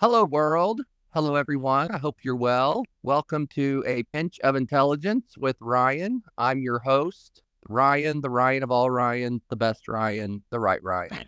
Hello, 0.00 0.24
world. 0.24 0.82
Hello, 1.12 1.34
everyone. 1.34 1.90
I 1.90 1.98
hope 1.98 2.18
you're 2.22 2.36
well. 2.36 2.84
Welcome 3.02 3.48
to 3.48 3.82
A 3.84 4.04
Pinch 4.04 4.38
of 4.44 4.54
Intelligence 4.54 5.36
with 5.36 5.56
Ryan. 5.58 6.22
I'm 6.38 6.60
your 6.62 6.78
host, 6.78 7.42
Ryan, 7.68 8.20
the 8.20 8.30
Ryan 8.30 8.62
of 8.62 8.70
all 8.70 8.92
Ryan, 8.92 9.42
the 9.50 9.56
best 9.56 9.88
Ryan, 9.88 10.44
the 10.50 10.60
right 10.60 10.80
Ryan, 10.84 11.26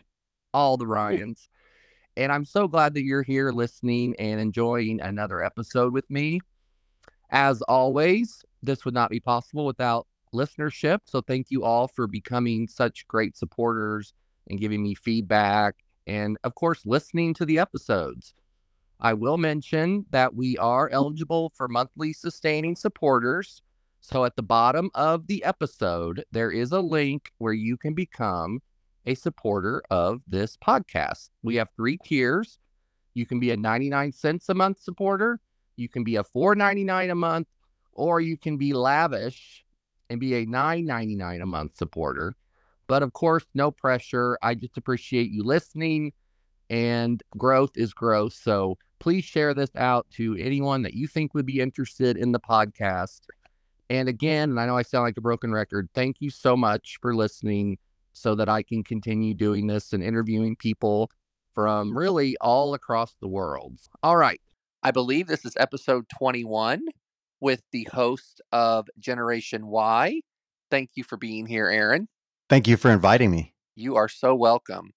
all 0.55 0.77
the 0.77 0.87
Ryans. 0.87 1.49
And 2.17 2.31
I'm 2.31 2.45
so 2.45 2.69
glad 2.69 2.95
that 2.95 3.03
you're 3.03 3.25
here 3.25 3.51
listening 3.51 4.15
and 4.21 4.41
enjoying 4.41 5.01
another 5.01 5.43
episode 5.43 5.93
with 5.93 6.09
me. 6.09 6.39
As 7.29 7.63
always, 7.63 8.45
this 8.63 8.85
would 8.85 8.95
not 8.95 9.11
be 9.11 9.19
possible 9.19 9.67
without 9.67 10.07
listenership. 10.33 11.01
So 11.07 11.23
thank 11.23 11.51
you 11.51 11.65
all 11.65 11.89
for 11.89 12.07
becoming 12.07 12.69
such 12.69 13.09
great 13.09 13.37
supporters 13.37 14.15
and 14.49 14.61
giving 14.61 14.81
me 14.81 14.95
feedback 14.95 15.75
and, 16.07 16.39
of 16.45 16.55
course, 16.55 16.87
listening 16.87 17.35
to 17.35 17.45
the 17.45 17.59
episodes. 17.59 18.33
I 19.01 19.15
will 19.15 19.39
mention 19.39 20.05
that 20.11 20.35
we 20.35 20.59
are 20.59 20.89
mm. 20.89 20.93
eligible 20.93 21.53
for 21.55 21.69
monthly 21.69 22.13
sustaining 22.13 22.77
supporters. 22.77 23.63
So 24.01 24.25
at 24.25 24.37
the 24.37 24.43
bottom 24.43 24.91
of 24.95 25.27
the 25.27 25.45
episode, 25.45 26.25
there 26.33 26.51
is 26.51 26.73
a 26.73 26.81
link 26.81 27.33
where 27.39 27.53
you 27.53 27.77
can 27.77 27.95
become 27.95 28.61
a 29.07 29.15
supporter 29.15 29.83
of 29.91 30.21
this 30.27 30.57
podcast. 30.57 31.31
We 31.43 31.57
have 31.57 31.69
three 31.77 31.99
tiers. 32.05 32.59
You 33.15 33.27
can 33.27 33.41
be 33.41 33.51
a 33.51 33.57
99 33.57 34.13
cents 34.13 34.49
a 34.49 34.55
month 34.55 34.81
supporter, 34.81 35.41
you 35.77 35.89
can 35.89 36.05
be 36.05 36.17
a 36.17 36.25
4.99 36.25 37.11
a 37.11 37.15
month, 37.15 37.49
or 37.93 38.21
you 38.21 38.37
can 38.37 38.57
be 38.57 38.73
lavish 38.73 39.65
and 40.11 40.21
be 40.21 40.35
a 40.35 40.47
9.99 40.47 41.43
a 41.43 41.47
month 41.47 41.77
supporter. 41.77 42.35
But 42.87 43.03
of 43.03 43.13
course, 43.13 43.45
no 43.55 43.71
pressure. 43.71 44.39
I 44.43 44.55
just 44.55 44.77
appreciate 44.77 45.31
you 45.31 45.43
listening 45.43 46.13
and 46.69 47.23
growth 47.37 47.73
is 47.77 47.93
growth. 47.93 48.35
So 48.35 48.79
please 49.01 49.25
share 49.25 49.55
this 49.55 49.71
out 49.75 50.07
to 50.13 50.37
anyone 50.37 50.83
that 50.83 50.95
you 50.95 51.09
think 51.09 51.35
would 51.35 51.47
be 51.47 51.61
interested 51.61 52.17
in 52.17 52.33
the 52.33 52.39
podcast. 52.39 53.23
And 53.89 54.09
again, 54.09 54.51
and 54.51 54.61
I 54.61 54.67
know 54.67 54.77
I 54.77 54.83
sound 54.83 55.05
like 55.05 55.17
a 55.17 55.23
broken 55.23 55.53
record, 55.53 55.89
thank 55.95 56.19
you 56.21 56.31
so 56.31 56.57
much 56.57 56.99
for 57.03 57.15
listening 57.15 57.79
so 58.13 58.35
that 58.37 58.49
I 58.49 58.63
can 58.63 58.85
continue 58.85 59.35
doing 59.35 59.67
this 59.67 59.93
and 59.93 60.03
interviewing 60.03 60.55
people 60.55 61.11
from 61.55 61.97
really 61.97 62.37
all 62.41 62.75
across 62.75 63.17
the 63.21 63.29
world. 63.29 63.81
All 64.03 64.17
right. 64.17 64.41
I 64.83 64.93
believe 64.93 65.27
this 65.27 65.45
is 65.45 65.55
episode 65.59 66.07
21 66.09 66.83
with 67.41 67.63
the 67.73 67.89
host 67.93 68.41
of 68.53 68.89
Generation 68.99 69.67
Why. 69.67 70.21
Thank 70.71 70.91
you 70.95 71.05
for 71.05 71.17
being 71.17 71.47
here, 71.47 71.69
Aaron. 71.69 72.09
Thank 72.49 72.69
you 72.69 72.77
for 72.77 72.91
inviting 72.91 73.31
me. 73.31 73.55
You 73.75 73.97
are 73.97 74.09
so 74.09 74.35
welcome. 74.35 74.93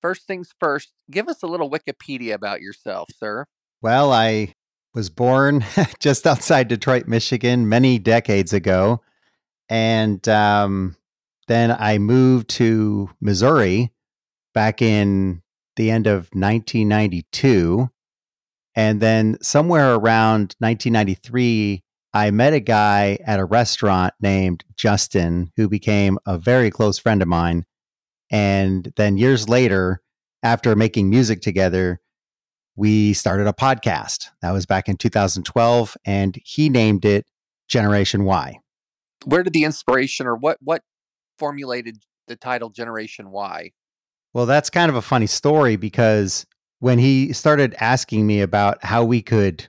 First 0.00 0.26
things 0.26 0.54
first, 0.60 0.92
give 1.10 1.28
us 1.28 1.42
a 1.42 1.46
little 1.46 1.70
Wikipedia 1.70 2.34
about 2.34 2.60
yourself, 2.60 3.08
sir. 3.16 3.46
Well, 3.82 4.12
I 4.12 4.54
was 4.94 5.10
born 5.10 5.64
just 5.98 6.26
outside 6.26 6.68
Detroit, 6.68 7.06
Michigan, 7.06 7.68
many 7.68 7.98
decades 7.98 8.52
ago. 8.52 9.00
And 9.68 10.26
um, 10.28 10.96
then 11.46 11.70
I 11.78 11.98
moved 11.98 12.48
to 12.50 13.10
Missouri 13.20 13.92
back 14.54 14.80
in 14.80 15.42
the 15.76 15.90
end 15.90 16.06
of 16.06 16.30
1992. 16.32 17.90
And 18.74 19.00
then 19.00 19.38
somewhere 19.42 19.94
around 19.94 20.54
1993, 20.58 21.82
I 22.14 22.30
met 22.30 22.52
a 22.52 22.60
guy 22.60 23.18
at 23.24 23.38
a 23.38 23.44
restaurant 23.44 24.14
named 24.20 24.64
Justin 24.76 25.52
who 25.56 25.68
became 25.68 26.18
a 26.26 26.38
very 26.38 26.70
close 26.70 26.98
friend 26.98 27.22
of 27.22 27.28
mine. 27.28 27.64
And 28.30 28.92
then 28.96 29.16
years 29.16 29.48
later, 29.48 30.02
after 30.42 30.74
making 30.76 31.10
music 31.10 31.40
together, 31.40 32.00
we 32.76 33.12
started 33.12 33.46
a 33.46 33.52
podcast. 33.52 34.28
That 34.42 34.52
was 34.52 34.66
back 34.66 34.88
in 34.88 34.96
2012, 34.96 35.96
and 36.04 36.38
he 36.44 36.68
named 36.68 37.04
it 37.04 37.26
Generation 37.68 38.24
Why. 38.24 38.60
Where 39.24 39.42
did 39.42 39.52
the 39.52 39.64
inspiration 39.64 40.26
or 40.26 40.36
what 40.36 40.58
what 40.60 40.82
formulated 41.38 41.98
the 42.28 42.36
title 42.36 42.70
Generation 42.70 43.30
Why? 43.30 43.72
Well, 44.32 44.46
that's 44.46 44.70
kind 44.70 44.90
of 44.90 44.96
a 44.96 45.02
funny 45.02 45.26
story 45.26 45.76
because 45.76 46.46
when 46.78 46.98
he 46.98 47.32
started 47.32 47.74
asking 47.80 48.26
me 48.26 48.40
about 48.40 48.84
how 48.84 49.02
we 49.04 49.22
could 49.22 49.68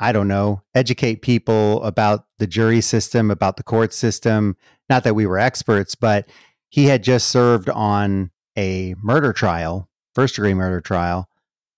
I 0.00 0.12
don't 0.12 0.28
know, 0.28 0.62
educate 0.74 1.22
people 1.22 1.82
about 1.84 2.26
the 2.38 2.46
jury 2.46 2.80
system, 2.80 3.30
about 3.30 3.56
the 3.56 3.62
court 3.62 3.92
system. 3.92 4.56
Not 4.90 5.04
that 5.04 5.14
we 5.14 5.24
were 5.24 5.38
experts, 5.38 5.94
but 5.94 6.28
he 6.74 6.86
had 6.86 7.04
just 7.04 7.28
served 7.28 7.70
on 7.70 8.32
a 8.58 8.96
murder 9.00 9.32
trial, 9.32 9.88
first 10.12 10.34
degree 10.34 10.54
murder 10.54 10.80
trial, 10.80 11.28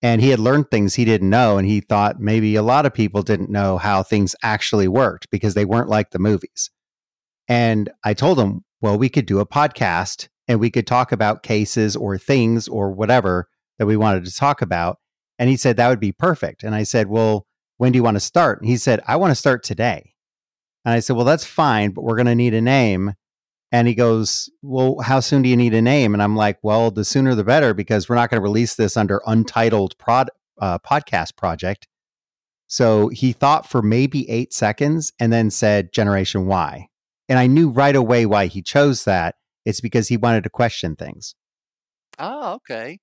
and 0.01 0.23
he 0.23 0.29
had 0.29 0.39
learned 0.39 0.71
things 0.71 0.95
he 0.95 1.05
didn't 1.05 1.29
know. 1.29 1.59
And 1.59 1.67
he 1.67 1.81
thought 1.81 2.19
maybe 2.19 2.55
a 2.55 2.63
lot 2.63 2.87
of 2.87 2.95
people 2.95 3.21
didn't 3.21 3.51
know 3.51 3.77
how 3.77 4.01
things 4.01 4.35
actually 4.41 4.87
worked 4.87 5.29
because 5.29 5.53
they 5.53 5.65
weren't 5.65 5.87
like 5.87 6.09
the 6.09 6.17
movies. 6.17 6.71
And 7.47 7.91
I 8.03 8.15
told 8.15 8.39
him, 8.39 8.65
well, 8.81 8.97
we 8.97 9.07
could 9.07 9.27
do 9.27 9.39
a 9.39 9.45
podcast 9.45 10.29
and 10.47 10.59
we 10.59 10.71
could 10.71 10.87
talk 10.87 11.11
about 11.11 11.43
cases 11.43 11.95
or 11.95 12.17
things 12.17 12.67
or 12.67 12.91
whatever 12.91 13.49
that 13.77 13.85
we 13.85 13.97
wanted 13.97 14.25
to 14.25 14.35
talk 14.35 14.63
about. 14.63 14.97
And 15.37 15.47
he 15.47 15.57
said 15.57 15.77
that 15.77 15.89
would 15.89 15.99
be 15.99 16.11
perfect. 16.11 16.63
And 16.63 16.73
I 16.73 16.81
said, 16.81 17.05
well, 17.05 17.45
when 17.77 17.91
do 17.91 17.97
you 17.97 18.03
want 18.03 18.15
to 18.15 18.19
start? 18.19 18.61
And 18.61 18.67
he 18.67 18.77
said, 18.77 19.01
I 19.05 19.17
want 19.17 19.29
to 19.29 19.35
start 19.35 19.61
today. 19.61 20.15
And 20.85 20.95
I 20.95 21.01
said, 21.01 21.15
well, 21.15 21.25
that's 21.25 21.45
fine, 21.45 21.91
but 21.91 22.03
we're 22.03 22.15
going 22.15 22.25
to 22.25 22.33
need 22.33 22.55
a 22.55 22.61
name. 22.61 23.13
And 23.71 23.87
he 23.87 23.95
goes, 23.95 24.49
well, 24.61 24.99
how 24.99 25.19
soon 25.19 25.41
do 25.41 25.49
you 25.49 25.57
need 25.57 25.73
a 25.73 25.81
name? 25.81 26.13
And 26.13 26.23
I'm 26.23 26.35
like, 26.35 26.57
well, 26.63 26.89
the 26.89 27.03
sooner 27.03 27.35
the 27.35 27.43
better, 27.43 27.73
because 27.73 28.07
we're 28.07 28.15
not 28.15 28.29
going 28.29 28.41
to 28.41 28.43
release 28.43 28.75
this 28.75 28.95
under 28.95 29.21
untitled 29.25 29.97
prod, 29.97 30.29
uh, 30.61 30.79
podcast 30.79 31.35
project. 31.35 31.87
So 32.67 33.09
he 33.09 33.33
thought 33.33 33.69
for 33.69 33.81
maybe 33.81 34.29
eight 34.29 34.53
seconds 34.53 35.11
and 35.19 35.31
then 35.31 35.49
said 35.49 35.91
Generation 35.91 36.47
Why. 36.47 36.87
And 37.29 37.39
I 37.39 37.47
knew 37.47 37.69
right 37.69 37.95
away 37.95 38.25
why 38.25 38.47
he 38.47 38.61
chose 38.61 39.03
that. 39.03 39.35
It's 39.65 39.81
because 39.81 40.07
he 40.07 40.15
wanted 40.15 40.45
to 40.45 40.49
question 40.49 40.95
things. 40.95 41.35
Oh, 42.19 42.53
okay. 42.55 42.99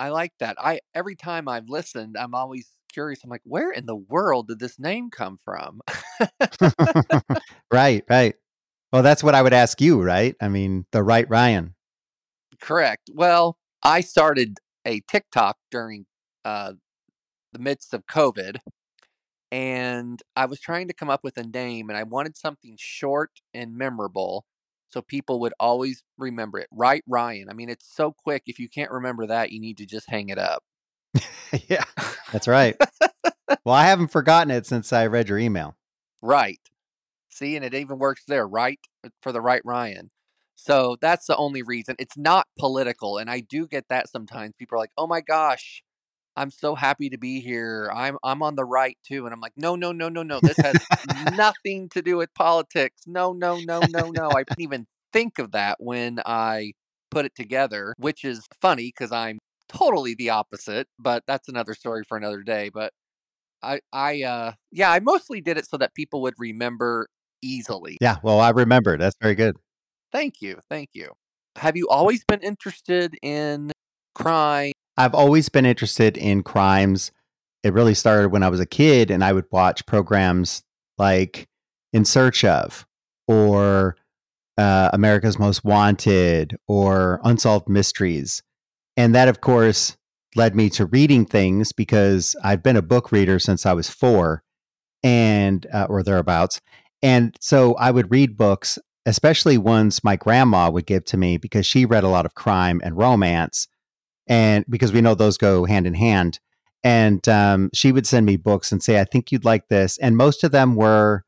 I 0.00 0.08
like 0.08 0.32
that. 0.40 0.56
I 0.58 0.80
every 0.94 1.14
time 1.14 1.48
I've 1.48 1.68
listened, 1.68 2.16
I'm 2.18 2.34
always 2.34 2.68
curious. 2.92 3.20
I'm 3.22 3.30
like, 3.30 3.42
where 3.44 3.70
in 3.70 3.86
the 3.86 3.96
world 3.96 4.48
did 4.48 4.58
this 4.58 4.78
name 4.78 5.10
come 5.10 5.38
from? 5.44 5.80
right, 7.70 8.04
right. 8.10 8.34
Well, 8.92 9.02
that's 9.02 9.24
what 9.24 9.34
I 9.34 9.42
would 9.42 9.54
ask 9.54 9.80
you, 9.80 10.02
right? 10.02 10.36
I 10.40 10.48
mean, 10.48 10.86
the 10.92 11.02
right 11.02 11.28
Ryan. 11.28 11.74
Correct. 12.60 13.10
Well, 13.12 13.56
I 13.82 14.02
started 14.02 14.58
a 14.84 15.00
TikTok 15.00 15.56
during 15.70 16.06
uh, 16.44 16.74
the 17.52 17.58
midst 17.58 17.94
of 17.94 18.06
COVID, 18.06 18.58
and 19.50 20.22
I 20.36 20.44
was 20.44 20.60
trying 20.60 20.88
to 20.88 20.94
come 20.94 21.08
up 21.08 21.24
with 21.24 21.38
a 21.38 21.44
name, 21.44 21.88
and 21.88 21.96
I 21.96 22.02
wanted 22.02 22.36
something 22.36 22.76
short 22.78 23.30
and 23.54 23.76
memorable 23.76 24.44
so 24.92 25.00
people 25.00 25.40
would 25.40 25.54
always 25.58 26.04
remember 26.18 26.58
it. 26.58 26.68
Right, 26.70 27.02
Ryan. 27.08 27.48
I 27.48 27.54
mean, 27.54 27.70
it's 27.70 27.88
so 27.94 28.12
quick. 28.12 28.42
If 28.46 28.58
you 28.58 28.68
can't 28.68 28.90
remember 28.90 29.26
that, 29.26 29.50
you 29.50 29.58
need 29.58 29.78
to 29.78 29.86
just 29.86 30.08
hang 30.08 30.28
it 30.28 30.38
up. 30.38 30.62
yeah, 31.68 31.84
that's 32.30 32.46
right. 32.46 32.76
well, 33.64 33.74
I 33.74 33.86
haven't 33.86 34.08
forgotten 34.08 34.50
it 34.50 34.66
since 34.66 34.92
I 34.92 35.06
read 35.06 35.30
your 35.30 35.38
email. 35.38 35.76
Right. 36.20 36.60
See, 37.32 37.56
and 37.56 37.64
it 37.64 37.74
even 37.74 37.98
works 37.98 38.24
there, 38.28 38.46
right? 38.46 38.78
Uh, 39.04 39.08
for 39.22 39.32
the 39.32 39.40
right 39.40 39.62
Ryan. 39.64 40.10
So 40.54 40.96
that's 41.00 41.26
the 41.26 41.36
only 41.36 41.62
reason. 41.62 41.96
It's 41.98 42.16
not 42.16 42.46
political. 42.58 43.18
And 43.18 43.30
I 43.30 43.40
do 43.40 43.66
get 43.66 43.86
that 43.88 44.08
sometimes. 44.08 44.54
People 44.58 44.76
are 44.76 44.80
like, 44.80 44.92
oh 44.98 45.06
my 45.06 45.20
gosh, 45.20 45.82
I'm 46.36 46.50
so 46.50 46.74
happy 46.74 47.10
to 47.10 47.18
be 47.18 47.40
here. 47.40 47.90
I'm 47.92 48.18
I'm 48.22 48.42
on 48.42 48.54
the 48.54 48.64
right 48.64 48.96
too. 49.06 49.24
And 49.24 49.34
I'm 49.34 49.40
like, 49.40 49.54
no, 49.56 49.76
no, 49.76 49.92
no, 49.92 50.08
no, 50.08 50.22
no. 50.22 50.40
This 50.40 50.58
has 50.58 50.76
nothing 51.36 51.88
to 51.90 52.02
do 52.02 52.16
with 52.16 52.32
politics. 52.34 53.02
No, 53.06 53.32
no, 53.32 53.56
no, 53.56 53.80
no, 53.90 54.10
no. 54.10 54.30
I 54.30 54.44
didn't 54.44 54.60
even 54.60 54.86
think 55.12 55.38
of 55.38 55.52
that 55.52 55.78
when 55.80 56.20
I 56.24 56.72
put 57.10 57.24
it 57.26 57.34
together, 57.34 57.94
which 57.98 58.24
is 58.24 58.46
funny 58.60 58.92
because 58.96 59.12
I'm 59.12 59.38
totally 59.68 60.14
the 60.14 60.30
opposite, 60.30 60.88
but 60.98 61.24
that's 61.26 61.48
another 61.48 61.74
story 61.74 62.04
for 62.08 62.16
another 62.16 62.42
day. 62.42 62.70
But 62.72 62.92
I, 63.62 63.80
I, 63.92 64.22
uh, 64.22 64.52
yeah, 64.70 64.90
I 64.90 65.00
mostly 65.00 65.40
did 65.40 65.58
it 65.58 65.68
so 65.68 65.76
that 65.78 65.94
people 65.94 66.22
would 66.22 66.34
remember 66.38 67.08
easily. 67.42 67.98
Yeah, 68.00 68.16
well, 68.22 68.40
I 68.40 68.50
remember. 68.50 68.96
That's 68.96 69.16
very 69.20 69.34
good. 69.34 69.56
Thank 70.12 70.40
you, 70.40 70.60
thank 70.70 70.90
you. 70.92 71.12
Have 71.56 71.76
you 71.76 71.88
always 71.88 72.24
been 72.24 72.40
interested 72.40 73.16
in 73.22 73.72
crime? 74.14 74.72
I've 74.96 75.14
always 75.14 75.48
been 75.48 75.66
interested 75.66 76.16
in 76.16 76.42
crimes. 76.42 77.12
It 77.62 77.72
really 77.72 77.94
started 77.94 78.30
when 78.30 78.42
I 78.42 78.48
was 78.48 78.60
a 78.60 78.66
kid, 78.66 79.10
and 79.10 79.22
I 79.24 79.32
would 79.32 79.46
watch 79.50 79.86
programs 79.86 80.62
like 80.98 81.46
In 81.92 82.04
Search 82.04 82.44
of, 82.44 82.86
or 83.26 83.96
uh, 84.58 84.90
America's 84.92 85.38
Most 85.38 85.64
Wanted, 85.64 86.56
or 86.66 87.20
Unsolved 87.24 87.68
Mysteries 87.68 88.42
and 88.96 89.14
that, 89.14 89.28
of 89.28 89.40
course, 89.40 89.96
led 90.34 90.54
me 90.54 90.70
to 90.70 90.86
reading 90.86 91.24
things 91.24 91.72
because 91.72 92.36
I've 92.42 92.62
been 92.62 92.76
a 92.76 92.82
book 92.82 93.12
reader 93.12 93.38
since 93.38 93.66
I 93.66 93.72
was 93.72 93.88
four 93.88 94.42
and, 95.02 95.66
uh, 95.72 95.86
or 95.88 96.02
thereabouts. 96.02 96.60
And 97.02 97.36
so 97.40 97.74
I 97.74 97.90
would 97.90 98.10
read 98.10 98.36
books, 98.36 98.78
especially 99.06 99.58
ones 99.58 100.04
my 100.04 100.16
grandma 100.16 100.70
would 100.70 100.86
give 100.86 101.04
to 101.06 101.16
me 101.16 101.36
because 101.36 101.66
she 101.66 101.84
read 101.84 102.04
a 102.04 102.08
lot 102.08 102.26
of 102.26 102.34
crime 102.34 102.80
and 102.84 102.96
romance. 102.96 103.66
And 104.28 104.64
because 104.68 104.92
we 104.92 105.00
know 105.00 105.14
those 105.14 105.36
go 105.36 105.64
hand 105.64 105.86
in 105.86 105.94
hand. 105.94 106.38
And 106.84 107.26
um, 107.28 107.70
she 107.74 107.92
would 107.92 108.06
send 108.06 108.26
me 108.26 108.36
books 108.36 108.72
and 108.72 108.82
say, 108.82 109.00
I 109.00 109.04
think 109.04 109.30
you'd 109.30 109.44
like 109.44 109.68
this. 109.68 109.98
And 109.98 110.16
most 110.16 110.44
of 110.44 110.52
them 110.52 110.74
were 110.74 111.24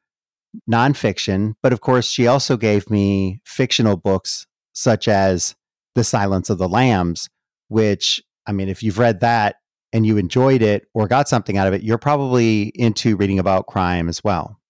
nonfiction. 0.71 1.55
But 1.63 1.73
of 1.73 1.81
course, 1.81 2.07
she 2.07 2.27
also 2.27 2.57
gave 2.57 2.91
me 2.91 3.41
fictional 3.45 3.97
books 3.97 4.47
such 4.73 5.09
as 5.09 5.55
The 5.95 6.05
Silence 6.05 6.51
of 6.51 6.59
the 6.59 6.69
Lambs, 6.69 7.29
which, 7.69 8.23
I 8.47 8.53
mean, 8.53 8.69
if 8.69 8.83
you've 8.83 8.99
read 8.99 9.21
that 9.21 9.57
and 9.93 10.05
you 10.07 10.17
enjoyed 10.17 10.63
it 10.63 10.87
or 10.95 11.07
got 11.07 11.29
something 11.29 11.57
out 11.57 11.69
of 11.69 11.75
it, 11.75 11.83
you're 11.83 11.99
probably 11.99 12.73
into 12.75 13.17
reading 13.17 13.39
about 13.39 13.67
crime 13.67 14.09
as 14.09 14.23
well. 14.23 14.61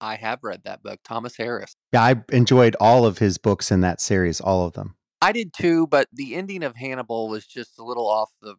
I 0.00 0.16
have 0.16 0.40
read 0.42 0.62
that 0.64 0.82
book, 0.82 1.00
Thomas 1.04 1.36
Harris. 1.36 1.76
Yeah, 1.92 2.02
I 2.02 2.22
enjoyed 2.32 2.76
all 2.80 3.04
of 3.04 3.18
his 3.18 3.38
books 3.38 3.70
in 3.70 3.80
that 3.80 4.00
series, 4.00 4.40
all 4.40 4.66
of 4.66 4.72
them. 4.72 4.96
I 5.22 5.32
did 5.32 5.52
too, 5.52 5.86
but 5.86 6.08
the 6.12 6.34
ending 6.34 6.62
of 6.62 6.76
Hannibal 6.76 7.28
was 7.28 7.46
just 7.46 7.78
a 7.78 7.84
little 7.84 8.08
off 8.08 8.30
the 8.40 8.54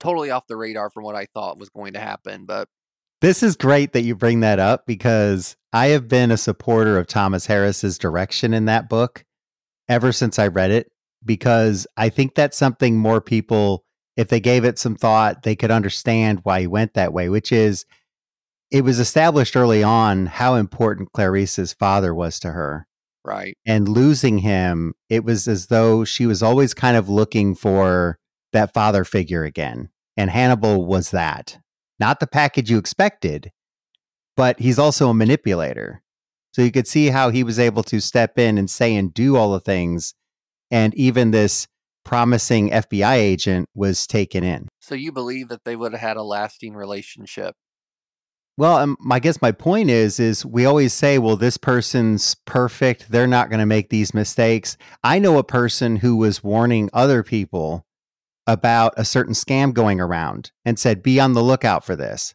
totally 0.00 0.30
off 0.30 0.46
the 0.46 0.56
radar 0.56 0.90
from 0.90 1.04
what 1.04 1.16
I 1.16 1.26
thought 1.26 1.58
was 1.58 1.68
going 1.68 1.92
to 1.94 2.00
happen. 2.00 2.46
But 2.46 2.68
this 3.20 3.42
is 3.42 3.56
great 3.56 3.92
that 3.92 4.02
you 4.02 4.14
bring 4.14 4.40
that 4.40 4.58
up 4.58 4.86
because 4.86 5.56
I 5.72 5.88
have 5.88 6.08
been 6.08 6.30
a 6.30 6.36
supporter 6.36 6.98
of 6.98 7.06
Thomas 7.06 7.46
Harris's 7.46 7.98
direction 7.98 8.54
in 8.54 8.66
that 8.66 8.88
book 8.88 9.24
ever 9.88 10.12
since 10.12 10.38
I 10.38 10.46
read 10.46 10.70
it 10.70 10.90
because 11.24 11.86
I 11.96 12.08
think 12.08 12.34
that's 12.34 12.56
something 12.56 12.96
more 12.96 13.20
people 13.20 13.84
if 14.18 14.28
they 14.28 14.40
gave 14.40 14.64
it 14.64 14.80
some 14.80 14.96
thought, 14.96 15.44
they 15.44 15.54
could 15.54 15.70
understand 15.70 16.40
why 16.42 16.62
he 16.62 16.66
went 16.66 16.94
that 16.94 17.12
way, 17.12 17.28
which 17.28 17.52
is 17.52 17.86
it 18.70 18.82
was 18.82 18.98
established 18.98 19.56
early 19.56 19.82
on 19.82 20.26
how 20.26 20.54
important 20.54 21.12
Clarice's 21.12 21.72
father 21.72 22.14
was 22.14 22.38
to 22.40 22.52
her. 22.52 22.86
Right. 23.24 23.56
And 23.66 23.88
losing 23.88 24.38
him, 24.38 24.94
it 25.08 25.24
was 25.24 25.48
as 25.48 25.66
though 25.66 26.04
she 26.04 26.26
was 26.26 26.42
always 26.42 26.74
kind 26.74 26.96
of 26.96 27.08
looking 27.08 27.54
for 27.54 28.18
that 28.52 28.72
father 28.72 29.04
figure 29.04 29.44
again. 29.44 29.90
And 30.16 30.30
Hannibal 30.30 30.84
was 30.86 31.10
that. 31.10 31.58
Not 32.00 32.20
the 32.20 32.26
package 32.26 32.70
you 32.70 32.78
expected, 32.78 33.50
but 34.36 34.60
he's 34.60 34.78
also 34.78 35.10
a 35.10 35.14
manipulator. 35.14 36.02
So 36.52 36.62
you 36.62 36.70
could 36.70 36.86
see 36.86 37.08
how 37.08 37.30
he 37.30 37.44
was 37.44 37.58
able 37.58 37.82
to 37.84 38.00
step 38.00 38.38
in 38.38 38.56
and 38.56 38.70
say 38.70 38.94
and 38.94 39.12
do 39.12 39.36
all 39.36 39.52
the 39.52 39.60
things. 39.60 40.14
And 40.70 40.94
even 40.94 41.30
this 41.30 41.66
promising 42.04 42.70
FBI 42.70 43.14
agent 43.14 43.68
was 43.74 44.06
taken 44.06 44.42
in. 44.42 44.68
So 44.80 44.94
you 44.94 45.12
believe 45.12 45.48
that 45.48 45.64
they 45.64 45.76
would 45.76 45.92
have 45.92 46.00
had 46.00 46.16
a 46.16 46.22
lasting 46.22 46.74
relationship 46.74 47.54
well, 48.58 48.78
um, 48.78 48.96
I 49.08 49.20
guess 49.20 49.40
my 49.40 49.52
point 49.52 49.88
is, 49.88 50.18
is 50.18 50.44
we 50.44 50.66
always 50.66 50.92
say, 50.92 51.20
well, 51.20 51.36
this 51.36 51.56
person's 51.56 52.34
perfect. 52.44 53.08
They're 53.08 53.28
not 53.28 53.50
going 53.50 53.60
to 53.60 53.66
make 53.66 53.88
these 53.88 54.12
mistakes. 54.12 54.76
I 55.04 55.20
know 55.20 55.38
a 55.38 55.44
person 55.44 55.94
who 55.94 56.16
was 56.16 56.42
warning 56.42 56.90
other 56.92 57.22
people 57.22 57.86
about 58.48 58.94
a 58.96 59.04
certain 59.04 59.34
scam 59.34 59.72
going 59.72 60.00
around 60.00 60.50
and 60.64 60.76
said, 60.76 61.04
be 61.04 61.20
on 61.20 61.34
the 61.34 61.42
lookout 61.42 61.84
for 61.84 61.94
this. 61.94 62.34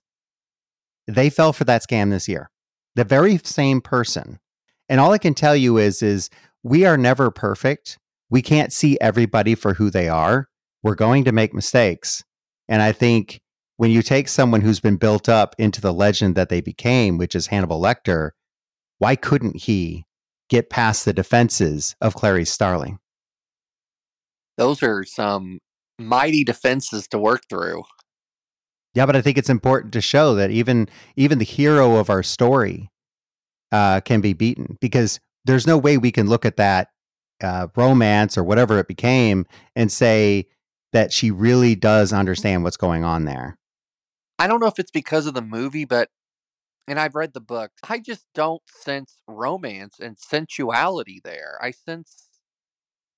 They 1.08 1.30
fell 1.30 1.52
for 1.52 1.66
that 1.66 1.84
scam 1.84 2.10
this 2.10 2.30
year. 2.30 2.50
The 2.96 3.04
very 3.04 3.38
same 3.40 3.82
person. 3.82 4.40
And 4.88 5.02
all 5.02 5.12
I 5.12 5.18
can 5.18 5.34
tell 5.34 5.58
you 5.58 5.78
is, 5.78 6.02
is 6.02 6.30
we 6.64 6.86
are 6.86 6.98
never 6.98 7.32
perfect. 7.32 8.00
We 8.30 8.42
can't 8.42 8.72
see 8.72 8.98
everybody 9.02 9.56
for 9.56 9.74
who 9.74 9.90
they 9.90 10.08
are. 10.08 10.48
We're 10.84 10.96
going 10.96 11.26
to 11.26 11.34
make 11.34 11.54
mistakes. 11.54 12.24
And 12.70 12.82
I 12.82 12.94
think 12.94 13.42
when 13.78 13.92
you 13.92 14.02
take 14.02 14.28
someone 14.28 14.62
who's 14.62 14.80
been 14.80 14.98
built 14.98 15.28
up 15.28 15.56
into 15.58 15.82
the 15.82 15.94
legend 15.94 16.36
that 16.36 16.50
they 16.50 16.62
became, 16.62 17.18
which 17.18 17.36
is 17.36 17.48
Hannibal 17.48 17.82
Lecter, 17.82 18.32
why 19.00 19.16
couldn't 19.16 19.62
he 19.64 20.06
get 20.50 20.70
past 20.70 21.06
the 21.06 21.14
defenses 21.14 21.96
of 22.00 22.16
Clary 22.16 22.46
Starling? 22.46 23.00
Those 24.58 24.84
are 24.84 25.04
some 25.04 25.60
mighty 25.98 26.44
defenses 26.44 27.08
to 27.10 27.18
work 27.18 27.42
through. 27.50 27.84
Yeah, 28.94 29.08
but 29.08 29.16
I 29.16 29.22
think 29.22 29.38
it's 29.38 29.50
important 29.50 29.94
to 29.94 30.02
show 30.02 30.36
that 30.36 30.52
even 30.52 30.88
even 31.16 31.40
the 31.40 31.46
hero 31.46 31.96
of 31.96 32.12
our 32.12 32.22
story 32.22 32.92
uh, 33.72 34.02
can 34.02 34.22
be 34.22 34.34
beaten 34.34 34.78
because 34.80 35.20
there's 35.46 35.66
no 35.66 35.78
way 35.78 35.98
we 35.98 36.12
can 36.12 36.30
look 36.30 36.46
at 36.46 36.58
that 36.58 36.90
uh, 37.42 37.68
romance 37.76 38.38
or 38.38 38.44
whatever 38.44 38.78
it 38.78 38.88
became 38.88 39.46
and 39.76 39.92
say 39.92 40.46
that 40.94 41.12
she 41.12 41.32
really 41.32 41.74
does 41.74 42.14
understand 42.14 42.64
what's 42.64 42.78
going 42.78 43.04
on 43.04 43.26
there. 43.26 43.58
I 44.40 44.48
don't 44.48 44.60
know 44.60 44.68
if 44.68 44.80
it's 44.80 44.92
because 44.92 45.26
of 45.26 45.34
the 45.34 45.42
movie, 45.42 45.86
but 45.86 46.10
and 46.88 47.00
I've 47.00 47.16
read 47.16 47.34
the 47.34 47.42
book. 47.42 47.72
I 47.88 48.00
just 48.00 48.26
don't 48.36 48.62
sense 48.68 49.18
romance 49.28 49.96
and 50.00 50.18
sensuality 50.20 51.22
there. 51.24 51.58
I 51.62 51.72
sense 51.72 52.28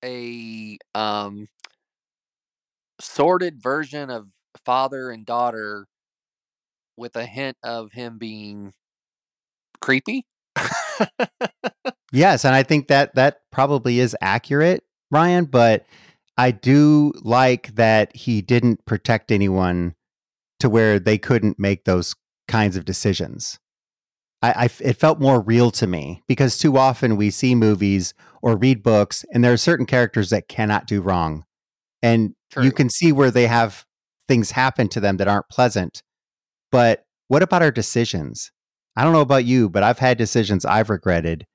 a 0.04 0.78
um 0.94 1.48
sordid 3.00 3.60
version 3.60 4.10
of 4.10 4.28
father 4.64 5.10
and 5.10 5.26
daughter 5.26 5.86
with 6.96 7.16
a 7.16 7.26
hint 7.26 7.56
of 7.62 7.92
him 7.92 8.18
being 8.18 8.72
creepy. 9.80 10.26
yes, 12.12 12.44
and 12.44 12.54
I 12.54 12.62
think 12.62 12.88
that 12.88 13.14
that 13.16 13.40
probably 13.50 14.00
is 14.00 14.16
accurate, 14.20 14.84
Ryan, 15.10 15.44
but 15.46 15.84
I 16.38 16.52
do 16.52 17.12
like 17.22 17.74
that 17.74 18.14
he 18.14 18.40
didn't 18.42 18.84
protect 18.86 19.30
anyone 19.30 19.94
to 20.60 20.68
where 20.68 20.98
they 20.98 21.18
couldn't 21.18 21.58
make 21.58 21.84
those 21.84 22.14
kinds 22.48 22.76
of 22.76 22.84
decisions. 22.84 23.58
I, 24.42 24.50
I, 24.50 24.64
it 24.80 24.94
felt 24.94 25.20
more 25.20 25.40
real 25.40 25.70
to 25.72 25.86
me 25.86 26.22
because 26.28 26.58
too 26.58 26.76
often 26.76 27.16
we 27.16 27.30
see 27.30 27.54
movies 27.54 28.14
or 28.42 28.56
read 28.56 28.82
books 28.82 29.24
and 29.32 29.42
there 29.42 29.52
are 29.52 29.58
certain 29.58 29.86
characters 29.86 30.30
that 30.30 30.48
cannot 30.48 30.86
do 30.86 31.00
wrong. 31.00 31.44
And 32.02 32.34
True. 32.50 32.64
you 32.64 32.72
can 32.72 32.90
see 32.90 33.12
where 33.12 33.30
they 33.30 33.46
have 33.46 33.84
things 34.28 34.50
happen 34.50 34.88
to 34.88 35.00
them 35.00 35.16
that 35.16 35.28
aren't 35.28 35.48
pleasant. 35.48 36.02
But 36.70 37.04
what 37.28 37.42
about 37.42 37.62
our 37.62 37.70
decisions? 37.70 38.52
I 38.96 39.04
don't 39.04 39.12
know 39.12 39.20
about 39.20 39.44
you, 39.44 39.68
but 39.68 39.82
I've 39.82 39.98
had 39.98 40.18
decisions 40.18 40.64
I've 40.64 40.90
regretted 40.90 41.46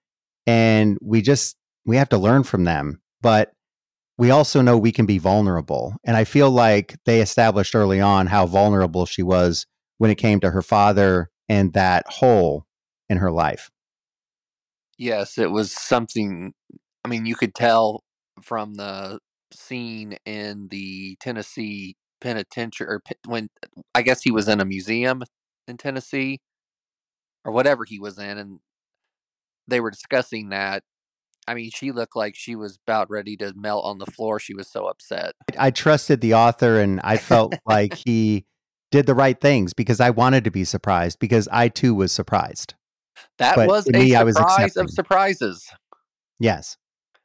and 0.48 0.98
we 1.01 1.21
just 1.21 1.56
we 1.86 1.98
have 1.98 2.09
to 2.09 2.18
learn 2.18 2.44
from 2.44 2.63
them. 2.63 3.01
But 3.21 3.51
we 4.22 4.30
also 4.30 4.62
know 4.62 4.78
we 4.78 4.92
can 4.92 5.08
be 5.08 5.18
vulnerable. 5.18 5.96
And 6.04 6.16
I 6.16 6.26
feel 6.26 6.52
like 6.52 6.96
they 7.06 7.22
established 7.22 7.74
early 7.74 8.00
on 8.00 8.28
how 8.28 8.46
vulnerable 8.46 9.08
she 9.08 9.24
was 9.24 9.66
when 9.98 10.12
it 10.12 10.20
came 10.20 10.40
to 10.42 10.52
her 10.52 10.62
father 10.62 11.32
and 11.50 11.74
that 11.74 12.06
hole 12.08 12.68
in 13.10 13.18
her 13.18 13.32
life. 13.32 13.72
Yes, 15.00 15.40
it 15.40 15.50
was 15.50 15.72
something. 15.72 16.54
I 17.04 17.08
mean, 17.08 17.25
you 17.25 17.34
could 17.34 17.56
tell 17.56 18.04
from 18.44 18.75
the 18.75 19.18
scene 19.51 20.18
in 20.24 20.68
the 20.68 21.18
Tennessee 21.20 21.96
penitentiary, 22.22 22.90
or 22.90 23.01
when 23.25 23.48
I 23.96 24.04
guess 24.04 24.22
he 24.22 24.30
was 24.30 24.48
in 24.48 24.60
a 24.62 24.66
museum 24.66 25.24
in 25.68 25.78
Tennessee 25.78 26.42
or 27.44 27.51
whatever 27.51 27.86
he 27.88 27.98
was 27.98 28.20
in, 28.20 28.38
and 28.38 28.60
they 29.68 29.80
were 29.80 29.90
discussing 29.90 30.50
that 30.50 30.84
I 31.48 31.53
mean, 31.53 31.71
she 31.71 31.91
looked 31.91 32.15
like 32.15 32.36
she 32.36 32.55
was 32.55 32.77
about 32.88 33.10
ready 33.10 33.36
to 33.38 33.53
melt 33.55 33.86
on 33.86 33.98
the 33.98 34.05
floor. 34.05 34.39
She 34.39 34.53
was 34.53 34.67
so 34.67 34.86
upset. 34.86 35.33
I 35.57 35.71
trusted 35.71 36.21
the 36.21 36.36
author 36.36 36.79
and 36.79 37.01
I 37.03 37.17
felt 37.17 37.55
like 37.65 37.95
he 37.95 38.45
did 38.91 39.05
the 39.05 39.15
right 39.15 39.39
things 39.39 39.74
because 39.74 40.00
I 40.00 40.12
wanted 40.12 40.43
to 40.43 40.51
be 40.51 40.63
surprised 40.63 41.19
because 41.19 41.48
I 41.51 41.69
too 41.69 41.95
was 41.95 42.12
surprised. 42.12 42.75
That 43.38 43.55
but 43.55 43.67
was 43.67 43.88
a 43.88 43.91
me, 43.91 44.12
surprise 44.12 44.77
of 44.77 44.89
surprises. 44.89 45.69
Yes. 46.39 46.77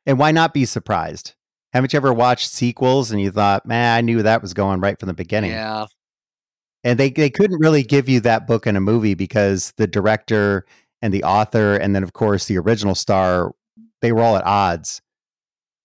And 0.06 0.18
why 0.18 0.32
not 0.32 0.54
be 0.54 0.64
surprised? 0.64 1.34
Haven't 1.72 1.92
you 1.92 1.96
ever 1.98 2.12
watched 2.12 2.50
sequels 2.50 3.10
and 3.10 3.20
you 3.20 3.30
thought, 3.30 3.66
man, 3.66 3.96
I 3.96 4.00
knew 4.00 4.22
that 4.22 4.40
was 4.40 4.54
going 4.54 4.80
right 4.80 4.98
from 4.98 5.08
the 5.08 5.14
beginning? 5.14 5.50
Yeah. 5.50 5.86
And 6.84 6.98
they, 6.98 7.10
they 7.10 7.30
couldn't 7.30 7.58
really 7.58 7.82
give 7.82 8.08
you 8.08 8.20
that 8.20 8.46
book 8.46 8.66
in 8.66 8.76
a 8.76 8.80
movie 8.80 9.14
because 9.14 9.72
the 9.76 9.86
director 9.86 10.64
and 11.02 11.12
the 11.12 11.24
author, 11.24 11.74
and 11.74 11.94
then, 11.94 12.02
of 12.02 12.12
course, 12.12 12.46
the 12.46 12.58
original 12.58 12.94
star 12.94 13.52
they 14.06 14.12
were 14.12 14.22
all 14.22 14.36
at 14.36 14.46
odds. 14.46 15.02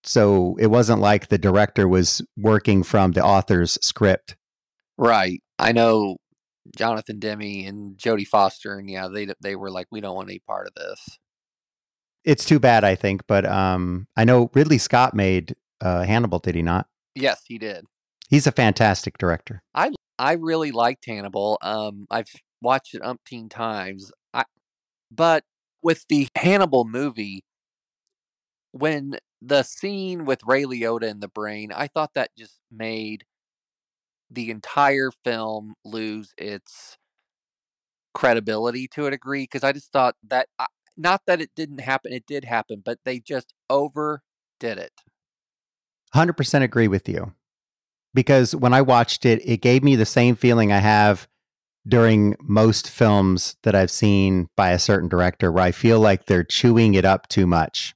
So 0.03 0.55
it 0.59 0.67
wasn't 0.67 1.01
like 1.01 1.29
the 1.29 1.39
director 1.39 1.87
was 1.87 2.21
working 2.37 2.83
from 2.83 3.13
the 3.13 3.23
author's 3.23 3.79
script. 3.81 4.35
Right. 4.95 5.41
I 5.57 5.71
know 5.71 6.17
Jonathan 6.77 7.17
Demme 7.17 7.65
and 7.65 7.97
Jodie 7.97 8.27
Foster, 8.27 8.77
and 8.77 8.87
yeah, 8.87 9.07
they 9.07 9.27
they 9.41 9.55
were 9.55 9.71
like, 9.71 9.87
we 9.89 10.01
don't 10.01 10.15
want 10.15 10.29
any 10.29 10.37
part 10.37 10.67
of 10.67 10.75
this. 10.75 11.17
It's 12.23 12.45
too 12.45 12.59
bad, 12.59 12.83
I 12.83 12.93
think, 12.93 13.23
but 13.27 13.43
um, 13.47 14.07
I 14.15 14.23
know 14.23 14.51
Ridley 14.53 14.77
Scott 14.77 15.15
made 15.15 15.55
uh, 15.81 16.03
Hannibal, 16.03 16.37
did 16.37 16.53
he 16.53 16.61
not? 16.61 16.85
Yes, 17.15 17.41
he 17.47 17.57
did. 17.57 17.85
He's 18.29 18.45
a 18.45 18.51
fantastic 18.51 19.17
director. 19.17 19.63
I 19.73 19.91
I 20.19 20.33
really 20.33 20.71
liked 20.71 21.05
Hannibal. 21.07 21.57
Um, 21.63 22.05
I've 22.11 22.29
watched 22.61 22.93
it 22.93 23.01
umpteen 23.01 23.49
times. 23.49 24.11
I, 24.31 24.43
but 25.09 25.43
with 25.81 26.05
the 26.07 26.27
Hannibal 26.35 26.85
movie, 26.85 27.43
when 28.71 29.17
the 29.41 29.63
scene 29.63 30.25
with 30.25 30.41
Ray 30.45 30.63
Liotta 30.63 31.03
in 31.03 31.19
the 31.19 31.27
brain, 31.27 31.71
I 31.75 31.87
thought 31.87 32.13
that 32.15 32.31
just 32.37 32.59
made 32.71 33.25
the 34.29 34.49
entire 34.51 35.11
film 35.23 35.75
lose 35.83 36.33
its 36.37 36.97
credibility 38.13 38.87
to 38.89 39.07
a 39.07 39.11
degree 39.11 39.43
because 39.43 39.63
I 39.63 39.71
just 39.71 39.91
thought 39.91 40.15
that 40.27 40.47
uh, 40.59 40.67
not 40.97 41.21
that 41.27 41.41
it 41.41 41.51
didn't 41.55 41.81
happen, 41.81 42.13
it 42.13 42.25
did 42.27 42.45
happen, 42.45 42.81
but 42.83 42.99
they 43.05 43.19
just 43.19 43.53
overdid 43.69 44.21
it. 44.61 44.93
100% 46.13 46.61
agree 46.61 46.87
with 46.87 47.07
you. 47.09 47.33
because 48.13 48.55
when 48.55 48.73
I 48.73 48.81
watched 48.81 49.25
it, 49.25 49.41
it 49.45 49.61
gave 49.61 49.83
me 49.83 49.95
the 49.95 50.05
same 50.05 50.35
feeling 50.35 50.71
I 50.71 50.79
have 50.79 51.27
during 51.87 52.35
most 52.41 52.89
films 52.89 53.55
that 53.63 53.73
I've 53.75 53.91
seen 53.91 54.49
by 54.55 54.71
a 54.71 54.79
certain 54.79 55.09
director 55.09 55.51
where 55.51 55.63
I 55.63 55.71
feel 55.71 55.99
like 55.99 56.25
they're 56.25 56.43
chewing 56.43 56.93
it 56.93 57.05
up 57.05 57.27
too 57.27 57.47
much. 57.47 57.95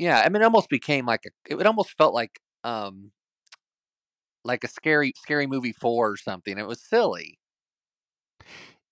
Yeah, 0.00 0.22
I 0.24 0.30
mean, 0.30 0.40
it 0.40 0.46
almost 0.46 0.70
became 0.70 1.04
like 1.04 1.26
a. 1.26 1.58
It 1.58 1.66
almost 1.66 1.90
felt 1.98 2.14
like 2.14 2.40
um, 2.64 3.10
like 4.46 4.64
a 4.64 4.68
scary, 4.68 5.12
scary 5.14 5.46
movie 5.46 5.74
four 5.74 6.12
or 6.12 6.16
something. 6.16 6.56
It 6.56 6.66
was 6.66 6.80
silly. 6.80 7.38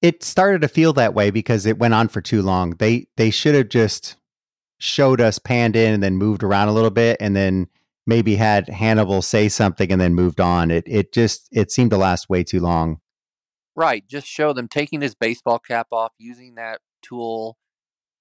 It 0.02 0.22
started 0.22 0.60
to 0.60 0.68
feel 0.68 0.92
that 0.92 1.14
way 1.14 1.30
because 1.30 1.64
it 1.64 1.78
went 1.78 1.94
on 1.94 2.08
for 2.08 2.20
too 2.20 2.42
long. 2.42 2.72
They 2.72 3.06
they 3.16 3.30
should 3.30 3.54
have 3.54 3.70
just 3.70 4.16
showed 4.76 5.18
us 5.18 5.38
panned 5.38 5.76
in 5.76 5.94
and 5.94 6.02
then 6.02 6.18
moved 6.18 6.42
around 6.42 6.68
a 6.68 6.72
little 6.72 6.90
bit 6.90 7.16
and 7.20 7.34
then 7.34 7.68
maybe 8.06 8.36
had 8.36 8.68
Hannibal 8.68 9.22
say 9.22 9.48
something 9.48 9.90
and 9.90 9.98
then 9.98 10.14
moved 10.14 10.42
on. 10.42 10.70
It 10.70 10.84
it 10.86 11.14
just 11.14 11.48
it 11.50 11.72
seemed 11.72 11.90
to 11.92 11.96
last 11.96 12.28
way 12.28 12.44
too 12.44 12.60
long. 12.60 13.00
Right. 13.74 14.06
Just 14.06 14.26
show 14.26 14.52
them 14.52 14.68
taking 14.68 15.00
his 15.00 15.14
baseball 15.14 15.58
cap 15.58 15.86
off, 15.90 16.12
using 16.18 16.56
that 16.56 16.82
tool, 17.00 17.56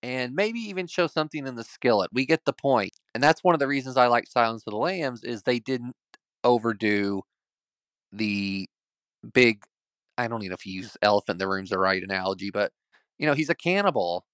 and 0.04 0.36
maybe 0.36 0.60
even 0.60 0.88
show 0.88 1.08
something 1.08 1.48
in 1.48 1.56
the 1.56 1.64
skillet. 1.64 2.10
We 2.14 2.26
get 2.26 2.46
the 2.46 2.54
point. 2.54 2.92
And 3.14 3.24
that's 3.24 3.44
one 3.44 3.56
of 3.56 3.60
the 3.60 3.68
reasons 3.68 3.98
I 3.98 4.08
like 4.08 4.28
Silence 4.28 4.64
of 4.68 4.72
the 4.72 4.78
Lambs 4.78 5.24
is 5.24 5.44
they 5.44 5.60
didn't 5.60 5.96
overdo 6.44 7.22
the 8.12 8.68
big 9.34 9.64
I 10.18 10.28
don't 10.28 10.42
even 10.42 10.50
know 10.50 10.56
if 10.56 10.66
you 10.66 10.74
use 10.74 10.98
elephant 11.02 11.36
in 11.36 11.38
the 11.38 11.48
room's 11.48 11.70
the 11.70 11.78
right 11.78 12.02
analogy, 12.02 12.50
but 12.50 12.72
you 13.20 13.28
know, 13.28 13.34
he's 13.34 13.50
a 13.50 13.56
cannibal, 13.56 14.26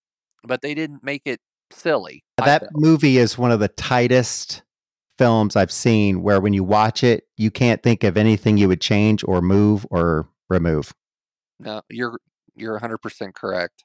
but 0.43 0.61
they 0.61 0.73
didn't 0.73 1.03
make 1.03 1.23
it 1.25 1.39
silly. 1.71 2.23
That 2.37 2.63
movie 2.73 3.17
is 3.17 3.37
one 3.37 3.51
of 3.51 3.59
the 3.59 3.67
tightest 3.67 4.61
films 5.17 5.55
I've 5.55 5.71
seen 5.71 6.23
where 6.23 6.39
when 6.39 6.53
you 6.53 6.63
watch 6.63 7.03
it, 7.03 7.27
you 7.37 7.51
can't 7.51 7.83
think 7.83 8.03
of 8.03 8.17
anything 8.17 8.57
you 8.57 8.67
would 8.67 8.81
change 8.81 9.23
or 9.27 9.41
move 9.41 9.85
or 9.89 10.29
remove. 10.49 10.93
No, 11.59 11.81
you're 11.89 12.19
you're 12.55 12.79
100% 12.79 13.33
correct. 13.33 13.83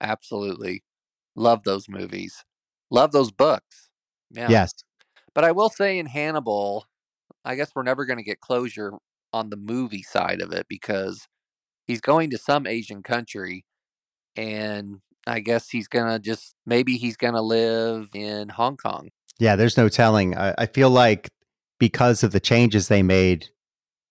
Absolutely. 0.00 0.82
Love 1.36 1.62
those 1.64 1.88
movies. 1.88 2.44
Love 2.90 3.12
those 3.12 3.30
books. 3.30 3.88
Yeah. 4.30 4.48
Yes. 4.48 4.72
But 5.34 5.44
I 5.44 5.52
will 5.52 5.70
say 5.70 5.98
in 5.98 6.06
Hannibal, 6.06 6.86
I 7.44 7.54
guess 7.54 7.70
we're 7.74 7.82
never 7.82 8.04
going 8.04 8.18
to 8.18 8.24
get 8.24 8.40
closure 8.40 8.92
on 9.32 9.50
the 9.50 9.56
movie 9.56 10.02
side 10.02 10.40
of 10.40 10.52
it 10.52 10.66
because 10.68 11.26
he's 11.86 12.00
going 12.00 12.30
to 12.30 12.38
some 12.38 12.66
Asian 12.66 13.02
country 13.02 13.64
and 14.36 15.00
I 15.26 15.40
guess 15.40 15.68
he's 15.68 15.88
going 15.88 16.10
to 16.10 16.18
just 16.18 16.54
maybe 16.66 16.96
he's 16.96 17.16
going 17.16 17.34
to 17.34 17.42
live 17.42 18.08
in 18.14 18.48
Hong 18.48 18.76
Kong. 18.76 19.10
Yeah, 19.38 19.56
there's 19.56 19.76
no 19.76 19.88
telling. 19.88 20.36
I, 20.36 20.54
I 20.58 20.66
feel 20.66 20.90
like 20.90 21.28
because 21.78 22.22
of 22.22 22.32
the 22.32 22.40
changes 22.40 22.88
they 22.88 23.02
made, 23.02 23.48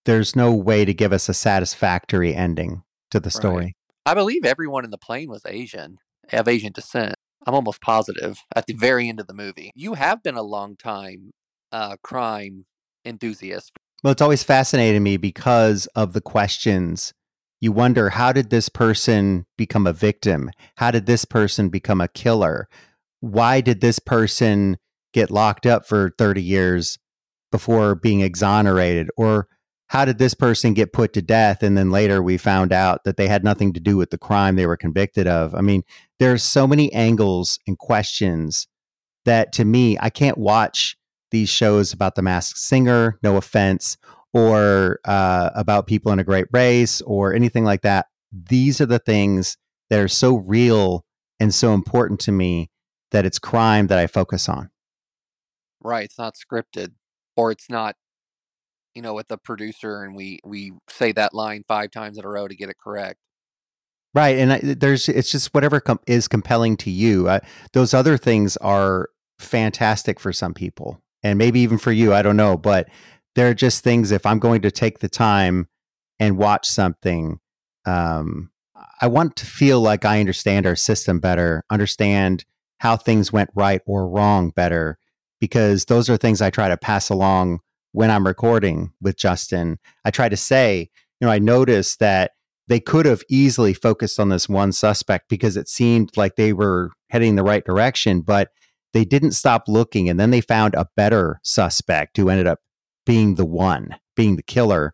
there's 0.06 0.36
no 0.36 0.54
way 0.54 0.86
to 0.86 0.94
give 0.94 1.14
us 1.14 1.30
a 1.30 1.34
satisfactory 1.34 2.34
ending 2.34 2.84
to 3.12 3.20
the 3.20 3.30
story. 3.30 3.66
Right. 3.66 3.76
I 4.10 4.16
believe 4.16 4.44
everyone 4.44 4.86
in 4.86 4.90
the 4.90 4.98
plane 4.98 5.30
was 5.30 5.44
Asian, 5.46 6.00
of 6.34 6.48
Asian 6.48 6.72
descent. 6.72 7.14
I'm 7.46 7.54
almost 7.54 7.80
positive 7.80 8.40
at 8.56 8.66
the 8.66 8.74
very 8.74 9.08
end 9.08 9.20
of 9.20 9.28
the 9.28 9.36
movie. 9.36 9.70
You 9.76 9.94
have 9.94 10.24
been 10.24 10.34
a 10.34 10.42
long 10.42 10.76
time 10.78 11.30
uh, 11.72 11.96
crime 12.02 12.66
enthusiast. 13.06 13.72
Well, 14.04 14.12
it's 14.12 14.22
always 14.24 14.42
fascinated 14.42 15.04
me 15.04 15.18
because 15.18 15.86
of 15.94 16.14
the 16.14 16.22
questions. 16.22 17.14
You 17.62 17.72
wonder 17.72 18.10
how 18.10 18.32
did 18.32 18.50
this 18.50 18.68
person 18.68 19.46
become 19.60 19.86
a 19.86 19.94
victim? 19.94 20.50
How 20.78 20.90
did 20.90 21.06
this 21.06 21.24
person 21.24 21.70
become 21.70 22.02
a 22.02 22.08
killer? 22.08 22.68
Why 23.20 23.62
did 23.62 23.80
this 23.80 24.00
person 24.00 24.80
get 25.14 25.30
locked 25.30 25.68
up 25.68 25.88
for 25.88 26.16
30 26.18 26.42
years 26.42 26.98
before 27.52 27.94
being 27.94 28.22
exonerated? 28.22 29.12
Or 29.16 29.48
how 29.90 30.06
did 30.06 30.20
this 30.20 30.36
person 30.36 30.74
get 30.74 30.94
put 30.94 31.14
to 31.14 31.22
death? 31.22 31.64
And 31.64 31.76
then 31.76 31.90
later 31.90 32.22
we 32.22 32.38
found 32.38 32.72
out 32.72 33.04
that 33.04 33.18
they 33.18 33.28
had 33.28 33.44
nothing 33.44 33.74
to 33.74 33.80
do 33.80 33.98
with 33.98 34.12
the 34.12 34.20
crime 34.20 34.56
they 34.56 34.68
were 34.68 34.78
convicted 34.78 35.28
of. 35.28 35.56
I 35.56 35.62
mean, 35.62 35.84
there's 36.20 36.44
so 36.44 36.68
many 36.68 36.94
angles 36.94 37.60
and 37.68 37.78
questions 37.78 38.68
that 39.26 39.52
to 39.54 39.66
me, 39.66 39.98
I 40.00 40.12
can't 40.12 40.38
watch 40.38 40.96
these 41.32 41.50
shows 41.50 41.92
about 41.92 42.16
the 42.16 42.22
masked 42.22 42.60
singer, 42.60 43.18
no 43.24 43.36
offense, 43.36 43.98
or 44.32 45.00
uh, 45.06 45.50
about 45.56 45.88
people 45.88 46.12
in 46.12 46.20
a 46.20 46.24
great 46.24 46.46
race 46.54 47.02
or 47.02 47.34
anything 47.34 47.64
like 47.64 47.82
that. 47.82 48.06
These 48.32 48.80
are 48.80 48.86
the 48.86 49.00
things 49.00 49.58
that 49.90 50.00
are 50.00 50.08
so 50.08 50.36
real 50.36 51.04
and 51.40 51.54
so 51.54 51.74
important 51.74 52.20
to 52.22 52.32
me 52.32 52.70
that 53.10 53.26
it's 53.26 53.40
crime 53.40 53.88
that 53.88 53.98
I 53.98 54.06
focus 54.06 54.48
on. 54.48 54.70
Right. 55.82 56.06
It's 56.06 56.20
not 56.20 56.36
scripted 56.36 56.92
or 57.36 57.50
it's 57.52 57.72
not 57.72 57.96
you 58.96 59.02
know, 59.02 59.14
with 59.14 59.28
the 59.28 59.38
producer, 59.38 60.04
and 60.04 60.16
we 60.16 60.40
we 60.44 60.74
say 60.90 61.12
that 61.14 61.34
line 61.34 61.64
five 61.68 61.92
times 61.92 62.18
in 62.18 62.26
a 62.26 62.30
row 62.30 62.48
to 62.48 62.56
get 62.56 62.70
it 62.70 62.78
correct. 62.82 63.20
Right, 64.14 64.38
and 64.38 64.54
I, 64.54 64.60
there's 64.62 65.08
it's 65.08 65.32
just 65.32 65.54
whatever 65.54 65.80
com- 65.80 66.00
is 66.08 66.28
compelling 66.28 66.78
to 66.78 66.90
you. 66.90 67.28
Uh, 67.28 67.40
those 67.74 67.94
other 67.94 68.18
things 68.18 68.58
are 68.58 69.10
fantastic 69.38 70.20
for 70.20 70.34
some 70.34 70.54
people, 70.54 71.02
and 71.22 71.38
maybe 71.38 71.60
even 71.60 71.78
for 71.78 71.92
you. 71.92 72.14
I 72.14 72.22
don't 72.22 72.38
know, 72.38 72.58
but 72.58 72.90
they're 73.36 73.54
just 73.54 73.84
things. 73.84 74.12
If 74.12 74.26
I'm 74.26 74.40
going 74.40 74.62
to 74.64 74.72
take 74.72 75.00
the 75.00 75.10
time 75.10 75.68
and 76.20 76.38
watch 76.38 76.68
something, 76.68 77.40
um, 77.86 78.50
I 79.00 79.08
want 79.08 79.36
to 79.38 79.46
feel 79.46 79.80
like 79.80 80.06
I 80.06 80.20
understand 80.20 80.66
our 80.66 80.76
system 80.76 81.20
better, 81.20 81.64
understand 81.70 82.46
how 82.80 82.98
things 82.98 83.32
went 83.32 83.52
right 83.54 83.82
or 83.86 84.10
wrong 84.10 84.50
better, 84.50 84.98
because 85.40 85.86
those 85.86 86.10
are 86.10 86.18
things 86.18 86.42
I 86.42 86.50
try 86.50 86.68
to 86.68 86.78
pass 86.78 87.10
along 87.10 87.60
when 87.92 88.12
I'm 88.12 88.26
recording 88.26 88.92
with 89.02 89.18
Justin, 89.18 89.80
I 90.06 90.12
try 90.12 90.30
to 90.30 90.38
say, 90.38 90.90
you 91.20 91.28
know, 91.28 91.32
I 91.32 91.40
noticed 91.40 92.00
that 92.00 92.32
they 92.68 92.80
could 92.80 93.06
have 93.06 93.24
easily 93.30 93.74
focused 93.74 94.20
on 94.20 94.30
this 94.30 94.48
one 94.48 94.72
suspect 94.72 95.28
because 95.28 95.58
it 95.58 95.68
seemed 95.68 96.16
like 96.16 96.36
they 96.36 96.54
were 96.54 96.92
heading 97.10 97.36
the 97.36 97.44
right 97.44 97.66
direction, 97.66 98.22
but 98.22 98.50
they 98.94 99.06
didn't 99.06 99.32
stop 99.32 99.64
looking. 99.68 100.08
And 100.08 100.20
then 100.20 100.30
they 100.32 100.42
found 100.42 100.76
a 100.76 100.88
better 100.96 101.40
suspect 101.44 102.18
who 102.18 102.30
ended 102.30 102.48
up 102.48 102.60
being 103.06 103.36
the 103.36 103.46
one, 103.46 103.96
being 104.16 104.36
the 104.36 104.44
killer. 104.44 104.94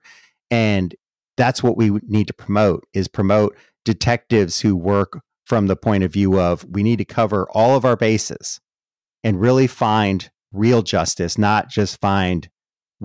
And 0.50 0.96
that's 1.36 1.62
what 1.62 1.75
we 1.75 1.92
need 2.08 2.28
to 2.28 2.34
promote 2.34 2.86
is 2.94 3.10
promote 3.10 3.58
detectives 3.84 4.62
who 4.62 4.75
work 4.75 5.20
from 5.46 5.68
the 5.68 5.75
point 5.75 6.04
of 6.04 6.14
view 6.14 6.40
of 6.40 6.66
we 6.66 6.82
need 6.82 6.98
to 6.98 7.06
cover 7.06 7.48
all 7.52 7.75
of 7.75 7.86
our 7.86 7.98
bases 7.98 8.62
and 9.24 9.42
really 9.42 9.68
find 9.68 10.32
real 10.54 10.82
justice, 10.82 11.38
not 11.38 11.70
just 11.70 12.00
find 12.00 12.50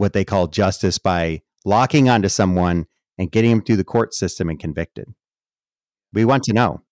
what 0.00 0.14
they 0.14 0.24
call 0.24 0.46
justice 0.46 0.98
by 0.98 1.42
locking 1.64 2.08
onto 2.08 2.28
someone 2.28 2.86
and 3.18 3.30
getting 3.30 3.50
them 3.50 3.62
through 3.62 3.76
the 3.76 3.84
court 3.84 4.14
system 4.14 4.48
and 4.48 4.58
convicted. 4.58 5.06
We 6.12 6.24
want 6.24 6.42
to 6.44 6.54
know. 6.54 6.82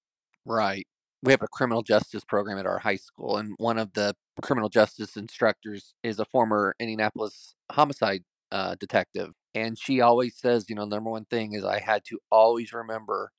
Right. 0.45 0.87
We 1.23 1.33
have 1.33 1.43
a 1.43 1.49
criminal 1.49 1.83
justice 1.83 2.23
program 2.25 2.59
at 2.59 2.67
our 2.67 2.79
high 2.79 2.97
school, 2.97 3.39
and 3.39 3.55
one 3.57 3.79
of 3.79 3.95
the 3.95 4.15
criminal 4.43 4.69
justice 4.69 5.17
instructors 5.17 5.95
is 6.05 6.21
a 6.21 6.25
former 6.27 6.77
Indianapolis 6.79 7.57
homicide 7.73 8.23
uh, 8.53 8.77
detective. 8.79 9.33
And 9.55 9.77
she 9.79 10.01
always 10.01 10.37
says, 10.37 10.67
you 10.69 10.77
know, 10.77 10.85
number 10.85 11.11
one 11.11 11.25
thing 11.25 11.55
is 11.55 11.65
I 11.65 11.81
had 11.81 12.05
to 12.07 12.19
always 12.31 12.73
remember 12.73 13.33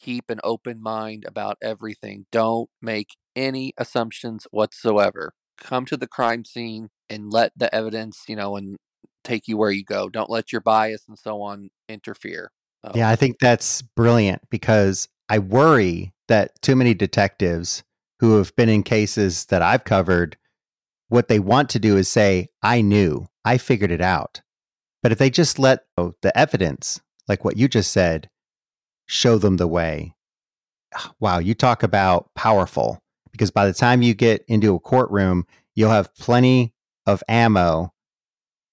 keep 0.00 0.30
an 0.30 0.40
open 0.44 0.80
mind 0.80 1.24
about 1.26 1.56
everything. 1.62 2.26
Don't 2.30 2.68
make 2.80 3.16
any 3.34 3.72
assumptions 3.78 4.46
whatsoever. 4.50 5.32
Come 5.58 5.86
to 5.86 5.96
the 5.96 6.06
crime 6.06 6.44
scene 6.44 6.90
and 7.12 7.32
let 7.32 7.52
the 7.56 7.72
evidence, 7.74 8.24
you 8.28 8.36
know, 8.36 8.56
and 8.56 8.76
take 9.24 9.46
you 9.46 9.56
where 9.56 9.70
you 9.70 9.84
go. 9.84 10.08
Don't 10.08 10.30
let 10.30 10.52
your 10.52 10.60
bias 10.60 11.04
and 11.08 11.18
so 11.18 11.42
on 11.42 11.70
interfere. 11.88 12.50
Um, 12.82 12.92
yeah, 12.94 13.08
I 13.08 13.16
think 13.16 13.38
that's 13.38 13.82
brilliant 13.82 14.42
because 14.50 15.08
I 15.28 15.38
worry 15.38 16.12
that 16.28 16.60
too 16.62 16.74
many 16.74 16.94
detectives 16.94 17.84
who 18.20 18.36
have 18.38 18.54
been 18.56 18.68
in 18.68 18.82
cases 18.82 19.46
that 19.46 19.62
I've 19.62 19.84
covered, 19.84 20.36
what 21.08 21.28
they 21.28 21.38
want 21.38 21.68
to 21.70 21.78
do 21.78 21.96
is 21.96 22.08
say, 22.08 22.48
I 22.62 22.80
knew, 22.80 23.28
I 23.44 23.58
figured 23.58 23.90
it 23.90 24.00
out. 24.00 24.40
But 25.02 25.12
if 25.12 25.18
they 25.18 25.30
just 25.30 25.58
let 25.58 25.84
the 25.96 26.32
evidence, 26.36 27.00
like 27.28 27.44
what 27.44 27.56
you 27.56 27.68
just 27.68 27.90
said, 27.90 28.30
show 29.06 29.38
them 29.38 29.56
the 29.56 29.66
way, 29.66 30.14
wow, 31.20 31.38
you 31.38 31.54
talk 31.54 31.82
about 31.82 32.30
powerful 32.34 33.00
because 33.32 33.50
by 33.50 33.66
the 33.66 33.72
time 33.72 34.02
you 34.02 34.14
get 34.14 34.44
into 34.46 34.74
a 34.74 34.80
courtroom, 34.80 35.46
you'll 35.74 35.90
have 35.90 36.14
plenty 36.14 36.71
of 37.06 37.22
ammo 37.28 37.92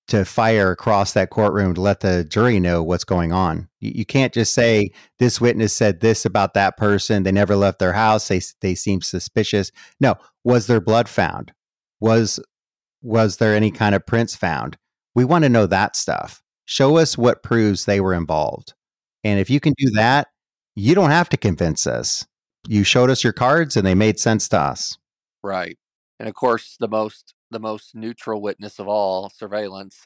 to 0.10 0.26
fire 0.26 0.72
across 0.72 1.14
that 1.14 1.30
courtroom 1.30 1.76
to 1.76 1.82
let 1.82 2.00
the 2.00 2.24
jury 2.24 2.60
know 2.60 2.82
what's 2.82 3.04
going 3.04 3.32
on. 3.32 3.70
You, 3.80 3.92
you, 3.96 4.06
can't 4.06 4.34
just 4.34 4.54
say 4.56 4.92
this 5.20 5.40
witness 5.40 5.72
said 5.72 6.00
this 6.00 6.26
about 6.26 6.56
that 6.56 6.78
person. 6.78 7.24
They 7.24 7.32
never 7.32 7.56
left 7.56 7.80
their 7.80 7.94
house. 7.94 8.28
They 8.28 8.42
they 8.62 8.76
seem 8.76 9.02
suspicious. 9.02 9.72
No, 10.00 10.16
was 10.44 10.68
there 10.68 10.82
blood 10.82 11.08
found? 11.08 11.54
Was 12.00 12.40
was 13.02 13.38
there 13.38 13.56
any 13.56 13.72
kind 13.72 13.96
of 13.96 14.06
prints 14.06 14.36
found? 14.36 14.78
We 15.16 15.26
want 15.26 15.44
to 15.44 15.50
know 15.50 15.68
that 15.68 15.96
stuff. 15.96 16.42
Show 16.66 16.98
us 16.98 17.18
what 17.18 17.44
proves 17.44 17.86
they 17.86 18.02
were 18.02 18.14
involved. 18.14 18.74
And 19.24 19.40
if 19.40 19.50
you 19.50 19.60
can 19.60 19.74
do 19.78 19.92
that, 19.92 20.28
you 20.76 20.96
don't 20.96 21.10
have 21.12 21.30
to 21.30 21.38
convince 21.38 21.88
us. 21.88 22.26
You 22.68 22.84
showed 22.84 23.10
us 23.10 23.24
your 23.24 23.34
cards 23.34 23.78
and 23.78 23.86
they 23.86 23.96
made 23.96 24.20
sense 24.20 24.48
to 24.50 24.60
us. 24.60 24.98
Right. 25.44 25.78
And 26.20 26.28
of 26.28 26.36
course, 26.36 26.78
the 26.80 26.88
most 26.88 27.34
the 27.52 27.60
most 27.60 27.96
neutral 27.96 28.42
witness 28.42 28.80
of 28.80 28.88
all, 28.88 29.30
surveillance. 29.30 30.06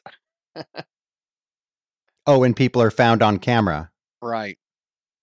oh, 2.26 2.38
when 2.38 2.54
people 2.54 2.82
are 2.82 2.90
found 2.90 3.22
on 3.22 3.38
camera. 3.38 3.90
Right. 4.22 4.58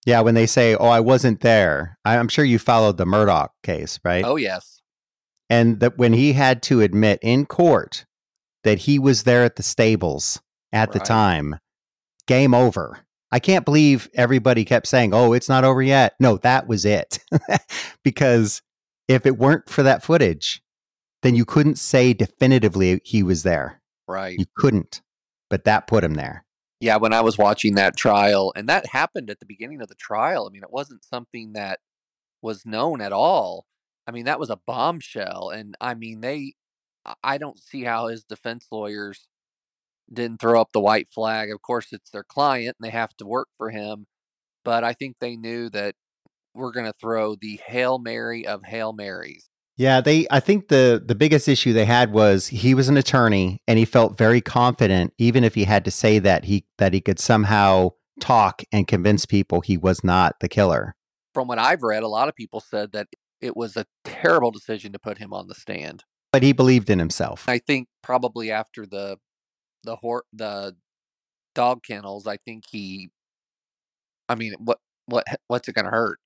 Yeah, 0.06 0.22
when 0.22 0.36
they 0.36 0.48
say, 0.48 0.76
"Oh, 0.76 0.88
I 0.88 1.00
wasn't 1.00 1.42
there," 1.42 1.98
I, 2.04 2.16
am 2.16 2.28
sure 2.28 2.46
you 2.46 2.58
followed 2.58 2.98
the 2.98 3.06
Murdaugh 3.06 3.50
case, 3.64 4.00
right? 4.04 4.26
Oh, 4.26 4.36
yes. 4.36 4.82
And 5.50 5.80
that 5.80 5.98
when 5.98 6.14
he 6.14 6.34
had 6.34 6.64
to 6.64 6.82
admit 6.82 7.20
in 7.22 7.46
court 7.46 8.06
that 8.64 8.80
he 8.80 8.98
was 8.98 9.24
there 9.24 9.44
at 9.44 9.58
the 9.58 9.64
stables 9.64 10.42
at 10.72 10.90
right. 10.90 10.94
the 10.94 11.00
time, 11.00 11.60
game 12.26 12.54
over. 12.54 13.00
I 13.32 13.40
can't 13.40 13.66
believe 13.66 14.10
everybody 14.14 14.66
kept 14.66 14.88
saying, 14.88 15.14
"Oh, 15.14 15.34
it's 15.34 15.50
not 15.50 15.64
over 15.64 15.82
yet." 15.82 16.16
No, 16.20 16.38
that 16.38 16.68
was 16.68 16.84
it. 16.84 17.20
because 18.04 18.62
if 19.08 19.26
it 19.26 19.38
weren't 19.38 19.70
for 19.70 19.84
that 19.84 20.04
footage, 20.04 20.62
then 21.22 21.36
you 21.36 21.46
couldn't 21.46 21.78
say 21.78 22.14
definitively 22.14 23.02
he 23.04 23.24
was 23.24 23.44
there. 23.44 23.82
Right. 24.08 24.38
You 24.38 24.46
couldn't. 24.56 25.02
But 25.50 25.66
that 25.66 25.88
put 25.88 26.04
him 26.04 26.16
there. 26.16 26.46
Yeah, 26.80 26.98
when 26.98 27.14
I 27.14 27.22
was 27.22 27.38
watching 27.38 27.76
that 27.76 27.96
trial, 27.96 28.52
and 28.56 28.68
that 28.68 28.88
happened 28.88 29.30
at 29.30 29.40
the 29.40 29.46
beginning 29.46 29.82
of 29.82 29.88
the 29.88 29.96
trial. 29.96 30.48
I 30.48 30.52
mean, 30.52 30.64
it 30.64 30.72
wasn't 30.72 31.04
something 31.04 31.54
that 31.54 31.80
was 32.42 32.66
known 32.66 33.02
at 33.02 33.12
all. 33.12 33.66
I 34.08 34.12
mean, 34.12 34.26
that 34.26 34.40
was 34.40 34.50
a 34.50 34.60
bombshell. 34.66 35.50
And 35.50 35.76
I 35.80 35.94
mean, 35.94 36.22
they, 36.22 36.54
I 37.24 37.38
don't 37.38 37.60
see 37.60 37.84
how 37.84 38.08
his 38.08 38.24
defense 38.24 38.68
lawyers 38.72 39.28
didn't 40.12 40.42
throw 40.42 40.60
up 40.60 40.72
the 40.74 40.80
white 40.80 41.10
flag. 41.14 41.52
Of 41.52 41.62
course, 41.62 41.88
it's 41.92 42.10
their 42.10 42.24
client 42.24 42.76
and 42.80 42.86
they 42.86 42.92
have 42.92 43.16
to 43.18 43.28
work 43.28 43.50
for 43.58 43.70
him. 43.70 44.08
But 44.66 44.84
I 44.84 44.94
think 44.94 45.18
they 45.20 45.36
knew 45.36 45.70
that 45.70 45.96
we're 46.54 46.72
going 46.72 46.88
to 46.88 46.98
throw 47.00 47.36
the 47.36 47.60
Hail 47.66 48.00
Mary 48.00 48.46
of 48.48 48.64
Hail 48.64 48.92
Marys. 48.92 49.51
Yeah, 49.82 50.00
they 50.00 50.28
I 50.30 50.40
think 50.40 50.68
the 50.68 51.02
the 51.04 51.16
biggest 51.16 51.48
issue 51.48 51.74
they 51.74 51.86
had 51.86 52.14
was 52.14 52.46
he 52.46 52.76
was 52.76 52.88
an 52.88 52.98
attorney 52.98 53.64
and 53.68 53.80
he 53.80 53.86
felt 53.86 54.16
very 54.16 54.40
confident 54.40 55.12
even 55.18 55.44
if 55.44 55.56
he 55.56 55.64
had 55.64 55.84
to 55.86 55.92
say 55.92 56.20
that 56.20 56.46
he 56.46 56.68
that 56.78 56.94
he 56.94 57.02
could 57.02 57.18
somehow 57.18 57.94
talk 58.20 58.62
and 58.72 58.88
convince 58.88 59.26
people 59.26 59.62
he 59.62 59.78
was 59.78 60.04
not 60.04 60.36
the 60.40 60.48
killer. 60.48 60.96
From 61.34 61.48
what 61.48 61.58
I've 61.58 61.82
read, 61.82 62.04
a 62.04 62.08
lot 62.08 62.30
of 62.30 62.36
people 62.36 62.60
said 62.60 62.92
that 62.92 63.08
it 63.42 63.58
was 63.58 63.76
a 63.76 63.88
terrible 64.06 64.52
decision 64.52 64.92
to 64.92 65.00
put 65.00 65.18
him 65.18 65.34
on 65.34 65.48
the 65.48 65.56
stand. 65.56 66.04
But 66.32 66.44
he 66.44 66.54
believed 66.54 66.92
in 66.92 67.00
himself. 67.00 67.50
I 67.50 67.58
think 67.58 67.88
probably 68.04 68.52
after 68.52 68.86
the 68.86 69.18
the 69.84 69.96
hor- 69.96 70.26
the 70.32 70.76
dog 71.56 71.82
kennels, 71.84 72.28
I 72.28 72.38
think 72.38 72.66
he 72.70 73.10
I 74.30 74.36
mean, 74.36 74.54
what 74.60 74.78
what 75.08 75.26
what's 75.48 75.68
it 75.68 75.74
going 75.74 75.86
to 75.86 75.92
hurt? 75.92 76.20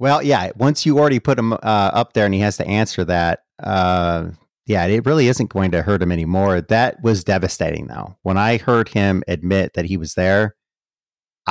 Well, 0.00 0.22
yeah. 0.22 0.50
Once 0.56 0.86
you 0.86 0.98
already 0.98 1.20
put 1.20 1.38
him 1.38 1.52
uh, 1.52 1.56
up 1.62 2.14
there 2.14 2.24
and 2.24 2.32
he 2.32 2.40
has 2.40 2.56
to 2.56 2.66
answer 2.66 3.04
that, 3.04 3.40
uh, 3.62 4.30
yeah, 4.64 4.86
it 4.86 5.04
really 5.04 5.28
isn't 5.28 5.50
going 5.50 5.72
to 5.72 5.82
hurt 5.82 6.00
him 6.02 6.10
anymore. 6.10 6.62
That 6.62 7.02
was 7.02 7.22
devastating, 7.22 7.86
though. 7.86 8.16
When 8.22 8.38
I 8.38 8.56
heard 8.56 8.88
him 8.88 9.22
admit 9.28 9.74
that 9.74 9.84
he 9.84 9.98
was 9.98 10.14
there, 10.14 10.56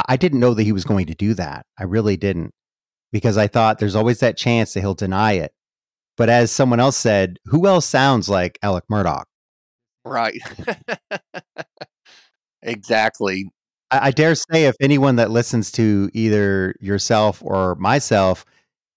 I 0.07 0.17
didn't 0.17 0.39
know 0.39 0.55
that 0.55 0.63
he 0.63 0.71
was 0.71 0.83
going 0.83 1.05
to 1.05 1.13
do 1.13 1.35
that. 1.35 1.67
I 1.77 1.83
really 1.83 2.17
didn't, 2.17 2.55
because 3.11 3.37
I 3.37 3.45
thought 3.45 3.77
there's 3.77 3.95
always 3.95 4.19
that 4.21 4.35
chance 4.35 4.73
that 4.73 4.79
he'll 4.79 4.95
deny 4.95 5.33
it. 5.33 5.51
But 6.17 6.29
as 6.29 6.51
someone 6.51 6.79
else 6.79 6.97
said, 6.97 7.37
who 7.45 7.67
else 7.67 7.85
sounds 7.85 8.29
like 8.29 8.57
Alec 8.63 8.85
Murdaugh? 8.91 9.25
Right. 10.03 10.41
exactly. 12.63 13.51
I, 13.91 14.07
I 14.07 14.11
dare 14.11 14.35
say, 14.35 14.65
if 14.65 14.75
anyone 14.79 15.15
that 15.17 15.31
listens 15.31 15.71
to 15.73 16.09
either 16.13 16.75
yourself 16.79 17.41
or 17.43 17.75
myself 17.75 18.45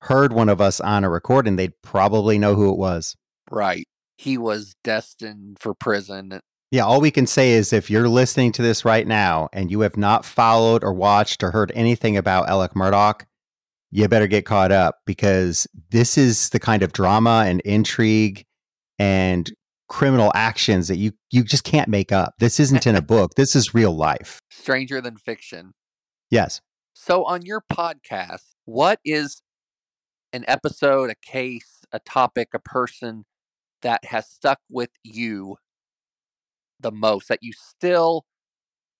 heard 0.02 0.32
one 0.32 0.48
of 0.48 0.60
us 0.60 0.80
on 0.80 1.04
a 1.04 1.10
recording, 1.10 1.56
they'd 1.56 1.80
probably 1.82 2.38
know 2.38 2.54
who 2.54 2.70
it 2.70 2.78
was. 2.78 3.16
Right. 3.50 3.86
He 4.18 4.38
was 4.38 4.74
destined 4.84 5.58
for 5.60 5.74
prison. 5.74 6.40
Yeah, 6.70 6.84
all 6.84 7.00
we 7.00 7.10
can 7.10 7.26
say 7.26 7.52
is 7.52 7.72
if 7.72 7.90
you're 7.90 8.08
listening 8.08 8.52
to 8.52 8.62
this 8.62 8.84
right 8.84 9.06
now 9.06 9.48
and 9.52 9.70
you 9.70 9.80
have 9.80 9.96
not 9.96 10.24
followed 10.24 10.82
or 10.82 10.94
watched 10.94 11.42
or 11.42 11.50
heard 11.50 11.70
anything 11.74 12.16
about 12.16 12.48
Alec 12.48 12.72
Murdaugh, 12.72 13.24
you 13.90 14.08
better 14.08 14.26
get 14.26 14.46
caught 14.46 14.72
up 14.72 14.96
because 15.04 15.66
this 15.90 16.16
is 16.16 16.48
the 16.48 16.58
kind 16.58 16.82
of 16.82 16.94
drama 16.94 17.44
and 17.46 17.60
intrigue 17.60 18.46
and 18.98 19.52
criminal 19.92 20.32
actions 20.34 20.88
that 20.88 20.96
you 20.96 21.12
you 21.30 21.44
just 21.44 21.64
can't 21.64 21.88
make 21.88 22.12
up. 22.12 22.32
This 22.38 22.58
isn't 22.58 22.86
in 22.86 22.96
a 22.96 23.02
book. 23.02 23.32
This 23.36 23.54
is 23.54 23.74
real 23.74 23.94
life. 23.94 24.40
Stranger 24.50 25.02
than 25.02 25.18
fiction. 25.18 25.74
Yes. 26.30 26.62
So 26.94 27.24
on 27.24 27.44
your 27.44 27.62
podcast, 27.70 28.54
what 28.64 29.00
is 29.04 29.42
an 30.32 30.46
episode, 30.48 31.10
a 31.10 31.14
case, 31.14 31.84
a 31.92 31.98
topic, 31.98 32.48
a 32.54 32.58
person 32.58 33.26
that 33.82 34.02
has 34.06 34.26
stuck 34.26 34.60
with 34.70 34.90
you 35.04 35.56
the 36.80 36.92
most 36.92 37.28
that 37.28 37.40
you 37.42 37.52
still 37.52 38.24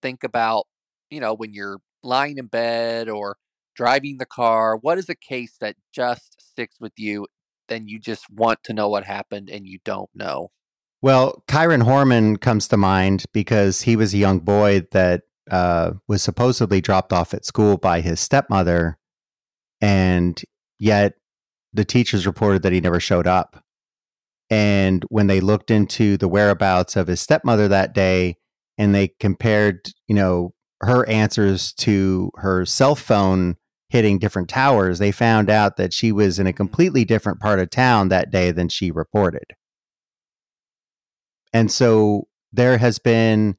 think 0.03 0.23
about, 0.23 0.67
you 1.11 1.21
know, 1.21 1.33
when 1.33 1.55
you're 1.55 1.79
lying 2.03 2.37
in 2.37 2.47
bed 2.49 3.09
or 3.09 3.37
driving 3.75 4.19
the 4.19 4.27
car? 4.27 4.77
What 4.77 4.99
is 4.99 5.09
a 5.09 5.15
case 5.15 5.57
that 5.61 5.77
just 5.95 6.37
sticks 6.51 6.77
with 6.81 6.93
you? 6.99 7.27
Then 7.69 7.89
you 7.89 7.99
just 7.99 8.29
want 8.29 8.63
to 8.65 8.75
know 8.75 8.91
what 8.91 9.05
happened 9.05 9.49
and 9.49 9.67
you 9.67 9.79
don't 9.87 10.11
know. 10.15 10.51
Well, 11.03 11.43
Kyron 11.49 11.83
Horman 11.83 12.41
comes 12.41 12.69
to 12.69 12.77
mind 12.77 13.25
because 13.33 13.83
he 13.83 13.97
was 13.97 14.15
a 14.15 14.19
young 14.19 14.39
boy 14.39 14.87
that 14.93 15.23
uh, 15.51 15.95
was 16.07 16.23
supposedly 16.23 16.81
dropped 16.81 17.13
off 17.13 17.35
at 17.35 17.45
school 17.45 17.77
by 17.77 18.01
his 18.01 18.21
stepmother, 18.21 18.99
and 19.81 20.41
yet 20.79 21.15
the 21.73 21.85
teachers 21.85 22.25
reported 22.25 22.63
that 22.63 22.73
he 22.73 22.81
never 22.81 23.01
showed 23.01 23.27
up. 23.27 23.65
And 24.49 25.05
when 25.09 25.27
they 25.27 25.41
looked 25.41 25.73
into 25.73 26.17
the 26.17 26.29
whereabouts 26.29 26.95
of 26.95 27.09
his 27.09 27.21
stepmother 27.21 27.67
that 27.67 27.95
day, 27.95 28.37
and 28.79 28.95
they 28.95 29.09
compared, 29.19 29.89
you 30.07 30.15
know, 30.15 30.55
her 30.83 31.09
answers 31.09 31.73
to 31.75 32.31
her 32.37 32.65
cell 32.65 32.95
phone 32.95 33.57
hitting 33.89 34.21
different 34.21 34.49
towers, 34.49 35.01
they 35.01 35.11
found 35.11 35.51
out 35.51 35.77
that 35.79 35.93
she 35.93 36.13
was 36.13 36.39
in 36.39 36.47
a 36.47 36.53
completely 36.53 37.05
different 37.05 37.41
part 37.41 37.59
of 37.59 37.71
town 37.71 38.09
that 38.09 38.31
day 38.31 38.53
than 38.53 38.69
she 38.69 38.93
reported. 38.93 39.45
And 41.53 41.71
so 41.71 42.29
there 42.53 42.79
has 42.79 42.99
been, 42.99 43.57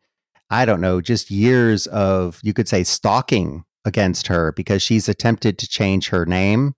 I 0.49 0.65
don't 0.65 0.81
know, 0.81 1.01
just 1.01 1.31
years 1.31 1.87
of, 1.87 2.39
you 2.43 2.53
could 2.53 2.67
say, 2.67 2.83
stalking 2.83 3.63
against 3.85 4.27
her 4.27 4.51
because 4.53 4.81
she's 4.81 5.09
attempted 5.09 5.57
to 5.59 5.67
change 5.67 6.09
her 6.09 6.25
name 6.25 6.73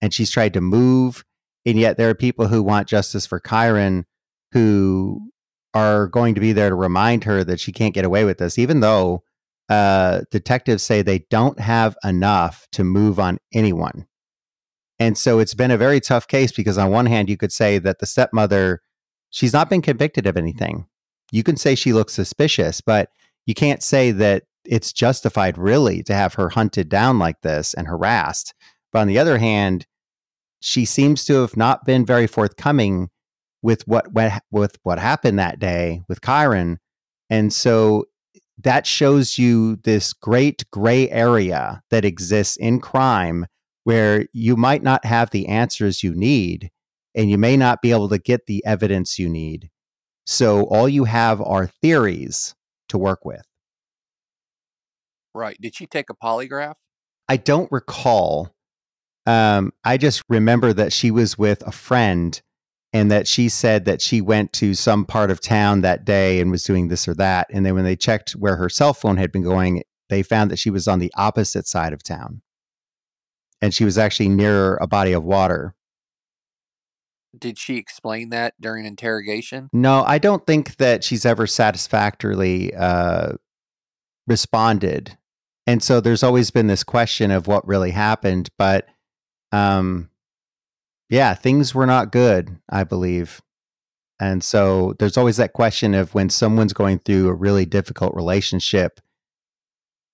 and 0.00 0.12
she's 0.12 0.30
tried 0.30 0.54
to 0.54 0.60
move. 0.60 1.24
And 1.64 1.78
yet 1.78 1.96
there 1.96 2.10
are 2.10 2.14
people 2.14 2.46
who 2.46 2.62
want 2.62 2.88
justice 2.88 3.26
for 3.26 3.40
Kyron 3.40 4.04
who 4.52 5.30
are 5.74 6.06
going 6.06 6.34
to 6.34 6.40
be 6.40 6.52
there 6.52 6.70
to 6.70 6.74
remind 6.74 7.24
her 7.24 7.44
that 7.44 7.60
she 7.60 7.72
can't 7.72 7.94
get 7.94 8.04
away 8.04 8.24
with 8.24 8.38
this, 8.38 8.58
even 8.58 8.80
though 8.80 9.22
uh, 9.68 10.20
detectives 10.30 10.82
say 10.82 11.02
they 11.02 11.26
don't 11.30 11.58
have 11.60 11.96
enough 12.04 12.66
to 12.72 12.84
move 12.84 13.18
on 13.18 13.38
anyone. 13.52 14.06
And 14.98 15.18
so 15.18 15.38
it's 15.38 15.54
been 15.54 15.70
a 15.70 15.76
very 15.76 16.00
tough 16.00 16.26
case 16.28 16.52
because, 16.52 16.78
on 16.78 16.90
one 16.90 17.06
hand, 17.06 17.28
you 17.28 17.36
could 17.36 17.52
say 17.52 17.78
that 17.78 17.98
the 17.98 18.06
stepmother 18.06 18.80
she's 19.36 19.52
not 19.52 19.68
been 19.68 19.82
convicted 19.82 20.26
of 20.26 20.38
anything. 20.38 20.86
You 21.30 21.42
can 21.42 21.58
say 21.58 21.74
she 21.74 21.92
looks 21.92 22.14
suspicious, 22.14 22.80
but 22.80 23.10
you 23.44 23.52
can't 23.52 23.82
say 23.82 24.10
that 24.12 24.44
it's 24.64 24.94
justified 24.94 25.58
really 25.58 26.02
to 26.04 26.14
have 26.14 26.34
her 26.34 26.48
hunted 26.48 26.88
down 26.88 27.18
like 27.18 27.42
this 27.42 27.74
and 27.74 27.86
harassed. 27.86 28.54
But 28.92 29.00
on 29.00 29.08
the 29.08 29.18
other 29.18 29.36
hand, 29.36 29.86
she 30.60 30.86
seems 30.86 31.26
to 31.26 31.34
have 31.34 31.54
not 31.54 31.84
been 31.84 32.06
very 32.06 32.26
forthcoming 32.26 33.10
with 33.60 33.86
what, 33.86 34.10
what 34.12 34.42
with 34.50 34.78
what 34.84 34.98
happened 34.98 35.38
that 35.38 35.58
day 35.58 36.00
with 36.08 36.22
Kyron. 36.22 36.78
And 37.28 37.52
so 37.52 38.06
that 38.64 38.86
shows 38.86 39.36
you 39.36 39.76
this 39.76 40.14
great 40.14 40.64
gray 40.70 41.10
area 41.10 41.82
that 41.90 42.06
exists 42.06 42.56
in 42.56 42.80
crime 42.80 43.44
where 43.84 44.26
you 44.32 44.56
might 44.56 44.82
not 44.82 45.04
have 45.04 45.30
the 45.30 45.46
answers 45.46 46.02
you 46.02 46.14
need, 46.14 46.70
and 47.16 47.30
you 47.30 47.38
may 47.38 47.56
not 47.56 47.80
be 47.80 47.90
able 47.90 48.10
to 48.10 48.18
get 48.18 48.46
the 48.46 48.64
evidence 48.64 49.18
you 49.18 49.28
need. 49.28 49.70
So 50.26 50.64
all 50.64 50.88
you 50.88 51.04
have 51.04 51.40
are 51.40 51.66
theories 51.66 52.54
to 52.90 52.98
work 52.98 53.24
with. 53.24 53.42
Right. 55.34 55.56
Did 55.60 55.74
she 55.74 55.86
take 55.86 56.10
a 56.10 56.14
polygraph? 56.14 56.74
I 57.28 57.38
don't 57.38 57.70
recall. 57.72 58.54
Um, 59.24 59.72
I 59.84 59.96
just 59.96 60.22
remember 60.28 60.72
that 60.72 60.92
she 60.92 61.10
was 61.10 61.36
with 61.36 61.66
a 61.66 61.72
friend 61.72 62.40
and 62.92 63.10
that 63.10 63.26
she 63.26 63.48
said 63.48 63.84
that 63.84 64.00
she 64.00 64.20
went 64.20 64.52
to 64.54 64.74
some 64.74 65.04
part 65.04 65.30
of 65.30 65.40
town 65.40 65.80
that 65.80 66.04
day 66.04 66.40
and 66.40 66.50
was 66.50 66.64
doing 66.64 66.88
this 66.88 67.08
or 67.08 67.14
that. 67.14 67.46
And 67.50 67.66
then 67.66 67.74
when 67.74 67.84
they 67.84 67.96
checked 67.96 68.32
where 68.32 68.56
her 68.56 68.68
cell 68.68 68.94
phone 68.94 69.16
had 69.16 69.32
been 69.32 69.42
going, 69.42 69.82
they 70.08 70.22
found 70.22 70.50
that 70.50 70.58
she 70.58 70.70
was 70.70 70.86
on 70.86 70.98
the 70.98 71.12
opposite 71.16 71.66
side 71.66 71.92
of 71.92 72.02
town. 72.02 72.42
And 73.60 73.74
she 73.74 73.84
was 73.84 73.98
actually 73.98 74.28
near 74.28 74.76
a 74.76 74.86
body 74.86 75.12
of 75.12 75.24
water 75.24 75.75
did 77.38 77.58
she 77.58 77.76
explain 77.76 78.30
that 78.30 78.54
during 78.60 78.84
interrogation? 78.84 79.68
No, 79.72 80.02
I 80.06 80.18
don't 80.18 80.46
think 80.46 80.76
that 80.76 81.04
she's 81.04 81.26
ever 81.26 81.46
satisfactorily 81.46 82.74
uh, 82.74 83.32
responded. 84.26 85.16
And 85.66 85.82
so 85.82 86.00
there's 86.00 86.22
always 86.22 86.50
been 86.50 86.66
this 86.66 86.84
question 86.84 87.30
of 87.30 87.46
what 87.46 87.66
really 87.66 87.90
happened. 87.90 88.48
But 88.56 88.86
um, 89.52 90.10
yeah, 91.08 91.34
things 91.34 91.74
were 91.74 91.86
not 91.86 92.12
good, 92.12 92.58
I 92.68 92.84
believe. 92.84 93.42
And 94.18 94.42
so 94.42 94.94
there's 94.98 95.16
always 95.16 95.36
that 95.36 95.52
question 95.52 95.94
of 95.94 96.14
when 96.14 96.30
someone's 96.30 96.72
going 96.72 97.00
through 97.00 97.28
a 97.28 97.34
really 97.34 97.66
difficult 97.66 98.14
relationship, 98.14 99.00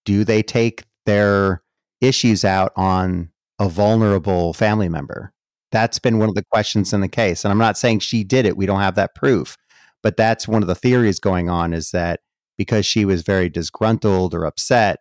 do 0.05 0.25
they 0.25 0.43
take 0.43 0.85
their 1.07 1.63
issues 2.01 2.45
out 2.45 2.73
on 2.75 3.31
a 3.59 3.69
vulnerable 3.69 4.53
family 4.53 4.89
member? 4.89 5.33
That's 5.73 5.99
been 5.99 6.19
one 6.19 6.29
of 6.29 6.35
the 6.35 6.45
questions 6.45 6.93
in 6.93 7.01
the 7.01 7.09
case. 7.09 7.45
And 7.45 7.51
I'm 7.51 7.59
not 7.59 7.77
saying 7.77 8.01
she 8.01 8.23
did 8.23 8.47
it, 8.47 8.57
we 8.57 8.67
don't 8.67 8.81
have 8.81 8.95
that 8.95 9.15
proof. 9.15 9.57
But 10.03 10.17
that's 10.17 10.47
one 10.47 10.63
of 10.63 10.69
the 10.69 10.75
theories 10.75 11.19
going 11.19 11.49
on 11.49 11.73
is 11.73 11.91
that 11.91 12.21
because 12.59 12.87
she 12.87 13.05
was 13.05 13.23
very 13.23 13.49
disgruntled 13.49 14.35
or 14.35 14.45
upset, 14.45 14.99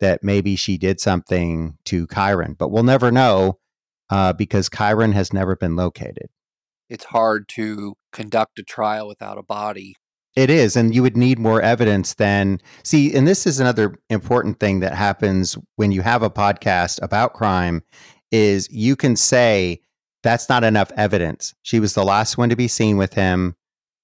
that 0.00 0.22
maybe 0.22 0.56
she 0.56 0.76
did 0.76 1.00
something 1.00 1.76
to 1.84 2.06
Kyron. 2.06 2.56
But 2.58 2.70
we'll 2.70 2.82
never 2.82 3.10
know 3.10 3.58
uh, 4.10 4.32
because 4.32 4.68
Kyron 4.68 5.12
has 5.12 5.32
never 5.32 5.56
been 5.56 5.76
located. 5.76 6.28
It's 6.88 7.04
hard 7.04 7.48
to 7.50 7.94
conduct 8.12 8.58
a 8.58 8.62
trial 8.62 9.06
without 9.06 9.38
a 9.38 9.42
body. 9.42 9.94
It 10.36 10.50
is, 10.50 10.76
and 10.76 10.94
you 10.94 11.02
would 11.02 11.16
need 11.16 11.38
more 11.38 11.60
evidence 11.60 12.14
than 12.14 12.60
see. 12.84 13.14
And 13.14 13.26
this 13.26 13.46
is 13.46 13.58
another 13.58 13.96
important 14.10 14.60
thing 14.60 14.80
that 14.80 14.94
happens 14.94 15.58
when 15.76 15.90
you 15.92 16.02
have 16.02 16.22
a 16.22 16.30
podcast 16.30 17.02
about 17.02 17.34
crime: 17.34 17.82
is 18.30 18.68
you 18.70 18.94
can 18.94 19.16
say 19.16 19.80
that's 20.22 20.48
not 20.48 20.64
enough 20.64 20.90
evidence. 20.96 21.54
She 21.62 21.80
was 21.80 21.94
the 21.94 22.04
last 22.04 22.36
one 22.36 22.48
to 22.50 22.56
be 22.56 22.68
seen 22.68 22.96
with 22.96 23.14
him, 23.14 23.56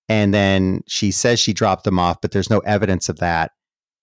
and 0.08 0.32
then 0.32 0.82
she 0.86 1.10
says 1.10 1.40
she 1.40 1.52
dropped 1.52 1.86
him 1.86 1.98
off, 1.98 2.20
but 2.20 2.32
there's 2.32 2.50
no 2.50 2.60
evidence 2.60 3.08
of 3.08 3.18
that. 3.18 3.52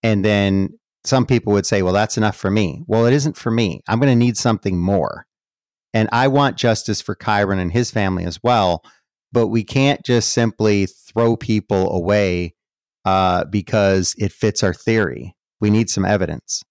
And 0.02 0.24
then 0.24 0.70
some 1.04 1.26
people 1.26 1.52
would 1.52 1.66
say, 1.66 1.82
well, 1.82 1.92
that's 1.92 2.16
enough 2.16 2.36
for 2.36 2.50
me. 2.50 2.82
Well, 2.86 3.06
it 3.06 3.12
isn't 3.14 3.36
for 3.36 3.50
me. 3.50 3.80
I'm 3.88 3.98
going 3.98 4.12
to 4.12 4.16
need 4.16 4.36
something 4.36 4.78
more. 4.78 5.26
And 5.92 6.08
I 6.12 6.28
want 6.28 6.56
justice 6.56 7.00
for 7.00 7.14
Kyron 7.14 7.58
and 7.58 7.72
his 7.72 7.90
family 7.90 8.24
as 8.24 8.42
well. 8.42 8.82
But 9.32 9.48
we 9.48 9.64
can't 9.64 10.04
just 10.04 10.32
simply 10.32 10.86
throw 10.86 11.36
people 11.36 11.94
away 11.94 12.54
uh, 13.04 13.44
because 13.44 14.14
it 14.18 14.32
fits 14.32 14.62
our 14.62 14.74
theory. 14.74 15.34
We 15.60 15.70
need 15.70 15.90
some 15.90 16.04
evidence. 16.04 16.62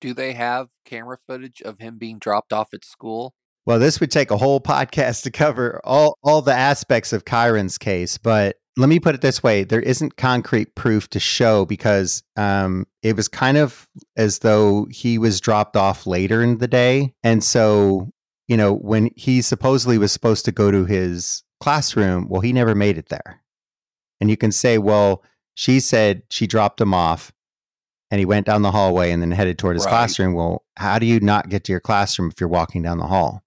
Do 0.00 0.14
they 0.14 0.32
have 0.32 0.68
camera 0.84 1.18
footage 1.26 1.62
of 1.62 1.78
him 1.78 1.98
being 1.98 2.18
dropped 2.18 2.52
off 2.52 2.74
at 2.74 2.84
school? 2.84 3.34
Well, 3.64 3.78
this 3.78 4.00
would 4.00 4.10
take 4.10 4.30
a 4.30 4.36
whole 4.36 4.60
podcast 4.60 5.22
to 5.22 5.30
cover 5.30 5.80
all, 5.84 6.18
all 6.22 6.42
the 6.42 6.54
aspects 6.54 7.12
of 7.12 7.24
Kyron's 7.24 7.78
case, 7.78 8.18
but 8.18 8.56
let 8.76 8.88
me 8.88 8.98
put 8.98 9.14
it 9.14 9.20
this 9.20 9.42
way 9.42 9.64
there 9.64 9.82
isn't 9.82 10.16
concrete 10.16 10.74
proof 10.74 11.08
to 11.10 11.20
show 11.20 11.66
because 11.66 12.22
um, 12.36 12.86
it 13.02 13.16
was 13.16 13.28
kind 13.28 13.58
of 13.58 13.86
as 14.16 14.38
though 14.40 14.86
he 14.90 15.18
was 15.18 15.40
dropped 15.40 15.76
off 15.76 16.06
later 16.06 16.42
in 16.42 16.58
the 16.58 16.66
day. 16.68 17.12
And 17.22 17.44
so 17.44 18.10
you 18.48 18.56
know, 18.58 18.74
when 18.74 19.10
he 19.16 19.40
supposedly 19.40 19.98
was 19.98 20.12
supposed 20.12 20.44
to 20.44 20.52
go 20.52 20.70
to 20.70 20.84
his 20.84 21.42
classroom, 21.60 22.28
well, 22.28 22.40
he 22.40 22.52
never 22.52 22.74
made 22.74 22.98
it 22.98 23.08
there. 23.08 23.40
And 24.20 24.28
you 24.28 24.36
can 24.36 24.52
say, 24.52 24.76
well, 24.76 25.22
she 25.54 25.80
said 25.80 26.22
she 26.30 26.46
dropped 26.46 26.78
him 26.78 26.92
off 26.94 27.32
and 28.10 28.18
he 28.18 28.24
went 28.24 28.46
down 28.46 28.62
the 28.62 28.70
hallway 28.70 29.10
and 29.10 29.22
then 29.22 29.30
headed 29.30 29.58
toward 29.58 29.76
his 29.76 29.86
right. 29.86 29.92
classroom. 29.92 30.34
Well, 30.34 30.64
how 30.76 30.98
do 30.98 31.06
you 31.06 31.18
not 31.20 31.48
get 31.48 31.64
to 31.64 31.72
your 31.72 31.80
classroom 31.80 32.30
if 32.30 32.40
you're 32.40 32.48
walking 32.48 32.82
down 32.82 32.98
the 32.98 33.06
hall? 33.06 33.42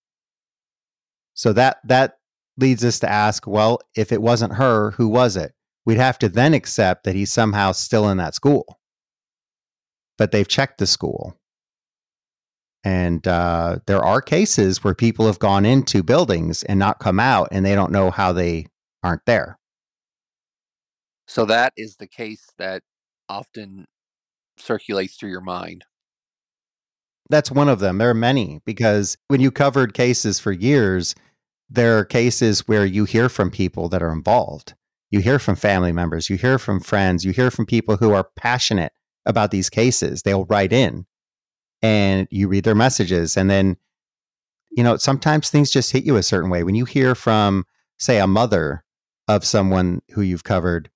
So 1.35 1.53
that 1.53 1.77
that 1.83 2.17
leads 2.57 2.83
us 2.83 2.99
to 2.99 3.11
ask, 3.11 3.45
well, 3.45 3.79
if 3.95 4.11
it 4.11 4.21
wasn't 4.21 4.53
her, 4.53 4.91
who 4.91 5.07
was 5.07 5.35
it? 5.35 5.53
We'd 5.85 5.97
have 5.97 6.17
to 6.19 6.29
then 6.29 6.53
accept 6.53 7.03
that 7.03 7.15
he's 7.15 7.31
somehow 7.31 7.73
still 7.73 8.09
in 8.09 8.17
that 8.17 8.33
school. 8.33 8.79
But 10.17 10.31
they've 10.31 10.47
checked 10.47 10.79
the 10.79 10.87
school. 10.87 11.37
And 12.83 13.27
uh, 13.27 13.79
there 13.85 14.03
are 14.03 14.21
cases 14.21 14.83
where 14.83 14.95
people 14.95 15.25
have 15.25 15.39
gone 15.39 15.65
into 15.65 16.03
buildings 16.03 16.63
and 16.63 16.79
not 16.79 16.99
come 16.99 17.19
out, 17.19 17.49
and 17.51 17.65
they 17.65 17.75
don't 17.75 17.91
know 17.91 18.11
how 18.11 18.31
they 18.31 18.67
aren't 19.03 19.25
there. 19.25 19.59
So 21.27 21.45
that 21.45 21.73
is 21.75 21.97
the 21.97 22.07
case 22.07 22.47
that 22.57 22.83
often 23.27 23.87
circulates 24.57 25.17
through 25.17 25.31
your 25.31 25.41
mind. 25.41 25.83
That's 27.29 27.51
one 27.51 27.69
of 27.69 27.79
them. 27.79 27.97
There 27.97 28.09
are 28.09 28.13
many 28.13 28.61
because 28.65 29.17
when 29.27 29.41
you 29.41 29.51
covered 29.51 29.93
cases 29.93 30.39
for 30.39 30.51
years, 30.51 31.15
there 31.69 31.97
are 31.97 32.05
cases 32.05 32.67
where 32.67 32.85
you 32.85 33.05
hear 33.05 33.29
from 33.29 33.49
people 33.49 33.89
that 33.89 34.03
are 34.03 34.11
involved. 34.11 34.75
You 35.09 35.19
hear 35.19 35.39
from 35.39 35.55
family 35.55 35.91
members, 35.91 36.29
you 36.29 36.37
hear 36.37 36.59
from 36.59 36.79
friends, 36.79 37.25
you 37.25 37.31
hear 37.31 37.49
from 37.49 37.65
people 37.65 37.97
who 37.97 38.11
are 38.11 38.27
passionate 38.35 38.91
about 39.25 39.51
these 39.51 39.69
cases. 39.69 40.21
They'll 40.21 40.45
write 40.45 40.73
in 40.73 41.05
and 41.81 42.27
you 42.31 42.47
read 42.47 42.63
their 42.63 42.75
messages 42.75 43.37
and 43.37 43.49
then 43.49 43.77
you 44.71 44.83
know 44.83 44.97
sometimes 44.97 45.49
things 45.49 45.69
just 45.69 45.91
hit 45.91 46.03
you 46.03 46.15
a 46.15 46.23
certain 46.23 46.49
way 46.49 46.63
when 46.63 46.75
you 46.75 46.85
hear 46.85 47.13
from 47.13 47.63
say 47.99 48.19
a 48.19 48.27
mother 48.27 48.83
of 49.27 49.45
someone 49.45 50.01
who 50.11 50.21
you've 50.21 50.43
covered 50.43 50.89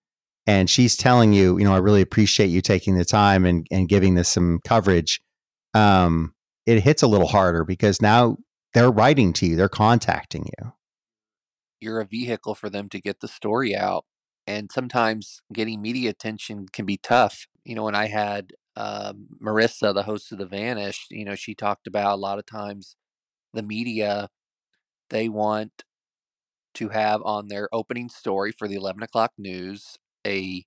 and 0.47 0.69
she's 0.69 0.97
telling 0.97 1.33
you 1.33 1.57
you 1.57 1.63
know 1.63 1.73
i 1.73 1.77
really 1.77 2.01
appreciate 2.01 2.47
you 2.47 2.61
taking 2.61 2.97
the 2.97 3.05
time 3.05 3.45
and, 3.45 3.67
and 3.71 3.89
giving 3.89 4.15
this 4.15 4.29
some 4.29 4.59
coverage 4.63 5.21
um, 5.73 6.33
it 6.65 6.81
hits 6.83 7.01
a 7.01 7.07
little 7.07 7.27
harder 7.27 7.63
because 7.63 8.01
now 8.01 8.37
they're 8.73 8.91
writing 8.91 9.33
to 9.33 9.45
you 9.45 9.55
they're 9.55 9.69
contacting 9.69 10.45
you 10.45 10.73
you're 11.79 12.01
a 12.01 12.05
vehicle 12.05 12.55
for 12.55 12.69
them 12.69 12.89
to 12.89 12.99
get 12.99 13.19
the 13.19 13.27
story 13.27 13.75
out 13.75 14.05
and 14.45 14.71
sometimes 14.71 15.41
getting 15.53 15.81
media 15.81 16.09
attention 16.09 16.67
can 16.71 16.85
be 16.85 16.97
tough 16.97 17.47
you 17.63 17.75
know 17.75 17.83
when 17.83 17.95
i 17.95 18.07
had 18.07 18.51
um, 18.79 19.27
Marissa, 19.43 19.93
the 19.93 20.03
host 20.03 20.31
of 20.31 20.37
The 20.37 20.45
Vanished, 20.45 21.11
you 21.11 21.25
know, 21.25 21.35
she 21.35 21.53
talked 21.53 21.85
about 21.85 22.13
a 22.13 22.21
lot 22.21 22.39
of 22.39 22.45
times 22.45 22.95
the 23.53 23.61
media, 23.61 24.29
they 25.09 25.27
want 25.27 25.83
to 26.75 26.87
have 26.89 27.21
on 27.23 27.49
their 27.49 27.67
opening 27.73 28.07
story 28.07 28.53
for 28.57 28.69
the 28.69 28.75
11 28.75 29.03
o'clock 29.03 29.33
news 29.37 29.97
a 30.25 30.63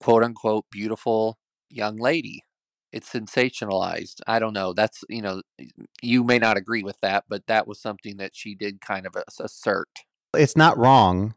quote 0.00 0.22
unquote 0.22 0.64
beautiful 0.70 1.38
young 1.68 1.98
lady. 1.98 2.44
It's 2.92 3.12
sensationalized. 3.12 4.20
I 4.26 4.38
don't 4.38 4.54
know. 4.54 4.72
That's, 4.72 5.04
you 5.08 5.22
know, 5.22 5.42
you 6.02 6.24
may 6.24 6.38
not 6.38 6.56
agree 6.56 6.82
with 6.82 6.98
that, 7.00 7.24
but 7.28 7.46
that 7.46 7.66
was 7.66 7.80
something 7.80 8.16
that 8.16 8.34
she 8.34 8.54
did 8.54 8.80
kind 8.80 9.06
of 9.06 9.14
assert. 9.38 9.88
It's 10.34 10.56
not 10.56 10.78
wrong 10.78 11.34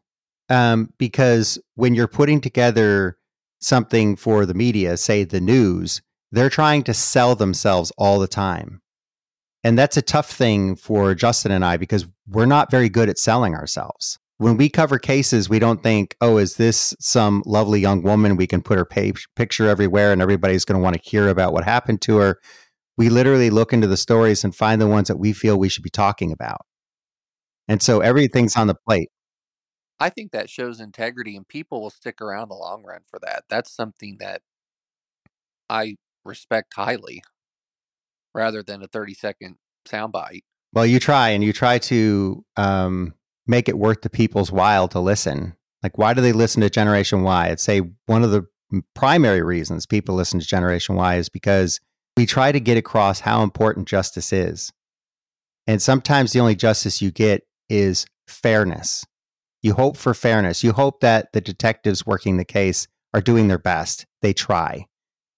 um, 0.48 0.92
because 0.98 1.58
when 1.74 1.94
you're 1.94 2.08
putting 2.08 2.40
together 2.40 3.18
something 3.60 4.16
for 4.16 4.46
the 4.46 4.54
media, 4.54 4.96
say 4.96 5.24
the 5.24 5.40
news, 5.40 6.02
they're 6.30 6.50
trying 6.50 6.82
to 6.84 6.94
sell 6.94 7.34
themselves 7.34 7.92
all 7.98 8.18
the 8.18 8.28
time. 8.28 8.80
And 9.64 9.78
that's 9.78 9.96
a 9.96 10.02
tough 10.02 10.30
thing 10.30 10.74
for 10.74 11.14
Justin 11.14 11.52
and 11.52 11.64
I 11.64 11.76
because 11.76 12.06
we're 12.26 12.46
not 12.46 12.70
very 12.70 12.88
good 12.88 13.08
at 13.08 13.18
selling 13.18 13.54
ourselves. 13.54 14.18
When 14.42 14.56
we 14.56 14.68
cover 14.68 14.98
cases, 14.98 15.48
we 15.48 15.60
don't 15.60 15.84
think, 15.84 16.16
oh, 16.20 16.36
is 16.36 16.56
this 16.56 16.96
some 16.98 17.44
lovely 17.46 17.78
young 17.78 18.02
woman? 18.02 18.36
We 18.36 18.48
can 18.48 18.60
put 18.60 18.76
her 18.76 18.84
page, 18.84 19.28
picture 19.36 19.68
everywhere 19.68 20.10
and 20.12 20.20
everybody's 20.20 20.64
going 20.64 20.80
to 20.80 20.82
want 20.82 20.96
to 20.96 21.08
hear 21.08 21.28
about 21.28 21.52
what 21.52 21.62
happened 21.62 22.02
to 22.02 22.16
her. 22.16 22.40
We 22.96 23.08
literally 23.08 23.50
look 23.50 23.72
into 23.72 23.86
the 23.86 23.96
stories 23.96 24.42
and 24.42 24.52
find 24.52 24.80
the 24.80 24.88
ones 24.88 25.06
that 25.06 25.16
we 25.16 25.32
feel 25.32 25.56
we 25.56 25.68
should 25.68 25.84
be 25.84 25.90
talking 25.90 26.32
about. 26.32 26.66
And 27.68 27.80
so 27.80 28.00
everything's 28.00 28.56
on 28.56 28.66
the 28.66 28.74
plate. 28.74 29.10
I 30.00 30.08
think 30.08 30.32
that 30.32 30.50
shows 30.50 30.80
integrity, 30.80 31.36
and 31.36 31.46
people 31.46 31.80
will 31.80 31.90
stick 31.90 32.20
around 32.20 32.48
the 32.48 32.56
long 32.56 32.82
run 32.82 33.02
for 33.08 33.20
that. 33.22 33.44
That's 33.48 33.70
something 33.70 34.16
that 34.18 34.42
I 35.70 35.94
respect 36.24 36.72
highly, 36.74 37.22
rather 38.34 38.64
than 38.64 38.82
a 38.82 38.88
thirty 38.88 39.14
second 39.14 39.58
soundbite. 39.88 40.42
Well, 40.72 40.86
you 40.86 40.98
try, 40.98 41.28
and 41.28 41.44
you 41.44 41.52
try 41.52 41.78
to 41.78 42.44
um, 42.56 43.14
make 43.46 43.68
it 43.68 43.78
worth 43.78 44.02
the 44.02 44.10
people's 44.10 44.52
while 44.52 44.88
to 44.88 45.00
listen. 45.00 45.54
Like, 45.82 45.98
why 45.98 46.14
do 46.14 46.20
they 46.20 46.32
listen 46.32 46.60
to 46.62 46.70
Generation 46.70 47.22
Why? 47.22 47.48
I'd 47.48 47.60
say 47.60 47.82
one 48.06 48.22
of 48.22 48.30
the 48.30 48.46
primary 48.94 49.42
reasons 49.42 49.86
people 49.86 50.14
listen 50.14 50.40
to 50.40 50.46
Generation 50.46 50.94
Why 50.94 51.16
is 51.16 51.28
because 51.28 51.80
we 52.16 52.26
try 52.26 52.52
to 52.52 52.60
get 52.60 52.76
across 52.76 53.20
how 53.20 53.42
important 53.42 53.88
justice 53.88 54.32
is. 54.32 54.72
And 55.66 55.80
sometimes 55.80 56.32
the 56.32 56.40
only 56.40 56.54
justice 56.54 57.00
you 57.00 57.10
get 57.10 57.42
is 57.68 58.06
fairness. 58.26 59.04
You 59.62 59.74
hope 59.74 59.96
for 59.96 60.12
fairness. 60.12 60.64
You 60.64 60.72
hope 60.72 61.00
that 61.00 61.32
the 61.32 61.40
detectives 61.40 62.04
working 62.04 62.36
the 62.36 62.44
case 62.44 62.88
are 63.14 63.20
doing 63.20 63.48
their 63.48 63.58
best. 63.58 64.06
They 64.20 64.32
try. 64.32 64.86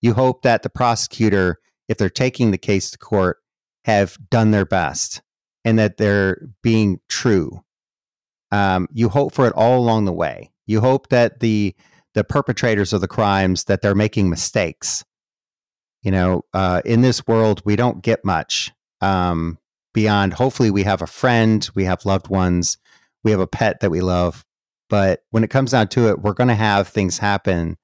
You 0.00 0.14
hope 0.14 0.42
that 0.42 0.62
the 0.62 0.70
prosecutor, 0.70 1.58
if 1.88 1.98
they're 1.98 2.08
taking 2.10 2.50
the 2.50 2.58
case 2.58 2.90
to 2.90 2.98
court, 2.98 3.38
have 3.84 4.16
done 4.30 4.50
their 4.50 4.64
best 4.64 5.22
and 5.64 5.78
that 5.78 5.96
they're 5.96 6.48
being 6.62 7.00
true. 7.08 7.63
Um, 8.52 8.88
you 8.92 9.08
hope 9.08 9.34
for 9.34 9.46
it 9.46 9.52
all 9.54 9.78
along 9.78 10.04
the 10.04 10.12
way. 10.12 10.52
You 10.66 10.80
hope 10.80 11.08
that 11.08 11.40
the 11.40 11.74
the 12.14 12.24
perpetrators 12.24 12.92
of 12.92 13.00
the 13.00 13.08
crimes 13.08 13.64
that 13.64 13.82
they're 13.82 13.94
making 13.94 14.30
mistakes. 14.30 15.04
You 16.02 16.12
know, 16.12 16.42
uh, 16.52 16.80
in 16.84 17.00
this 17.00 17.26
world, 17.26 17.62
we 17.64 17.76
don't 17.76 18.02
get 18.02 18.24
much 18.24 18.72
um, 19.00 19.58
beyond. 19.92 20.34
Hopefully, 20.34 20.70
we 20.70 20.84
have 20.84 21.02
a 21.02 21.06
friend, 21.06 21.68
we 21.74 21.84
have 21.84 22.04
loved 22.04 22.28
ones 22.28 22.78
we 23.24 23.30
have 23.30 23.40
a 23.40 23.46
pet 23.46 23.80
that 23.80 23.90
we 23.90 24.02
love. 24.02 24.44
But 24.88 25.24
when 25.30 25.42
it 25.42 25.50
comes 25.50 25.72
down 25.72 25.88
to 25.88 26.10
it, 26.10 26.20
we're 26.20 26.34
going 26.34 26.48
to 26.48 26.54
have 26.54 26.86
things 26.86 27.18
happen 27.18 27.78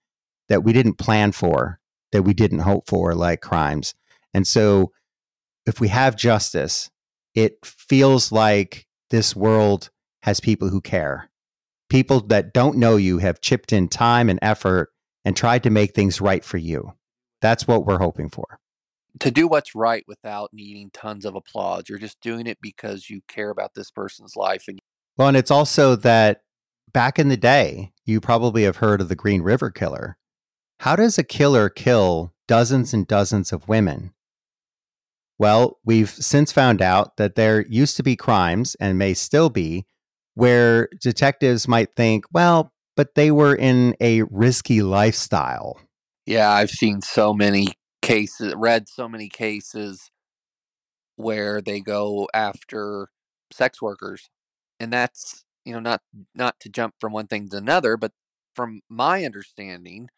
that 0.48 0.62
we 0.62 0.72
didn't 0.72 0.98
plan 0.98 1.32
for, 1.32 1.80
that 2.12 2.22
we 2.22 2.34
didn't 2.34 2.60
hope 2.60 2.86
for, 2.86 3.14
like 3.14 3.40
crimes. 3.40 3.94
And 4.34 4.46
so 4.46 4.92
if 5.66 5.80
we 5.80 5.88
have 5.88 6.14
justice, 6.14 6.90
it 7.34 7.54
feels 7.64 8.30
like 8.30 8.86
this 9.08 9.34
world 9.34 9.90
has 10.22 10.40
people 10.40 10.68
who 10.68 10.80
care. 10.80 11.30
People 11.88 12.20
that 12.28 12.52
don't 12.52 12.76
know 12.76 12.96
you 12.96 13.18
have 13.18 13.40
chipped 13.40 13.72
in 13.72 13.88
time 13.88 14.28
and 14.28 14.38
effort 14.42 14.90
and 15.24 15.36
tried 15.36 15.62
to 15.64 15.70
make 15.70 15.94
things 15.94 16.20
right 16.20 16.44
for 16.44 16.56
you. 16.56 16.94
That's 17.40 17.66
what 17.66 17.84
we're 17.84 17.98
hoping 17.98 18.30
for. 18.30 18.58
To 19.18 19.30
do 19.30 19.48
what's 19.48 19.74
right 19.74 20.04
without 20.06 20.50
needing 20.52 20.90
tons 20.92 21.24
of 21.24 21.34
applause. 21.34 21.84
You're 21.88 21.98
just 21.98 22.20
doing 22.20 22.46
it 22.46 22.58
because 22.60 23.10
you 23.10 23.22
care 23.26 23.50
about 23.50 23.74
this 23.74 23.90
person's 23.90 24.36
life 24.36 24.64
and 24.68 24.78
Well, 25.16 25.28
and 25.28 25.36
it's 25.36 25.50
also 25.50 25.96
that 25.96 26.42
back 26.92 27.18
in 27.18 27.28
the 27.28 27.36
day, 27.36 27.92
you 28.04 28.20
probably 28.20 28.62
have 28.64 28.76
heard 28.76 29.00
of 29.00 29.08
the 29.08 29.16
Green 29.16 29.42
River 29.42 29.70
Killer. 29.70 30.16
How 30.80 30.96
does 30.96 31.18
a 31.18 31.24
killer 31.24 31.68
kill 31.68 32.32
dozens 32.46 32.94
and 32.94 33.06
dozens 33.06 33.52
of 33.52 33.68
women? 33.68 34.12
Well, 35.38 35.78
we've 35.84 36.10
since 36.10 36.52
found 36.52 36.80
out 36.82 37.16
that 37.16 37.34
there 37.34 37.66
used 37.66 37.96
to 37.96 38.02
be 38.02 38.14
crimes, 38.14 38.76
and 38.78 38.98
may 38.98 39.14
still 39.14 39.50
be, 39.50 39.86
where 40.40 40.88
detectives 41.02 41.68
might 41.68 41.94
think, 41.94 42.24
well, 42.32 42.72
but 42.96 43.14
they 43.14 43.30
were 43.30 43.54
in 43.54 43.94
a 44.00 44.22
risky 44.22 44.80
lifestyle. 44.80 45.78
Yeah, 46.24 46.50
I've 46.50 46.70
seen 46.70 47.02
so 47.02 47.34
many 47.34 47.68
cases, 48.00 48.54
read 48.56 48.88
so 48.88 49.06
many 49.06 49.28
cases 49.28 50.10
where 51.16 51.60
they 51.60 51.80
go 51.80 52.26
after 52.32 53.08
sex 53.52 53.82
workers. 53.82 54.30
And 54.80 54.90
that's, 54.90 55.44
you 55.66 55.74
know, 55.74 55.80
not 55.80 56.00
not 56.34 56.58
to 56.60 56.70
jump 56.70 56.94
from 56.98 57.12
one 57.12 57.26
thing 57.26 57.50
to 57.50 57.58
another, 57.58 57.98
but 57.98 58.12
from 58.56 58.80
my 58.88 59.26
understanding, 59.26 60.08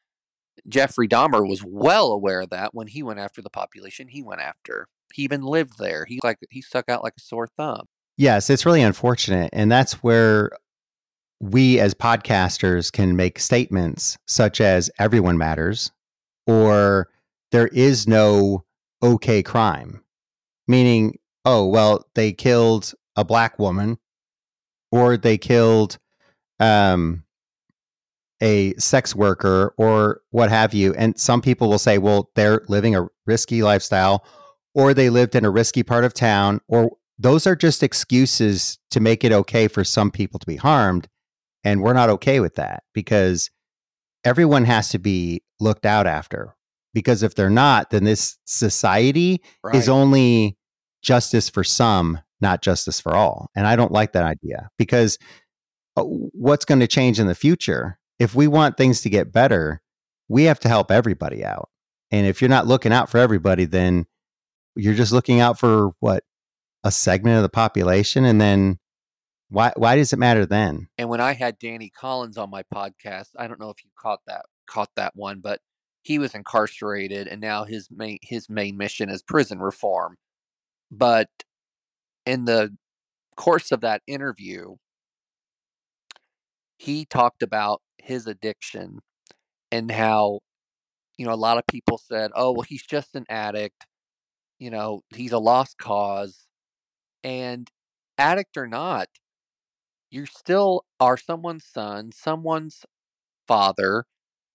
Jeffrey 0.68 1.08
Dahmer 1.08 1.44
was 1.48 1.64
well 1.66 2.12
aware 2.12 2.42
of 2.42 2.50
that 2.50 2.74
when 2.74 2.86
he 2.86 3.02
went 3.02 3.18
after 3.18 3.42
the 3.42 3.50
population 3.50 4.06
he 4.06 4.22
went 4.22 4.40
after. 4.40 4.86
He 5.12 5.22
even 5.22 5.42
lived 5.42 5.78
there. 5.78 6.04
He 6.06 6.20
like 6.22 6.38
he 6.48 6.62
stuck 6.62 6.88
out 6.88 7.02
like 7.02 7.14
a 7.18 7.20
sore 7.20 7.48
thumb. 7.48 7.86
Yes, 8.22 8.50
it's 8.50 8.64
really 8.64 8.82
unfortunate. 8.82 9.50
And 9.52 9.72
that's 9.72 9.94
where 9.94 10.52
we 11.40 11.80
as 11.80 11.92
podcasters 11.92 12.92
can 12.92 13.16
make 13.16 13.40
statements 13.40 14.16
such 14.28 14.60
as 14.60 14.88
everyone 15.00 15.38
matters 15.38 15.90
or 16.46 17.08
there 17.50 17.66
is 17.66 18.06
no 18.06 18.62
okay 19.02 19.42
crime. 19.42 20.04
Meaning, 20.68 21.18
oh, 21.44 21.66
well, 21.66 22.06
they 22.14 22.32
killed 22.32 22.92
a 23.16 23.24
black 23.24 23.58
woman 23.58 23.98
or 24.92 25.16
they 25.16 25.36
killed 25.36 25.98
um 26.60 27.24
a 28.40 28.72
sex 28.74 29.16
worker 29.16 29.74
or 29.78 30.20
what 30.30 30.48
have 30.48 30.74
you. 30.74 30.94
And 30.94 31.18
some 31.18 31.42
people 31.42 31.68
will 31.68 31.80
say, 31.80 31.98
well, 31.98 32.30
they're 32.36 32.62
living 32.68 32.94
a 32.94 33.08
risky 33.26 33.64
lifestyle 33.64 34.24
or 34.74 34.94
they 34.94 35.10
lived 35.10 35.34
in 35.34 35.44
a 35.44 35.50
risky 35.50 35.82
part 35.82 36.04
of 36.04 36.14
town, 36.14 36.60
or 36.68 36.92
those 37.22 37.46
are 37.46 37.56
just 37.56 37.82
excuses 37.82 38.78
to 38.90 39.00
make 39.00 39.22
it 39.24 39.32
okay 39.32 39.68
for 39.68 39.84
some 39.84 40.10
people 40.10 40.38
to 40.40 40.46
be 40.46 40.56
harmed. 40.56 41.08
And 41.64 41.80
we're 41.80 41.92
not 41.92 42.10
okay 42.10 42.40
with 42.40 42.56
that 42.56 42.82
because 42.92 43.50
everyone 44.24 44.64
has 44.64 44.88
to 44.90 44.98
be 44.98 45.42
looked 45.60 45.86
out 45.86 46.06
after. 46.06 46.54
Because 46.94 47.22
if 47.22 47.34
they're 47.34 47.48
not, 47.48 47.90
then 47.90 48.04
this 48.04 48.36
society 48.44 49.40
Right. 49.62 49.76
is 49.76 49.88
only 49.88 50.58
justice 51.02 51.48
for 51.48 51.64
some, 51.64 52.18
not 52.40 52.60
justice 52.60 53.00
for 53.00 53.14
all. 53.14 53.50
And 53.54 53.66
I 53.66 53.76
don't 53.76 53.92
like 53.92 54.12
that 54.12 54.24
idea 54.24 54.68
because 54.76 55.16
uh, 55.96 56.02
what's 56.02 56.64
going 56.64 56.80
to 56.80 56.86
change 56.86 57.20
in 57.20 57.28
the 57.28 57.34
future? 57.34 57.98
If 58.18 58.34
we 58.34 58.46
want 58.48 58.76
things 58.76 59.00
to 59.02 59.10
get 59.10 59.32
better, 59.32 59.80
we 60.28 60.44
have 60.44 60.60
to 60.60 60.68
help 60.68 60.90
everybody 60.90 61.44
out. 61.44 61.68
And 62.10 62.26
if 62.26 62.42
you're 62.42 62.48
not 62.50 62.66
looking 62.66 62.92
out 62.92 63.08
for 63.08 63.18
everybody, 63.18 63.64
then 63.64 64.06
you're 64.76 64.94
just 64.94 65.12
looking 65.12 65.40
out 65.40 65.58
for 65.58 65.92
what 66.00 66.24
a 66.84 66.90
segment 66.90 67.36
of 67.36 67.42
the 67.42 67.48
population. 67.48 68.24
And 68.24 68.40
then 68.40 68.78
why 69.48 69.72
why 69.76 69.96
does 69.96 70.12
it 70.12 70.18
matter 70.18 70.46
then? 70.46 70.88
And 70.98 71.08
when 71.08 71.20
I 71.20 71.34
had 71.34 71.58
Danny 71.58 71.90
Collins 71.90 72.38
on 72.38 72.50
my 72.50 72.62
podcast, 72.74 73.28
I 73.38 73.46
don't 73.46 73.60
know 73.60 73.70
if 73.70 73.84
you 73.84 73.90
caught 73.98 74.20
that 74.26 74.46
caught 74.66 74.90
that 74.96 75.12
one, 75.14 75.40
but 75.40 75.60
he 76.02 76.18
was 76.18 76.34
incarcerated 76.34 77.28
and 77.28 77.40
now 77.40 77.64
his 77.64 77.88
main 77.90 78.18
his 78.22 78.48
main 78.48 78.76
mission 78.76 79.08
is 79.08 79.22
prison 79.22 79.58
reform. 79.60 80.16
But 80.90 81.28
in 82.26 82.44
the 82.44 82.76
course 83.36 83.72
of 83.72 83.80
that 83.82 84.02
interview, 84.06 84.76
he 86.78 87.04
talked 87.04 87.42
about 87.42 87.82
his 87.98 88.26
addiction 88.26 88.98
and 89.70 89.90
how 89.90 90.40
you 91.18 91.26
know 91.26 91.32
a 91.32 91.34
lot 91.34 91.58
of 91.58 91.66
people 91.66 91.98
said, 91.98 92.30
"Oh, 92.34 92.52
well 92.52 92.62
he's 92.62 92.84
just 92.84 93.14
an 93.14 93.24
addict. 93.28 93.86
You 94.58 94.70
know, 94.70 95.02
he's 95.14 95.32
a 95.32 95.38
lost 95.38 95.78
cause." 95.78 96.46
And 97.24 97.70
addict 98.18 98.56
or 98.56 98.66
not, 98.66 99.08
you 100.10 100.26
still 100.26 100.84
are 101.00 101.16
someone's 101.16 101.64
son, 101.64 102.10
someone's 102.12 102.84
father, 103.46 104.04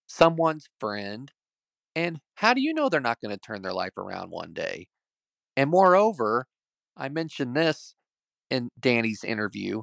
someone's 0.06 0.68
friend. 0.78 1.32
And 1.96 2.20
how 2.36 2.54
do 2.54 2.60
you 2.60 2.72
know 2.72 2.88
they're 2.88 3.00
not 3.00 3.20
going 3.20 3.34
to 3.34 3.40
turn 3.40 3.62
their 3.62 3.72
life 3.72 3.96
around 3.96 4.30
one 4.30 4.52
day? 4.52 4.86
And 5.56 5.70
moreover, 5.70 6.46
I 6.96 7.08
mentioned 7.08 7.56
this 7.56 7.94
in 8.50 8.70
Danny's 8.80 9.24
interview 9.24 9.82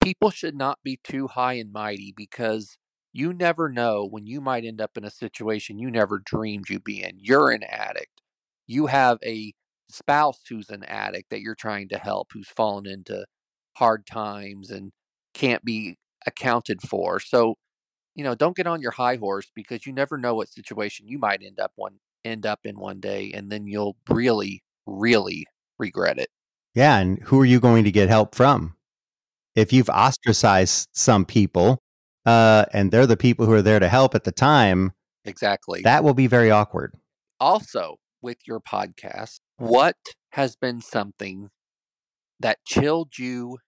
people 0.00 0.30
should 0.30 0.56
not 0.56 0.78
be 0.82 0.98
too 1.04 1.28
high 1.28 1.54
and 1.54 1.72
mighty 1.72 2.12
because 2.16 2.76
you 3.12 3.32
never 3.32 3.68
know 3.68 4.06
when 4.06 4.26
you 4.26 4.40
might 4.40 4.64
end 4.64 4.80
up 4.80 4.96
in 4.96 5.04
a 5.04 5.10
situation 5.10 5.78
you 5.78 5.90
never 5.90 6.18
dreamed 6.18 6.68
you'd 6.68 6.84
be 6.84 7.02
in. 7.02 7.18
You're 7.18 7.50
an 7.50 7.62
addict. 7.64 8.22
You 8.66 8.86
have 8.86 9.18
a 9.24 9.52
spouse 9.92 10.40
who's 10.48 10.70
an 10.70 10.84
addict 10.84 11.30
that 11.30 11.40
you're 11.40 11.54
trying 11.54 11.88
to 11.90 11.98
help, 11.98 12.28
who's 12.32 12.48
fallen 12.48 12.86
into 12.86 13.24
hard 13.76 14.06
times 14.06 14.70
and 14.70 14.92
can't 15.34 15.64
be 15.64 15.96
accounted 16.26 16.80
for. 16.82 17.20
So, 17.20 17.54
you 18.14 18.24
know, 18.24 18.34
don't 18.34 18.56
get 18.56 18.66
on 18.66 18.82
your 18.82 18.90
high 18.92 19.16
horse 19.16 19.50
because 19.54 19.86
you 19.86 19.92
never 19.92 20.18
know 20.18 20.34
what 20.34 20.48
situation 20.48 21.06
you 21.08 21.18
might 21.18 21.42
end 21.42 21.58
up 21.60 21.72
one 21.76 21.98
end 22.24 22.44
up 22.44 22.60
in 22.64 22.78
one 22.78 23.00
day 23.00 23.32
and 23.32 23.50
then 23.50 23.66
you'll 23.66 23.96
really 24.08 24.62
really 24.86 25.46
regret 25.78 26.18
it. 26.18 26.28
Yeah, 26.74 26.98
and 26.98 27.18
who 27.22 27.40
are 27.40 27.44
you 27.46 27.58
going 27.60 27.84
to 27.84 27.90
get 27.90 28.08
help 28.08 28.34
from? 28.34 28.76
If 29.56 29.72
you've 29.72 29.88
ostracized 29.88 30.88
some 30.92 31.24
people, 31.24 31.82
uh, 32.26 32.66
and 32.72 32.90
they're 32.92 33.06
the 33.06 33.16
people 33.16 33.46
who 33.46 33.52
are 33.52 33.62
there 33.62 33.80
to 33.80 33.88
help 33.88 34.14
at 34.14 34.24
the 34.24 34.32
time, 34.32 34.92
Exactly. 35.24 35.80
that 35.82 36.04
will 36.04 36.14
be 36.14 36.26
very 36.26 36.50
awkward. 36.50 36.94
also 37.40 37.96
with 38.22 38.36
your 38.46 38.60
podcast, 38.60 39.40
what 39.60 39.96
has 40.30 40.56
been 40.56 40.80
something 40.80 41.50
that 42.40 42.58
chilled 42.64 43.18
you 43.18 43.58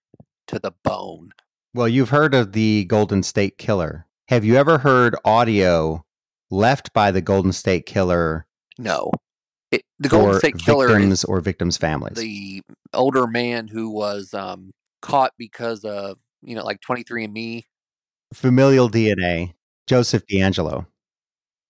to 0.47 0.59
the 0.59 0.73
bone? 0.83 1.31
Well, 1.73 1.87
you've 1.87 2.09
heard 2.09 2.33
of 2.33 2.53
the 2.53 2.85
Golden 2.85 3.23
State 3.23 3.57
Killer. 3.57 4.07
Have 4.29 4.43
you 4.43 4.55
ever 4.55 4.79
heard 4.79 5.15
audio 5.23 6.03
left 6.49 6.93
by 6.93 7.11
the 7.11 7.21
Golden 7.21 7.51
State 7.51 7.85
Killer 7.85 8.47
No. 8.77 9.11
It, 9.71 9.83
the 9.99 10.09
Golden 10.09 10.39
State 10.39 10.57
Killer 10.57 10.87
victims 10.87 11.23
or 11.23 11.41
victims' 11.41 11.77
families? 11.77 12.17
the 12.17 12.61
older 12.93 13.27
man 13.27 13.67
who 13.67 13.89
was 13.89 14.33
um, 14.33 14.71
caught 15.01 15.33
because 15.37 15.83
of, 15.83 16.17
you 16.41 16.55
know, 16.55 16.63
like 16.63 16.79
23andMe. 16.81 17.63
Familial 18.33 18.89
DNA, 18.89 19.53
Joseph 19.87 20.23
DeAngelo. 20.25 20.87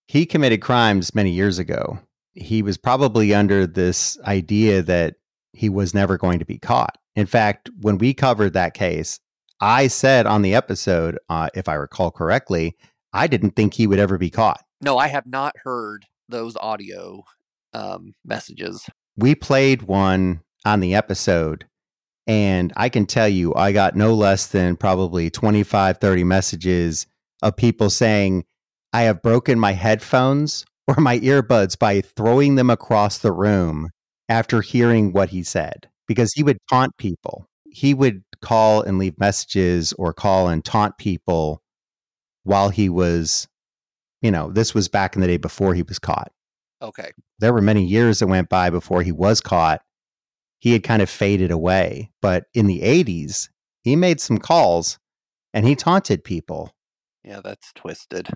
He 0.06 0.24
committed 0.26 0.62
crimes 0.62 1.14
many 1.14 1.30
years 1.30 1.58
ago. 1.58 1.98
He 2.34 2.62
was 2.62 2.76
probably 2.76 3.32
under 3.34 3.66
this 3.66 4.18
idea 4.24 4.82
that 4.82 5.14
he 5.52 5.68
was 5.68 5.94
never 5.94 6.18
going 6.18 6.38
to 6.40 6.44
be 6.44 6.58
caught. 6.58 6.98
In 7.14 7.26
fact, 7.26 7.70
when 7.80 7.98
we 7.98 8.12
covered 8.14 8.52
that 8.54 8.74
case, 8.74 9.20
I 9.60 9.86
said 9.86 10.26
on 10.26 10.42
the 10.42 10.54
episode, 10.54 11.18
uh, 11.28 11.48
if 11.54 11.68
I 11.68 11.74
recall 11.74 12.10
correctly, 12.10 12.76
I 13.12 13.28
didn't 13.28 13.52
think 13.52 13.74
he 13.74 13.86
would 13.86 14.00
ever 14.00 14.18
be 14.18 14.30
caught. 14.30 14.62
No, 14.80 14.98
I 14.98 15.06
have 15.06 15.26
not 15.26 15.54
heard 15.62 16.06
those 16.28 16.56
audio 16.56 17.22
um, 17.72 18.14
messages. 18.24 18.88
we 19.16 19.34
played 19.34 19.82
one 19.82 20.40
on 20.64 20.80
the 20.80 20.94
episode 20.94 21.66
and 22.26 22.72
i 22.76 22.88
can 22.88 23.04
tell 23.04 23.28
you 23.28 23.54
i 23.54 23.72
got 23.72 23.94
no 23.96 24.14
less 24.14 24.46
than 24.46 24.76
probably 24.76 25.28
25 25.28 25.98
30 25.98 26.24
messages 26.24 27.06
of 27.42 27.54
people 27.56 27.90
saying 27.90 28.44
i 28.92 29.02
have 29.02 29.20
broken 29.22 29.58
my 29.58 29.72
headphones 29.72 30.64
or 30.88 30.96
my 30.96 31.18
earbuds 31.20 31.78
by 31.78 32.00
throwing 32.00 32.54
them 32.56 32.70
across 32.70 33.18
the 33.18 33.32
room 33.32 33.90
after 34.28 34.60
hearing 34.60 35.12
what 35.12 35.30
he 35.30 35.42
said 35.42 35.88
because 36.08 36.32
he 36.32 36.42
would 36.42 36.58
taunt 36.70 36.96
people 36.96 37.46
he 37.70 37.92
would 37.94 38.22
call 38.40 38.82
and 38.82 38.98
leave 38.98 39.18
messages 39.18 39.92
or 39.94 40.12
call 40.12 40.48
and 40.48 40.64
taunt 40.64 40.96
people 40.98 41.62
while 42.44 42.68
he 42.70 42.88
was 42.88 43.48
you 44.22 44.30
know 44.30 44.50
this 44.50 44.74
was 44.74 44.88
back 44.88 45.14
in 45.14 45.20
the 45.20 45.26
day 45.26 45.36
before 45.36 45.74
he 45.74 45.82
was 45.82 45.98
caught 45.98 46.30
Okay. 46.82 47.12
there 47.38 47.52
were 47.52 47.62
many 47.62 47.82
years 47.84 48.18
that 48.18 48.26
went 48.26 48.50
by 48.50 48.68
before 48.68 49.02
he 49.02 49.12
was 49.12 49.40
caught. 49.40 49.80
He 50.58 50.72
had 50.72 50.82
kind 50.82 51.00
of 51.00 51.08
faded 51.08 51.50
away. 51.50 52.10
But 52.20 52.44
in 52.52 52.66
the 52.66 52.82
80s, 52.82 53.48
he 53.82 53.96
made 53.96 54.20
some 54.20 54.36
calls 54.36 54.98
and 55.54 55.66
he 55.66 55.76
taunted 55.76 56.24
people. 56.24 56.72
Yeah, 57.22 57.40
that's 57.42 57.72
twisted. 57.74 58.28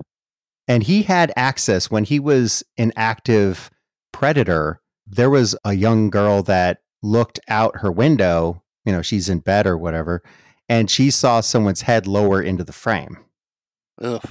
And 0.68 0.82
he 0.82 1.02
had 1.02 1.32
access 1.34 1.90
when 1.90 2.04
he 2.04 2.20
was 2.20 2.62
an 2.76 2.92
active 2.94 3.70
predator. 4.12 4.80
There 5.06 5.30
was 5.30 5.56
a 5.64 5.72
young 5.72 6.10
girl 6.10 6.42
that 6.42 6.82
looked 7.02 7.40
out 7.48 7.78
her 7.78 7.90
window, 7.90 8.62
you 8.84 8.92
know, 8.92 9.02
she's 9.02 9.30
in 9.30 9.38
bed 9.38 9.66
or 9.66 9.78
whatever, 9.78 10.22
and 10.68 10.90
she 10.90 11.10
saw 11.10 11.40
someone's 11.40 11.80
head 11.82 12.06
lower 12.06 12.42
into 12.42 12.64
the 12.64 12.72
frame. 12.72 13.16
Ugh. 14.02 14.22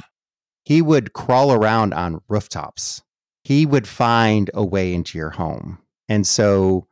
He 0.63 0.81
would 0.81 1.13
crawl 1.13 1.51
around 1.51 1.93
on 1.93 2.21
rooftops. 2.27 3.01
He 3.43 3.65
would 3.65 3.87
find 3.87 4.51
a 4.53 4.63
way 4.63 4.93
into 4.93 5.17
your 5.17 5.31
home. 5.31 5.79
And 6.07 6.27
so 6.27 6.87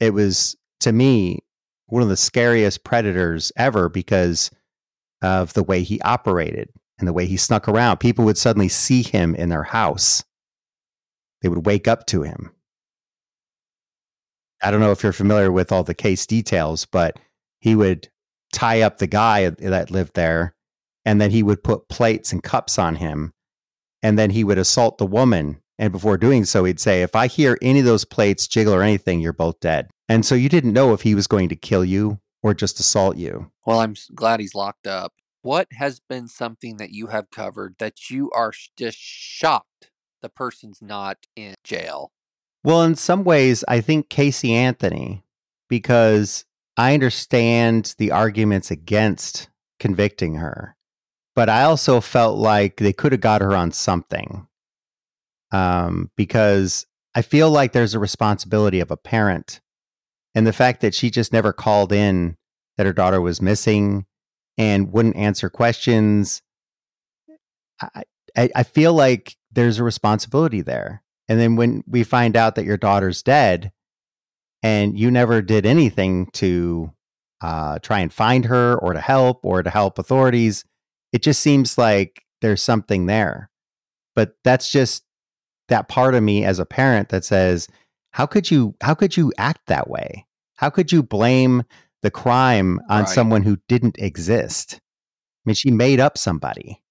it 0.00 0.14
was, 0.14 0.56
to 0.80 0.92
me, 0.92 1.40
one 1.86 2.02
of 2.02 2.08
the 2.08 2.16
scariest 2.16 2.84
predators 2.84 3.52
ever 3.56 3.88
because 3.88 4.50
of 5.22 5.52
the 5.52 5.62
way 5.62 5.82
he 5.82 6.00
operated 6.00 6.70
and 6.98 7.06
the 7.06 7.12
way 7.12 7.26
he 7.26 7.36
snuck 7.36 7.68
around. 7.68 7.98
People 7.98 8.24
would 8.24 8.38
suddenly 8.38 8.68
see 8.68 9.02
him 9.02 9.34
in 9.34 9.48
their 9.48 9.64
house, 9.64 10.24
they 11.42 11.48
would 11.48 11.66
wake 11.66 11.86
up 11.86 12.06
to 12.06 12.22
him. 12.22 12.50
I 14.62 14.70
don't 14.70 14.80
know 14.80 14.90
if 14.90 15.02
you're 15.02 15.12
familiar 15.12 15.52
with 15.52 15.70
all 15.70 15.84
the 15.84 15.94
case 15.94 16.26
details, 16.26 16.84
but 16.84 17.18
he 17.60 17.76
would 17.76 18.08
tie 18.52 18.80
up 18.82 18.98
the 18.98 19.06
guy 19.06 19.48
that 19.50 19.90
lived 19.90 20.14
there 20.14 20.54
and 21.04 21.20
then 21.20 21.30
he 21.30 21.42
would 21.42 21.62
put 21.62 21.88
plates 21.88 22.32
and 22.32 22.42
cups 22.42 22.78
on 22.78 22.96
him 22.96 23.32
and 24.02 24.18
then 24.18 24.30
he 24.30 24.42
would 24.44 24.58
assault 24.58 24.98
the 24.98 25.06
woman 25.06 25.60
and 25.78 25.92
before 25.92 26.16
doing 26.16 26.44
so 26.44 26.64
he'd 26.64 26.80
say 26.80 27.02
if 27.02 27.14
i 27.14 27.26
hear 27.26 27.58
any 27.60 27.80
of 27.80 27.84
those 27.84 28.06
plates 28.06 28.48
jiggle 28.48 28.74
or 28.74 28.82
anything 28.82 29.20
you're 29.20 29.34
both 29.34 29.60
dead 29.60 29.88
and 30.08 30.24
so 30.24 30.34
you 30.34 30.48
didn't 30.48 30.72
know 30.72 30.94
if 30.94 31.02
he 31.02 31.14
was 31.14 31.26
going 31.26 31.48
to 31.48 31.56
kill 31.56 31.84
you 31.84 32.18
or 32.42 32.54
just 32.54 32.80
assault 32.80 33.16
you 33.16 33.50
Well, 33.66 33.80
I'm 33.80 33.94
glad 34.14 34.40
he's 34.40 34.54
locked 34.54 34.86
up. 34.86 35.12
What 35.48 35.68
has 35.72 35.98
been 35.98 36.28
something 36.28 36.76
that 36.76 36.90
you 36.90 37.06
have 37.06 37.30
covered 37.30 37.76
that 37.78 38.10
you 38.10 38.30
are 38.32 38.52
just 38.76 38.98
shocked 38.98 39.90
the 40.20 40.28
person's 40.28 40.82
not 40.82 41.16
in 41.36 41.54
jail? 41.64 42.12
well 42.62 42.82
in 42.82 42.96
some 42.96 43.24
ways 43.24 43.64
i 43.68 43.80
think 43.80 44.10
casey 44.10 44.52
anthony 44.52 45.24
because 45.68 46.44
i 46.76 46.92
understand 46.92 47.94
the 47.96 48.10
arguments 48.10 48.70
against 48.70 49.48
convicting 49.78 50.34
her 50.34 50.76
but 51.36 51.48
i 51.48 51.62
also 51.62 52.00
felt 52.00 52.36
like 52.36 52.76
they 52.76 52.92
could 52.92 53.12
have 53.12 53.20
got 53.20 53.40
her 53.40 53.54
on 53.54 53.70
something 53.70 54.46
um, 55.50 56.10
because 56.16 56.86
I 57.14 57.22
feel 57.22 57.50
like 57.50 57.72
there's 57.72 57.94
a 57.94 57.98
responsibility 57.98 58.80
of 58.80 58.90
a 58.90 58.96
parent, 58.96 59.60
and 60.34 60.46
the 60.46 60.52
fact 60.52 60.82
that 60.82 60.94
she 60.94 61.10
just 61.10 61.32
never 61.32 61.52
called 61.52 61.92
in 61.92 62.36
that 62.76 62.86
her 62.86 62.92
daughter 62.92 63.20
was 63.20 63.42
missing 63.42 64.06
and 64.58 64.92
wouldn't 64.92 65.16
answer 65.16 65.48
questions. 65.48 66.42
I, 67.80 68.02
I, 68.36 68.50
I 68.56 68.62
feel 68.64 68.92
like 68.92 69.36
there's 69.52 69.78
a 69.78 69.84
responsibility 69.84 70.60
there. 70.60 71.02
And 71.28 71.40
then 71.40 71.56
when 71.56 71.84
we 71.86 72.04
find 72.04 72.36
out 72.36 72.56
that 72.56 72.64
your 72.64 72.76
daughter's 72.76 73.22
dead, 73.22 73.72
and 74.62 74.98
you 74.98 75.10
never 75.10 75.40
did 75.40 75.64
anything 75.64 76.26
to 76.32 76.92
uh, 77.40 77.78
try 77.78 78.00
and 78.00 78.12
find 78.12 78.44
her 78.46 78.76
or 78.78 78.92
to 78.92 79.00
help 79.00 79.44
or 79.44 79.62
to 79.62 79.70
help 79.70 79.98
authorities, 79.98 80.64
it 81.12 81.22
just 81.22 81.40
seems 81.40 81.78
like 81.78 82.24
there's 82.40 82.62
something 82.62 83.06
there. 83.06 83.50
But 84.16 84.34
that's 84.42 84.72
just 84.72 85.04
that 85.68 85.88
part 85.88 86.14
of 86.14 86.22
me 86.22 86.44
as 86.44 86.58
a 86.58 86.66
parent 86.66 87.10
that 87.10 87.24
says 87.24 87.68
how 88.10 88.26
could 88.26 88.50
you 88.50 88.74
how 88.80 88.94
could 88.94 89.16
you 89.16 89.32
act 89.38 89.60
that 89.66 89.88
way 89.88 90.26
how 90.56 90.70
could 90.70 90.90
you 90.90 91.02
blame 91.02 91.62
the 92.02 92.10
crime 92.10 92.80
on 92.88 93.00
Right. 93.04 93.08
someone 93.08 93.42
who 93.42 93.58
didn't 93.68 93.98
exist. 93.98 94.74
I 94.74 95.42
mean 95.44 95.54
she 95.54 95.70
made 95.70 96.00
up 96.00 96.16
somebody 96.18 96.82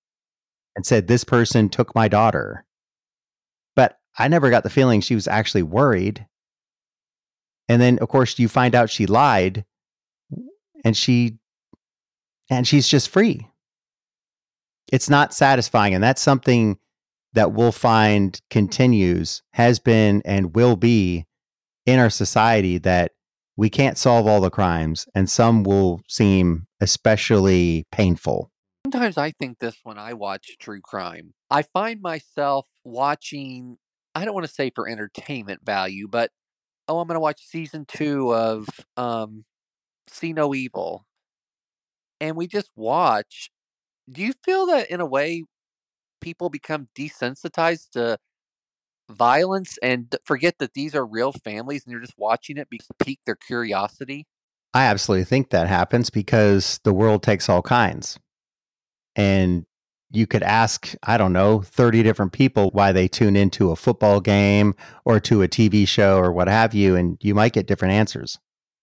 and 0.76 0.86
said 0.86 1.08
this 1.08 1.24
person 1.24 1.70
took 1.70 1.94
my 1.96 2.08
daughter. 2.08 2.66
But 3.76 4.00
i 4.18 4.28
never 4.28 4.50
got 4.50 4.64
the 4.64 4.70
feeling 4.70 5.02
she 5.02 5.16
was 5.16 5.28
actually 5.28 5.64
worried. 5.64 6.28
And 7.70 7.82
then 7.82 8.00
of 8.00 8.10
course 8.10 8.38
you 8.40 8.48
find 8.48 8.76
out 8.76 8.90
she 8.90 9.06
lied 9.06 9.66
and 10.84 10.96
she 10.96 11.38
and 12.50 12.68
she's 12.68 12.88
just 12.88 13.10
free. 13.10 13.48
It's 14.92 15.10
not 15.10 15.34
satisfying 15.34 15.94
and 15.94 16.04
that's 16.04 16.22
something 16.22 16.78
that 17.34 17.52
we'll 17.52 17.74
find 17.74 18.42
continues, 18.50 19.44
has 19.54 19.80
been, 19.80 20.22
and 20.26 20.56
will 20.56 20.76
be 20.76 21.26
in 21.86 22.00
our 22.00 22.10
society 22.10 22.78
that 22.80 23.12
we 23.58 23.70
can't 23.70 23.98
solve 23.98 24.28
all 24.28 24.40
the 24.40 24.52
crimes, 24.52 25.08
and 25.16 25.30
some 25.30 25.64
will 25.64 26.02
seem 26.08 26.68
especially 26.80 27.86
painful. 27.92 28.52
Sometimes 28.86 29.18
I 29.18 29.32
think 29.32 29.60
this 29.60 29.76
when 29.84 29.98
I 29.98 30.14
watch 30.14 30.58
true 30.60 30.80
crime. 30.80 31.34
I 31.50 31.64
find 31.64 32.02
myself 32.02 32.68
watching, 32.86 33.78
I 34.16 34.24
don't 34.24 34.34
want 34.34 34.46
to 34.46 34.54
say 34.54 34.72
for 34.74 34.88
entertainment 34.88 35.62
value, 35.66 36.08
but 36.08 36.32
oh, 36.88 37.00
I'm 37.00 37.08
going 37.08 37.16
to 37.16 37.20
watch 37.20 37.42
season 37.46 37.86
two 37.86 38.34
of 38.34 38.68
um, 38.96 39.44
See 40.08 40.32
No 40.32 40.54
Evil. 40.54 41.06
And 42.22 42.38
we 42.38 42.48
just 42.48 42.70
watch. 42.76 43.50
Do 44.10 44.22
you 44.22 44.34
feel 44.46 44.68
that 44.68 44.90
in 44.90 45.02
a 45.02 45.06
way 45.06 45.44
people 46.22 46.50
become 46.50 46.88
desensitized 46.98 47.92
to 47.92 48.18
violence 49.10 49.78
and 49.82 50.16
forget 50.26 50.56
that 50.60 50.74
these 50.74 50.96
are 50.96 51.06
real 51.06 51.32
families 51.32 51.84
and 51.86 51.92
you're 51.92 52.02
just 52.02 52.18
watching 52.18 52.58
it 52.58 52.70
because 52.70 52.88
pique 53.00 53.22
their 53.26 53.36
curiosity? 53.36 54.28
I 54.74 54.84
absolutely 54.84 55.26
think 55.26 55.50
that 55.50 55.68
happens 55.68 56.10
because 56.10 56.80
the 56.84 56.94
world 56.94 57.24
takes 57.24 57.50
all 57.50 57.62
kinds. 57.62 58.20
And 59.16 59.66
you 60.12 60.28
could 60.28 60.44
ask, 60.44 60.94
I 61.04 61.18
don't 61.18 61.34
know, 61.34 61.62
30 61.62 62.04
different 62.04 62.32
people 62.32 62.70
why 62.72 62.92
they 62.92 63.08
tune 63.08 63.36
into 63.36 63.72
a 63.72 63.76
football 63.76 64.22
game 64.22 64.76
or 65.06 65.20
to 65.22 65.42
a 65.42 65.48
TV 65.48 65.88
show 65.88 66.18
or 66.18 66.32
what 66.32 66.48
have 66.48 66.74
you, 66.74 66.96
and 66.96 67.18
you 67.22 67.34
might 67.36 67.54
get 67.54 67.68
different 67.68 67.94
answers. 67.94 68.38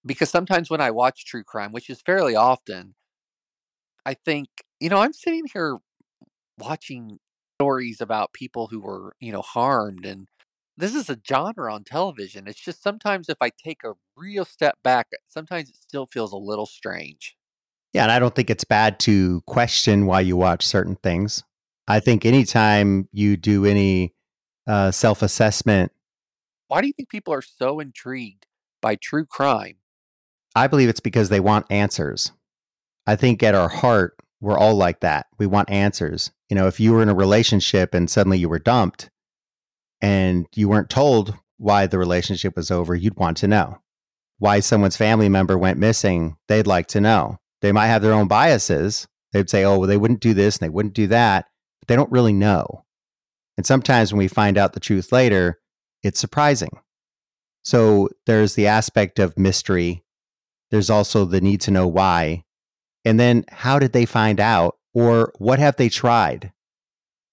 because 0.05 0.29
sometimes 0.31 0.71
when 0.71 0.81
I 0.81 0.91
watch 0.91 1.25
true 1.25 1.45
crime, 1.45 1.73
which 1.73 1.89
is 1.89 2.03
fairly 2.03 2.35
often, 2.37 2.95
I 4.05 4.15
think, 4.15 4.49
you 4.81 4.89
know, 4.91 4.99
I'm 4.99 5.13
sitting 5.13 5.47
here 5.53 5.79
watching 6.59 7.19
stories 7.65 8.01
about 8.01 8.33
people 8.33 8.69
who 8.69 8.81
were, 8.81 9.15
you 9.21 9.33
know, 9.33 9.43
harmed 9.43 10.05
and 10.05 10.27
this 10.77 10.95
is 10.95 11.09
a 11.09 11.19
genre 11.29 11.73
on 11.73 11.85
television. 11.85 12.49
It's 12.49 12.61
just 12.61 12.83
sometimes 12.83 13.29
if 13.29 13.39
I 13.41 13.51
take 13.51 13.85
a 13.85 13.93
real 14.17 14.45
step 14.45 14.77
back, 14.83 15.09
sometimes 15.29 15.69
it 15.71 15.77
still 15.77 16.07
feels 16.07 16.33
a 16.33 16.37
little 16.37 16.67
strange. 16.67 17.37
Yeah, 17.93 18.03
and 18.03 18.13
I 18.13 18.19
don't 18.19 18.35
think 18.35 18.51
it's 18.51 18.65
bad 18.65 18.99
to 19.01 19.41
question 19.47 20.07
why 20.07 20.21
you 20.21 20.37
watch 20.37 20.67
certain 20.67 20.97
things. 20.97 21.45
I 21.87 22.01
think 22.01 22.27
anytime 22.27 23.09
you 23.13 23.37
do 23.37 23.65
any 23.67 24.15
uh, 24.67 24.91
self 24.91 25.23
assessment, 25.23 25.93
Why 26.69 26.81
do 26.81 26.89
you 26.89 26.93
think 26.93 27.09
people 27.09 27.33
are 27.35 27.43
so 27.43 27.81
intrigued 27.81 28.47
by 28.83 28.97
true 28.97 29.27
crime? 29.27 29.77
I 30.57 30.67
believe 30.67 30.89
it's 30.89 31.01
because 31.01 31.29
they 31.29 31.41
want 31.41 31.67
answers. 31.71 32.33
I 33.07 33.17
think 33.17 33.43
at 33.43 33.55
our 33.55 33.69
heart, 33.69 34.17
we're 34.41 34.59
all 34.59 34.75
like 34.75 35.01
that. 35.01 35.27
We 35.39 35.47
want 35.47 35.71
answers. 35.71 36.33
You 36.49 36.57
know, 36.57 36.67
if 36.67 36.79
you 36.79 36.93
were 36.93 37.03
in 37.03 37.09
a 37.09 37.15
relationship 37.15 37.95
and 37.95 38.11
suddenly 38.11 38.39
you 38.39 38.49
were 38.49 38.59
dumped 38.59 39.11
and 40.01 40.47
you 40.55 40.69
weren't 40.69 40.91
told 40.91 41.35
why 41.57 41.87
the 41.87 41.99
relationship 41.99 42.57
was 42.57 42.71
over, 42.71 42.95
you'd 42.95 43.17
want 43.17 43.37
to 43.39 43.49
know. 43.49 43.79
Why 44.39 44.61
someone's 44.61 44.97
family 44.97 45.29
member 45.29 45.57
went 45.57 45.79
missing, 45.79 46.37
they'd 46.49 46.67
like 46.67 46.89
to 46.89 47.01
know. 47.01 47.39
They 47.63 47.73
might 47.73 47.87
have 47.87 48.03
their 48.03 48.13
own 48.13 48.29
biases. 48.29 49.07
They'd 49.33 49.49
say, 49.49 49.65
oh, 49.65 49.79
well, 49.79 49.89
they 49.89 49.97
wouldn't 49.97 50.21
do 50.21 50.35
this 50.35 50.57
and 50.57 50.67
they 50.67 50.73
wouldn't 50.73 50.95
do 50.95 51.07
that, 51.07 51.47
but 51.81 51.89
they 51.89 51.97
don't 51.97 52.13
really 52.13 52.33
know. 52.33 52.85
And 53.57 53.65
sometimes 53.65 54.13
when 54.13 54.19
we 54.19 54.29
find 54.29 54.59
out 54.59 54.73
the 54.73 54.81
truth 54.81 55.13
later, 55.13 55.61
it's 56.03 56.21
surprising. 56.21 56.81
So 57.63 58.11
there's 58.27 58.55
the 58.55 58.67
aspect 58.67 59.19
of 59.19 59.39
mystery. 59.39 60.05
There's 60.71 60.91
also 60.91 61.25
the 61.25 61.41
need 61.41 61.63
to 61.63 61.71
know 61.71 61.87
why. 61.87 62.45
And 63.05 63.19
then 63.19 63.45
how 63.49 63.79
did 63.79 63.93
they 63.93 64.05
find 64.05 64.41
out? 64.41 64.77
Or 64.95 65.33
what 65.39 65.59
have 65.59 65.77
they 65.77 65.89
tried? 65.89 66.53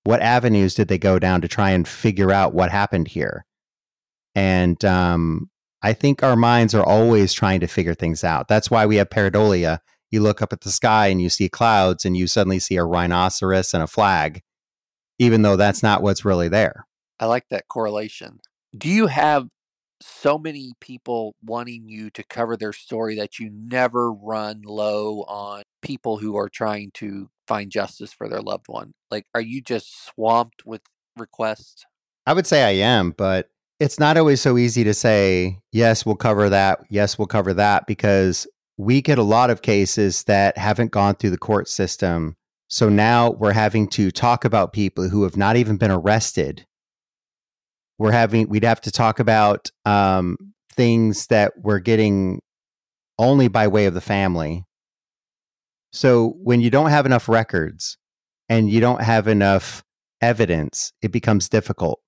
What 0.03 0.21
avenues 0.21 0.73
did 0.73 0.87
they 0.87 0.97
go 0.97 1.19
down 1.19 1.41
to 1.41 1.47
try 1.47 1.71
and 1.71 1.87
figure 1.87 2.31
out 2.31 2.53
what 2.53 2.71
happened 2.71 3.07
here? 3.07 3.45
And 4.33 4.83
um, 4.83 5.49
I 5.83 5.93
think 5.93 6.23
our 6.23 6.35
minds 6.35 6.73
are 6.73 6.83
always 6.83 7.33
trying 7.33 7.59
to 7.59 7.67
figure 7.67 7.93
things 7.93 8.23
out. 8.23 8.47
That's 8.47 8.71
why 8.71 8.85
we 8.85 8.95
have 8.95 9.09
pareidolia. 9.09 9.79
You 10.09 10.21
look 10.21 10.41
up 10.41 10.51
at 10.51 10.61
the 10.61 10.71
sky 10.71 11.07
and 11.07 11.21
you 11.21 11.29
see 11.29 11.49
clouds 11.49 12.03
and 12.03 12.17
you 12.17 12.27
suddenly 12.27 12.59
see 12.59 12.77
a 12.77 12.83
rhinoceros 12.83 13.73
and 13.73 13.83
a 13.83 13.87
flag, 13.87 14.41
even 15.19 15.43
though 15.43 15.55
that's 15.55 15.83
not 15.83 16.01
what's 16.01 16.25
really 16.25 16.49
there. 16.49 16.85
I 17.19 17.25
like 17.25 17.47
that 17.49 17.67
correlation. 17.67 18.39
Do 18.75 18.89
you 18.89 19.07
have 19.07 19.47
so 20.01 20.37
many 20.37 20.73
people 20.79 21.35
wanting 21.43 21.87
you 21.87 22.09
to 22.11 22.23
cover 22.23 22.57
their 22.57 22.73
story 22.73 23.15
that 23.15 23.39
you 23.39 23.49
never 23.51 24.11
run 24.11 24.63
low 24.65 25.23
on 25.23 25.63
people 25.81 26.17
who 26.17 26.37
are 26.37 26.49
trying 26.49 26.91
to 26.95 27.29
find 27.47 27.71
justice 27.71 28.13
for 28.13 28.29
their 28.29 28.41
loved 28.41 28.67
one? 28.67 28.93
Like, 29.09 29.25
are 29.35 29.41
you 29.41 29.61
just 29.61 30.05
swamped 30.05 30.65
with 30.65 30.81
requests? 31.17 31.83
I 32.25 32.33
would 32.33 32.47
say 32.47 32.63
I 32.63 32.85
am, 32.85 33.11
but 33.11 33.49
it's 33.79 33.99
not 33.99 34.15
always 34.15 34.39
so 34.39 34.57
easy 34.57 34.83
to 34.83 34.93
say, 34.93 35.59
yes, 35.71 36.05
we'll 36.05 36.15
cover 36.15 36.49
that. 36.49 36.79
Yes, 36.89 37.17
we'll 37.17 37.25
cover 37.25 37.53
that, 37.55 37.87
because 37.87 38.47
we 38.77 39.01
get 39.01 39.17
a 39.17 39.23
lot 39.23 39.49
of 39.49 39.63
cases 39.63 40.23
that 40.25 40.57
haven't 40.57 40.91
gone 40.91 41.15
through 41.15 41.31
the 41.31 41.37
court 41.37 41.67
system. 41.67 42.35
So 42.69 42.89
now 42.89 43.31
we're 43.31 43.53
having 43.53 43.87
to 43.89 44.11
talk 44.11 44.45
about 44.45 44.71
people 44.71 45.09
who 45.09 45.23
have 45.23 45.35
not 45.35 45.57
even 45.57 45.77
been 45.77 45.91
arrested. 45.91 46.65
We're 47.97 48.11
having, 48.11 48.47
we'd 48.49 48.63
have 48.63 48.81
to 48.81 48.91
talk 48.91 49.19
about 49.19 49.69
um, 49.85 50.37
things 50.73 51.27
that 51.27 51.53
we're 51.57 51.79
getting 51.79 52.41
only 53.19 53.47
by 53.47 53.67
way 53.67 53.87
of 53.87 53.93
the 53.93 54.01
family. 54.01 54.63
So 55.91 56.35
when 56.41 56.61
you 56.61 56.69
don't 56.69 56.89
have 56.89 57.05
enough 57.05 57.27
records 57.27 57.97
and 58.49 58.69
you 58.69 58.79
don't 58.79 59.01
have 59.01 59.27
enough 59.27 59.83
evidence, 60.21 60.93
it 61.01 61.11
becomes 61.11 61.49
difficult. 61.49 62.01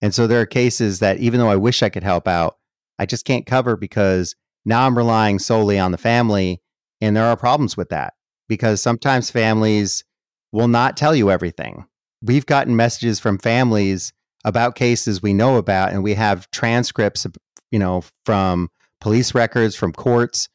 And 0.00 0.14
so 0.14 0.26
there 0.26 0.40
are 0.40 0.46
cases 0.46 1.00
that 1.00 1.18
even 1.18 1.40
though 1.40 1.50
I 1.50 1.56
wish 1.56 1.82
I 1.82 1.88
could 1.88 2.04
help 2.04 2.28
out, 2.28 2.56
I 2.98 3.06
just 3.06 3.24
can't 3.24 3.46
cover 3.46 3.76
because 3.76 4.34
now 4.64 4.86
I'm 4.86 4.96
relying 4.96 5.38
solely 5.38 5.78
on 5.78 5.92
the 5.92 5.98
family. 5.98 6.60
And 7.00 7.16
there 7.16 7.24
are 7.24 7.36
problems 7.36 7.76
with 7.76 7.90
that 7.90 8.14
because 8.48 8.82
sometimes 8.82 9.30
families 9.30 10.04
will 10.52 10.68
not 10.68 10.96
tell 10.96 11.14
you 11.14 11.30
everything. 11.30 11.84
We've 12.22 12.46
gotten 12.46 12.74
messages 12.74 13.20
from 13.20 13.38
families 13.38 14.12
about 14.44 14.74
cases 14.74 15.22
we 15.22 15.32
know 15.32 15.56
about, 15.56 15.92
and 15.92 16.02
we 16.02 16.14
have 16.14 16.50
transcripts, 16.50 17.26
you 17.70 17.78
know, 17.78 18.02
from 18.24 18.68
police 19.00 19.34
records, 19.34 19.76
from 19.76 19.92
courts, 19.92 20.48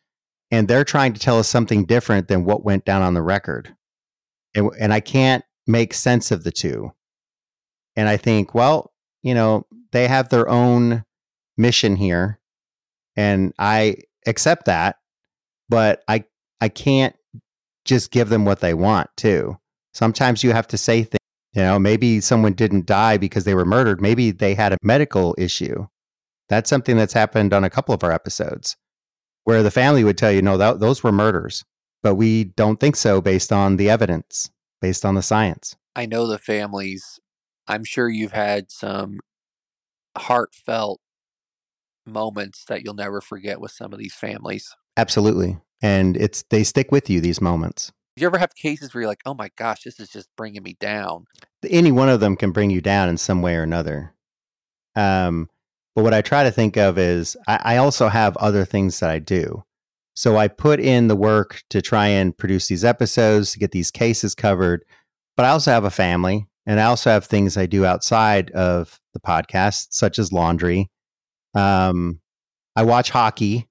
and 0.53 0.67
they're 0.67 0.83
trying 0.83 1.13
to 1.13 1.19
tell 1.19 1.39
us 1.39 1.49
something 1.49 1.83
different 1.83 2.27
than 2.27 2.45
what 2.45 2.63
went 2.63 2.85
down 2.85 3.01
on 3.01 3.15
the 3.15 3.23
record. 3.23 3.75
And, 4.53 4.69
and 4.79 4.93
I 4.93 4.99
can't 4.99 5.43
make 5.65 5.95
sense 5.95 6.29
of 6.29 6.43
the 6.43 6.51
two. 6.51 6.91
And 7.95 8.07
I 8.07 8.17
think, 8.17 8.53
well, 8.53 8.93
you 9.23 9.33
know, 9.33 9.65
they 9.91 10.07
have 10.07 10.29
their 10.29 10.47
own 10.47 11.05
mission 11.57 11.95
here, 11.95 12.39
and 13.15 13.51
I 13.57 13.97
accept 14.27 14.65
that, 14.65 14.97
but 15.69 16.03
I 16.07 16.25
I 16.61 16.69
can't 16.69 17.15
just 17.83 18.11
give 18.11 18.29
them 18.29 18.45
what 18.45 18.59
they 18.59 18.75
want 18.75 19.09
too. 19.17 19.57
Sometimes 19.95 20.43
you 20.43 20.51
have 20.51 20.67
to 20.67 20.77
say 20.77 21.01
things, 21.01 21.17
you 21.53 21.63
know, 21.63 21.79
maybe 21.79 22.19
someone 22.19 22.53
didn't 22.53 22.85
die 22.85 23.17
because 23.17 23.43
they 23.43 23.55
were 23.55 23.65
murdered. 23.65 24.01
Maybe 24.01 24.29
they 24.29 24.53
had 24.53 24.73
a 24.73 24.77
medical 24.83 25.33
issue. 25.37 25.87
That's 26.47 26.69
something 26.69 26.95
that's 26.95 27.13
happened 27.13 27.53
on 27.53 27.63
a 27.63 27.71
couple 27.71 27.95
of 27.95 28.03
our 28.03 28.11
episodes 28.11 28.77
where 29.43 29.63
the 29.63 29.71
family 29.71 30.03
would 30.03 30.17
tell 30.17 30.31
you, 30.31 30.41
no, 30.41 30.57
that, 30.57 30.79
those 30.79 31.03
were 31.03 31.11
murders. 31.11 31.63
But 32.01 32.15
we 32.15 32.45
don't 32.45 32.79
think 32.79 32.95
so 32.95 33.21
based 33.21 33.53
on 33.53 33.77
the 33.77 33.89
evidence, 33.89 34.49
based 34.81 35.05
on 35.05 35.15
the 35.15 35.21
science. 35.21 35.75
I 35.95 36.05
know 36.05 36.27
the 36.27 36.37
families. 36.37 37.19
I'm 37.67 37.85
sure 37.85 38.09
you've 38.09 38.33
had 38.33 38.71
some 38.71 39.19
heartfelt 40.17 40.99
moments 42.05 42.65
that 42.65 42.83
you'll 42.83 42.93
never 42.93 43.21
forget 43.21 43.61
with 43.61 43.71
some 43.71 43.93
of 43.93 43.99
these 43.99 44.13
families. 44.13 44.75
Absolutely. 44.97 45.57
And 45.81 46.17
it's 46.17 46.43
they 46.49 46.63
stick 46.63 46.91
with 46.91 47.09
you 47.09 47.21
these 47.21 47.41
moments. 47.41 47.91
Do 48.15 48.21
you 48.21 48.27
ever 48.27 48.37
have 48.37 48.53
cases 48.55 48.93
where 48.93 49.01
you're 49.01 49.09
like, 49.09 49.21
"Oh 49.25 49.33
my 49.33 49.49
gosh, 49.57 49.83
this 49.83 49.99
is 49.99 50.09
just 50.09 50.29
bringing 50.37 50.63
me 50.63 50.75
down"? 50.79 51.25
Any 51.67 51.91
one 51.91 52.09
of 52.09 52.19
them 52.19 52.35
can 52.35 52.51
bring 52.51 52.69
you 52.69 52.79
down 52.79 53.09
in 53.09 53.17
some 53.17 53.41
way 53.41 53.55
or 53.55 53.63
another. 53.63 54.13
Um, 54.95 55.49
but 55.95 56.03
what 56.03 56.13
I 56.13 56.21
try 56.21 56.43
to 56.43 56.51
think 56.51 56.77
of 56.77 56.97
is 56.97 57.37
I, 57.47 57.59
I 57.63 57.77
also 57.77 58.07
have 58.07 58.37
other 58.37 58.65
things 58.65 58.99
that 58.99 59.09
I 59.09 59.19
do. 59.19 59.63
So 60.15 60.37
I 60.37 60.47
put 60.47 60.79
in 60.79 61.07
the 61.07 61.15
work 61.15 61.63
to 61.69 61.81
try 61.81 62.07
and 62.07 62.37
produce 62.37 62.67
these 62.67 62.85
episodes 62.85 63.51
to 63.51 63.59
get 63.59 63.71
these 63.71 63.91
cases 63.91 64.35
covered. 64.35 64.85
But 65.35 65.45
I 65.45 65.49
also 65.49 65.71
have 65.71 65.85
a 65.85 65.91
family 65.91 66.47
and 66.65 66.79
I 66.79 66.85
also 66.85 67.09
have 67.09 67.25
things 67.25 67.57
I 67.57 67.65
do 67.65 67.85
outside 67.85 68.51
of 68.51 68.99
the 69.13 69.19
podcast, 69.19 69.87
such 69.91 70.19
as 70.19 70.31
laundry. 70.31 70.89
Um, 71.55 72.21
I 72.75 72.83
watch 72.83 73.09
hockey. 73.09 73.67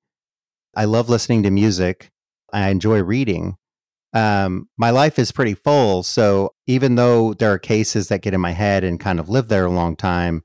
I 0.74 0.86
love 0.86 1.08
listening 1.08 1.44
to 1.44 1.50
music. 1.50 2.10
I 2.52 2.70
enjoy 2.70 3.02
reading 3.02 3.56
um, 4.12 4.68
my 4.76 4.90
life 4.90 5.18
is 5.18 5.32
pretty 5.32 5.54
full. 5.54 6.02
So 6.02 6.54
even 6.66 6.96
though 6.96 7.34
there 7.34 7.52
are 7.52 7.58
cases 7.58 8.08
that 8.08 8.22
get 8.22 8.34
in 8.34 8.40
my 8.40 8.50
head 8.50 8.84
and 8.84 9.00
kind 9.00 9.18
of 9.18 9.28
live 9.28 9.48
there 9.48 9.64
a 9.64 9.70
long 9.70 9.96
time, 9.96 10.42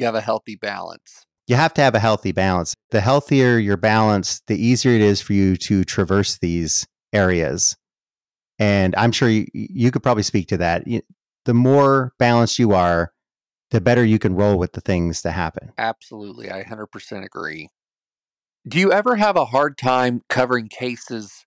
you 0.00 0.06
have 0.06 0.14
a 0.14 0.20
healthy 0.20 0.56
balance. 0.56 1.26
You 1.46 1.56
have 1.56 1.74
to 1.74 1.82
have 1.82 1.94
a 1.94 1.98
healthy 1.98 2.32
balance. 2.32 2.74
The 2.90 3.00
healthier 3.00 3.58
your 3.58 3.76
balance, 3.76 4.40
the 4.46 4.56
easier 4.56 4.92
it 4.92 5.02
is 5.02 5.20
for 5.20 5.34
you 5.34 5.56
to 5.58 5.84
traverse 5.84 6.38
these 6.38 6.86
areas. 7.12 7.76
And 8.58 8.94
I'm 8.96 9.12
sure 9.12 9.28
you, 9.28 9.46
you 9.52 9.90
could 9.90 10.02
probably 10.02 10.22
speak 10.22 10.48
to 10.48 10.56
that. 10.58 10.84
The 11.44 11.54
more 11.54 12.12
balanced 12.18 12.58
you 12.58 12.72
are, 12.72 13.12
the 13.70 13.80
better 13.80 14.04
you 14.04 14.18
can 14.18 14.34
roll 14.34 14.58
with 14.58 14.72
the 14.72 14.80
things 14.80 15.22
that 15.22 15.32
happen. 15.32 15.72
Absolutely. 15.76 16.50
I 16.50 16.62
100% 16.64 17.24
agree. 17.24 17.68
Do 18.66 18.78
you 18.78 18.92
ever 18.92 19.16
have 19.16 19.36
a 19.36 19.46
hard 19.46 19.76
time 19.76 20.22
covering 20.28 20.68
cases 20.68 21.44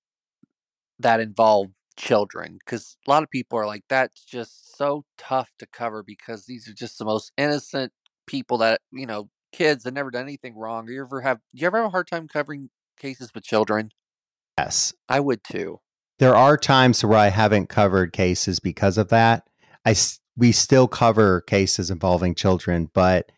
that 1.00 1.20
involve 1.20 1.68
children 1.96 2.58
because 2.66 2.98
a 3.08 3.10
lot 3.10 3.22
of 3.22 3.30
people 3.30 3.58
are 3.58 3.68
like 3.68 3.84
that's 3.88 4.26
just 4.26 4.76
so 4.76 5.06
tough 5.18 5.52
to 5.60 5.68
cover 5.68 6.02
because 6.02 6.46
these 6.46 6.68
are 6.68 6.74
just 6.74 6.98
the 6.98 7.06
most 7.06 7.32
innocent 7.38 7.94
people 8.34 8.58
that 8.58 8.82
you 8.92 9.06
know 9.06 9.30
kids 9.52 9.84
that 9.84 9.94
never 9.94 10.10
done 10.10 10.24
anything 10.24 10.56
wrong 10.56 10.88
do 10.88 10.92
you 10.92 11.04
ever 11.04 11.22
have 11.22 11.38
do 11.54 11.62
you 11.62 11.68
ever 11.68 11.78
have 11.78 11.86
a 11.86 11.90
hard 11.92 12.08
time 12.08 12.28
covering 12.28 12.70
cases 13.00 13.30
with 13.36 13.44
children? 13.44 13.92
Yes. 14.58 14.94
I 15.08 15.20
would 15.20 15.44
too. 15.44 15.80
There 16.18 16.36
are 16.36 16.58
times 16.58 17.04
where 17.04 17.20
i 17.20 17.28
haven't 17.28 17.70
covered 17.70 18.14
cases 18.14 18.60
because 18.60 18.98
of 18.98 19.10
that. 19.10 19.44
I 19.86 19.96
we 20.36 20.52
still 20.52 20.88
cover 20.88 21.42
cases 21.42 21.92
involving 21.92 22.34
children 22.34 22.90
but 22.92 23.32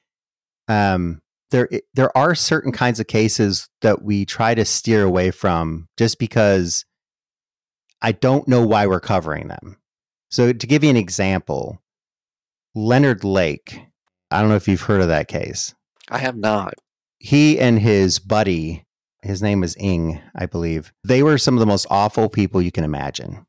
um 0.69 1.21
there 1.51 1.69
there 1.93 2.17
are 2.17 2.33
certain 2.33 2.71
kinds 2.71 3.01
of 3.01 3.07
cases 3.07 3.67
that 3.81 4.01
we 4.01 4.23
try 4.23 4.55
to 4.55 4.63
steer 4.63 5.03
away 5.03 5.29
from 5.31 5.89
just 5.97 6.19
because 6.19 6.85
I 8.01 8.13
don't 8.13 8.47
know 8.47 8.65
why 8.65 8.87
we're 8.87 8.99
covering 8.99 9.47
them. 9.49 9.77
So, 10.29 10.53
to 10.53 10.67
give 10.67 10.83
you 10.83 10.89
an 10.89 10.97
example, 10.97 11.81
Leonard 12.75 13.23
Lake, 13.23 13.79
I 14.36 14.41
don't 14.41 14.49
know 14.49 14.55
if 14.55 14.67
you've 14.67 14.81
heard 14.81 15.01
of 15.01 15.07
that 15.07 15.29
case. 15.29 15.73
I 16.09 16.17
have 16.17 16.36
not. 16.36 16.73
He 17.19 17.57
and 17.57 17.79
his 17.79 18.19
buddy, 18.19 18.86
his 19.21 19.41
name 19.41 19.61
was 19.61 19.77
Ng, 19.79 20.21
I 20.36 20.45
believe, 20.45 20.91
they 21.05 21.23
were 21.23 21.38
some 21.38 21.55
of 21.55 21.61
the 21.61 21.65
most 21.65 21.88
awful 21.89 22.27
people 22.27 22.61
you 22.61 22.71
can 22.71 22.83
imagine. 22.83 23.45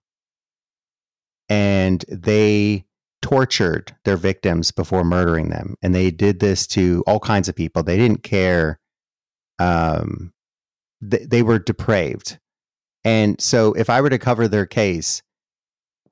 And 1.48 2.04
they 2.08 2.84
tortured 3.20 3.96
their 4.04 4.16
victims 4.16 4.70
before 4.70 5.02
murdering 5.02 5.48
them. 5.48 5.74
And 5.82 5.92
they 5.92 6.12
did 6.12 6.38
this 6.38 6.68
to 6.68 7.02
all 7.04 7.18
kinds 7.18 7.48
of 7.48 7.56
people. 7.56 7.82
They 7.82 7.96
didn't 7.96 8.22
care. 8.22 8.78
Um, 9.58 10.32
they, 11.00 11.26
they 11.26 11.42
were 11.42 11.58
depraved. 11.58 12.38
And 13.04 13.40
so 13.40 13.72
if 13.72 13.90
I 13.90 14.00
were 14.00 14.10
to 14.10 14.18
cover 14.18 14.46
their 14.46 14.66
case, 14.66 15.22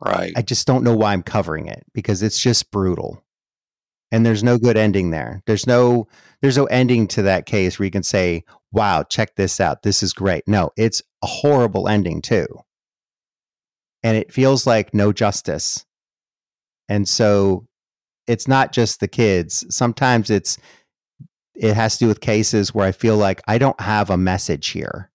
right. 0.01 0.33
I 0.37 0.43
just 0.43 0.67
don't 0.67 0.83
know 0.83 0.97
why 0.97 1.13
I'm 1.13 1.23
covering 1.23 1.69
it 1.69 1.85
because 1.95 2.23
it's 2.23 2.41
just 2.41 2.73
brutal. 2.73 3.24
And 4.15 4.25
there's 4.25 4.45
no 4.45 4.59
good 4.59 4.77
ending 4.77 5.11
there. 5.11 5.43
There's 5.45 5.67
no 5.67 6.07
there's 6.41 6.57
no 6.57 6.67
ending 6.67 7.09
to 7.09 7.23
that 7.23 7.47
case 7.47 7.81
where 7.81 7.85
you 7.85 7.91
can 7.91 8.05
say, 8.05 8.45
"Wow, 8.71 9.03
check 9.03 9.35
this 9.35 9.59
out. 9.59 9.83
This 9.83 10.05
is 10.05 10.13
great." 10.13 10.45
No, 10.47 10.71
it's 10.77 11.03
a 11.25 11.27
horrible 11.27 11.89
ending 11.89 12.23
too. 12.23 12.47
And 14.05 14.17
it 14.17 14.33
feels 14.33 14.69
like 14.69 14.95
no 14.95 15.13
justice. 15.13 15.85
And 16.89 17.09
so 17.09 17.67
it's 18.29 18.47
not 18.47 18.71
just 18.71 19.01
the 19.01 19.09
kids. 19.09 19.67
Sometimes 19.75 20.31
it's 20.31 20.59
it 21.57 21.75
has 21.75 21.95
to 21.95 22.05
do 22.05 22.07
with 22.09 22.21
cases 22.21 22.73
where 22.73 22.87
I 22.87 22.93
feel 22.93 23.17
like 23.17 23.43
I 23.49 23.59
don't 23.59 23.81
have 23.81 24.11
a 24.11 24.17
message 24.17 24.69
here. 24.69 25.11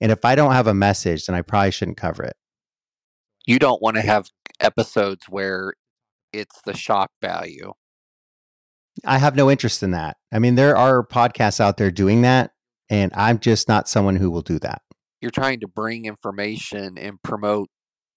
And 0.00 0.10
if 0.10 0.24
I 0.24 0.34
don't 0.34 0.52
have 0.52 0.66
a 0.66 0.72
message, 0.72 1.26
then 1.26 1.36
I 1.36 1.42
probably 1.42 1.72
shouldn't 1.72 1.98
cover 1.98 2.22
it. 2.22 2.36
You 3.46 3.58
don't 3.58 3.82
want 3.82 3.96
to 3.96 4.02
have 4.02 4.30
episodes 4.60 5.26
where 5.28 5.74
it's 6.32 6.58
the 6.64 6.74
shock 6.74 7.10
value. 7.20 7.74
I 9.04 9.18
have 9.18 9.36
no 9.36 9.50
interest 9.50 9.82
in 9.82 9.92
that. 9.92 10.16
I 10.32 10.38
mean, 10.38 10.54
there 10.54 10.76
are 10.76 11.06
podcasts 11.06 11.60
out 11.60 11.76
there 11.76 11.90
doing 11.90 12.22
that, 12.22 12.52
and 12.88 13.12
I'm 13.14 13.38
just 13.38 13.68
not 13.68 13.88
someone 13.88 14.16
who 14.16 14.30
will 14.30 14.42
do 14.42 14.58
that. 14.60 14.82
You're 15.20 15.30
trying 15.30 15.60
to 15.60 15.68
bring 15.68 16.06
information 16.06 16.96
and 16.98 17.22
promote, 17.22 17.68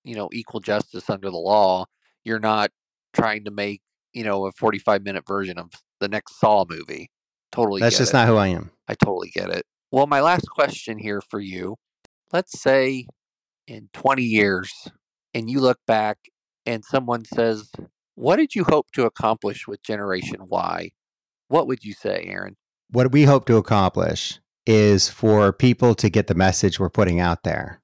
you 0.03 0.15
know, 0.15 0.29
equal 0.31 0.59
justice 0.59 1.09
under 1.09 1.29
the 1.29 1.37
law. 1.37 1.85
You're 2.23 2.39
not 2.39 2.71
trying 3.13 3.45
to 3.45 3.51
make, 3.51 3.81
you 4.13 4.23
know, 4.23 4.45
a 4.45 4.51
45 4.53 5.03
minute 5.03 5.27
version 5.27 5.57
of 5.57 5.71
the 5.99 6.07
next 6.07 6.39
Saw 6.39 6.65
movie. 6.69 7.09
Totally. 7.51 7.81
That's 7.81 7.97
just 7.97 8.13
it. 8.13 8.17
not 8.17 8.27
who 8.27 8.37
I 8.37 8.47
am. 8.47 8.71
I 8.87 8.95
totally 8.95 9.31
get 9.33 9.49
it. 9.49 9.65
Well, 9.91 10.07
my 10.07 10.21
last 10.21 10.47
question 10.49 10.97
here 10.97 11.21
for 11.21 11.39
you 11.39 11.75
let's 12.33 12.59
say 12.59 13.05
in 13.67 13.89
20 13.93 14.23
years, 14.23 14.73
and 15.33 15.49
you 15.49 15.61
look 15.61 15.77
back 15.87 16.17
and 16.65 16.83
someone 16.83 17.23
says, 17.23 17.71
What 18.15 18.35
did 18.37 18.55
you 18.55 18.63
hope 18.63 18.91
to 18.93 19.05
accomplish 19.05 19.67
with 19.67 19.83
Generation 19.83 20.41
Why? 20.47 20.91
What 21.47 21.67
would 21.67 21.83
you 21.83 21.93
say, 21.93 22.25
Aaron? 22.27 22.55
What 22.89 23.11
we 23.11 23.23
hope 23.23 23.45
to 23.47 23.57
accomplish 23.57 24.39
is 24.65 25.09
for 25.09 25.51
people 25.51 25.95
to 25.95 26.09
get 26.09 26.27
the 26.27 26.35
message 26.35 26.79
we're 26.79 26.89
putting 26.89 27.19
out 27.19 27.43
there. 27.43 27.81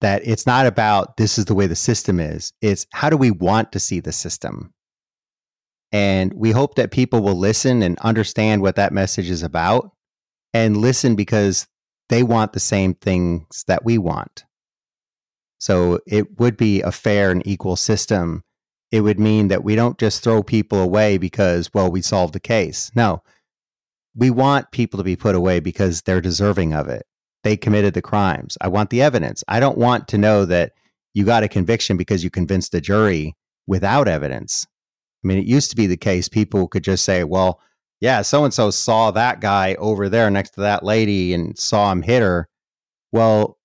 That 0.00 0.22
it's 0.26 0.46
not 0.46 0.66
about 0.66 1.16
this 1.16 1.38
is 1.38 1.46
the 1.46 1.54
way 1.54 1.66
the 1.66 1.74
system 1.74 2.20
is, 2.20 2.52
it's 2.60 2.86
how 2.92 3.08
do 3.08 3.16
we 3.16 3.30
want 3.30 3.72
to 3.72 3.80
see 3.80 4.00
the 4.00 4.12
system? 4.12 4.72
And 5.90 6.34
we 6.34 6.50
hope 6.50 6.74
that 6.74 6.90
people 6.90 7.22
will 7.22 7.38
listen 7.38 7.82
and 7.82 7.98
understand 8.00 8.62
what 8.62 8.76
that 8.76 8.92
message 8.92 9.30
is 9.30 9.42
about 9.42 9.92
and 10.52 10.76
listen 10.76 11.14
because 11.14 11.66
they 12.08 12.22
want 12.22 12.52
the 12.52 12.60
same 12.60 12.94
things 12.94 13.64
that 13.68 13.84
we 13.84 13.96
want. 13.96 14.44
So 15.58 16.00
it 16.06 16.38
would 16.38 16.56
be 16.56 16.82
a 16.82 16.92
fair 16.92 17.30
and 17.30 17.46
equal 17.46 17.76
system. 17.76 18.42
It 18.90 19.00
would 19.00 19.18
mean 19.18 19.48
that 19.48 19.64
we 19.64 19.74
don't 19.74 19.98
just 19.98 20.22
throw 20.22 20.42
people 20.42 20.80
away 20.80 21.18
because, 21.18 21.70
well, 21.74 21.90
we 21.90 22.00
solved 22.02 22.32
the 22.34 22.40
case. 22.40 22.90
No, 22.94 23.22
we 24.14 24.30
want 24.30 24.70
people 24.70 24.98
to 24.98 25.04
be 25.04 25.16
put 25.16 25.34
away 25.34 25.60
because 25.60 26.02
they're 26.02 26.20
deserving 26.20 26.72
of 26.72 26.88
it. 26.88 27.04
they 27.44 27.56
committed 27.56 27.94
the 27.94 28.02
crimes. 28.02 28.58
I 28.60 28.68
want 28.68 28.90
the 28.90 29.02
evidence. 29.02 29.44
I 29.46 29.60
don't 29.60 29.78
want 29.78 30.08
to 30.08 30.18
know 30.18 30.44
that 30.46 30.72
you 31.12 31.24
got 31.24 31.44
a 31.44 31.48
conviction 31.48 31.96
because 31.96 32.24
you 32.24 32.30
convinced 32.30 32.72
the 32.72 32.80
jury 32.80 33.36
without 33.66 34.08
evidence. 34.08 34.66
I 35.22 35.28
mean, 35.28 35.38
it 35.38 35.46
used 35.46 35.70
to 35.70 35.76
be 35.76 35.86
the 35.86 35.96
case 35.96 36.28
people 36.28 36.66
could 36.66 36.82
just 36.82 37.04
say, 37.04 37.22
well, 37.22 37.60
yeah, 38.00 38.22
so 38.22 38.44
and 38.44 38.52
so 38.52 38.70
saw 38.70 39.10
that 39.12 39.40
guy 39.40 39.74
over 39.74 40.08
there 40.08 40.28
next 40.30 40.50
to 40.50 40.62
that 40.62 40.82
lady 40.82 41.32
and 41.32 41.56
saw 41.56 41.92
him 41.92 42.02
hit 42.02 42.22
her. 42.22 42.48
Well, 43.12 43.58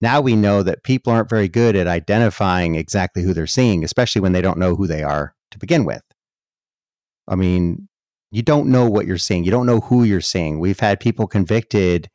now 0.00 0.20
we 0.20 0.36
know 0.36 0.62
that 0.62 0.82
people 0.82 1.12
aren't 1.12 1.28
very 1.28 1.48
good 1.48 1.76
at 1.76 1.86
identifying 1.86 2.74
exactly 2.74 3.22
who 3.22 3.34
they're 3.34 3.46
seeing, 3.46 3.84
especially 3.84 4.20
when 4.20 4.32
they 4.32 4.42
don't 4.42 4.58
know 4.58 4.74
who 4.74 4.86
they 4.86 5.02
are 5.02 5.34
to 5.50 5.58
begin 5.58 5.84
with. 5.84 6.02
I 7.28 7.34
mean, 7.34 7.88
you 8.30 8.42
don't 8.42 8.68
know 8.68 8.88
what 8.88 9.06
you're 9.06 9.18
seeing. 9.18 9.44
You 9.44 9.50
don't 9.50 9.66
know 9.66 9.80
who 9.80 10.04
you're 10.04 10.20
seeing. 10.20 10.58
We've 10.58 10.80
had 10.80 11.00
people 11.00 11.26
convicted, 11.26 12.08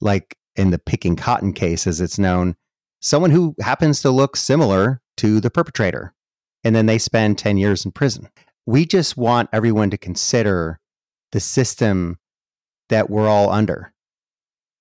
like 0.00 0.36
in 0.56 0.70
the 0.70 0.78
picking 0.78 1.16
cotton 1.16 1.52
case, 1.52 1.86
as 1.86 2.00
it's 2.00 2.18
known, 2.18 2.56
someone 3.00 3.30
who 3.30 3.54
happens 3.60 4.02
to 4.02 4.10
look 4.10 4.36
similar 4.36 5.00
to 5.18 5.40
the 5.40 5.50
perpetrator. 5.50 6.14
And 6.64 6.76
then 6.76 6.86
they 6.86 6.98
spend 6.98 7.38
10 7.38 7.56
years 7.56 7.84
in 7.84 7.92
prison. 7.92 8.28
We 8.66 8.86
just 8.86 9.16
want 9.16 9.48
everyone 9.52 9.90
to 9.90 9.98
consider 9.98 10.78
the 11.32 11.40
system 11.40 12.18
that 12.88 13.10
we're 13.10 13.28
all 13.28 13.50
under. 13.50 13.91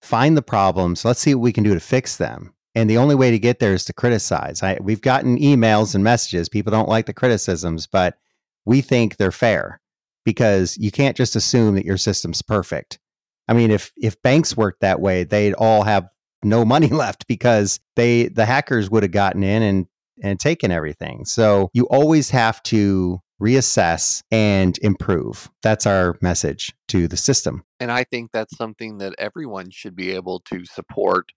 Find 0.02 0.36
the 0.36 0.42
problems. 0.42 1.06
Let's 1.06 1.20
see 1.20 1.36
what 1.36 1.44
we 1.44 1.54
can 1.54 1.64
do 1.64 1.74
to 1.74 1.80
fix 1.80 2.18
them. 2.18 2.54
And 2.74 2.90
the 2.90 2.98
only 2.98 3.16
way 3.16 3.32
to 3.32 3.40
get 3.40 3.60
there 3.60 3.74
is 3.74 3.86
to 3.86 3.94
criticize. 3.94 4.64
I, 4.64 4.78
we've 4.82 5.02
gotten 5.02 5.38
emails 5.38 5.94
and 5.94 6.04
messages. 6.04 6.50
People 6.50 6.72
don't 6.72 6.90
like 6.90 7.06
the 7.06 7.14
criticisms, 7.14 7.86
but 7.86 8.18
we 8.66 8.82
think 8.82 9.18
they're 9.18 9.32
fair 9.32 9.82
because 10.24 10.78
you 10.78 10.92
can't 10.92 11.18
just 11.18 11.36
assume 11.36 11.76
that 11.76 11.86
your 11.86 11.98
system's 11.98 12.42
perfect. 12.42 13.00
I 13.48 13.54
mean, 13.54 13.72
if 13.72 13.92
if 13.98 14.22
banks 14.22 14.56
worked 14.56 14.82
that 14.82 15.02
way, 15.02 15.24
they'd 15.24 15.54
all 15.54 15.84
have 15.84 16.08
no 16.44 16.64
money 16.76 16.88
left 16.88 17.28
because 17.28 17.80
they 17.96 18.28
the 18.28 18.46
hackers 18.46 18.90
would 18.90 19.04
have 19.04 19.12
gotten 19.12 19.44
in 19.44 19.62
and 19.62 19.88
and 20.24 20.40
taken 20.40 20.72
everything. 20.72 21.26
So 21.26 21.70
you 21.74 21.86
always 21.90 22.30
have 22.30 22.62
to 22.64 23.20
reassess 23.42 24.22
and 24.32 24.78
improve. 24.82 25.50
That's 25.64 25.86
our 25.86 26.18
message 26.22 26.74
to 26.90 27.08
the 27.08 27.18
system. 27.18 27.64
And 27.80 27.92
I 27.92 28.04
think 28.04 28.32
that's 28.32 28.56
something 28.56 29.00
that 29.00 29.16
everyone 29.18 29.72
should 29.72 29.96
be 29.96 30.12
able 30.12 30.40
to 30.42 30.66
support. 30.66 31.32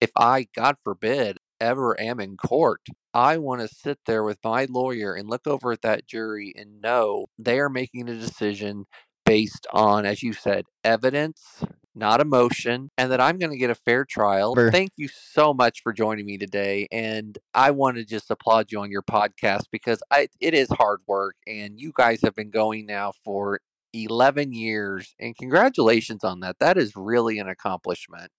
If 0.00 0.12
I, 0.16 0.46
God 0.54 0.76
forbid, 0.84 1.38
ever 1.60 2.00
am 2.00 2.20
in 2.20 2.36
court, 2.36 2.80
I 3.12 3.38
want 3.38 3.60
to 3.60 3.68
sit 3.68 3.98
there 4.06 4.22
with 4.22 4.38
my 4.44 4.66
lawyer 4.70 5.14
and 5.14 5.28
look 5.28 5.46
over 5.46 5.72
at 5.72 5.82
that 5.82 6.06
jury 6.06 6.54
and 6.56 6.80
know 6.80 7.26
they 7.38 7.58
are 7.58 7.68
making 7.68 8.08
a 8.08 8.14
decision 8.14 8.86
based 9.26 9.66
on, 9.72 10.06
as 10.06 10.22
you 10.22 10.32
said, 10.32 10.64
evidence, 10.84 11.62
not 12.00 12.20
emotion, 12.20 12.90
and 12.98 13.12
that 13.12 13.20
I'm 13.20 13.38
going 13.38 13.52
to 13.52 13.58
get 13.58 13.70
a 13.70 13.74
fair 13.76 14.04
trial. 14.04 14.54
Thank 14.72 14.90
you 14.96 15.06
so 15.06 15.54
much 15.54 15.82
for 15.82 15.92
joining 15.92 16.26
me 16.26 16.38
today. 16.38 16.88
And 16.90 17.38
I 17.54 17.70
want 17.70 17.98
to 17.98 18.04
just 18.04 18.30
applaud 18.30 18.72
you 18.72 18.80
on 18.80 18.90
your 18.90 19.02
podcast 19.02 19.66
because 19.70 20.02
I, 20.10 20.28
it 20.40 20.54
is 20.54 20.68
hard 20.70 21.00
work, 21.06 21.36
and 21.46 21.78
you 21.78 21.92
guys 21.94 22.22
have 22.22 22.34
been 22.34 22.50
going 22.50 22.86
now 22.86 23.12
for 23.24 23.60
11 23.92 24.52
years. 24.52 25.14
And 25.20 25.36
congratulations 25.36 26.24
on 26.24 26.40
that. 26.40 26.56
That 26.58 26.78
is 26.78 26.96
really 26.96 27.38
an 27.38 27.48
accomplishment. 27.48 28.30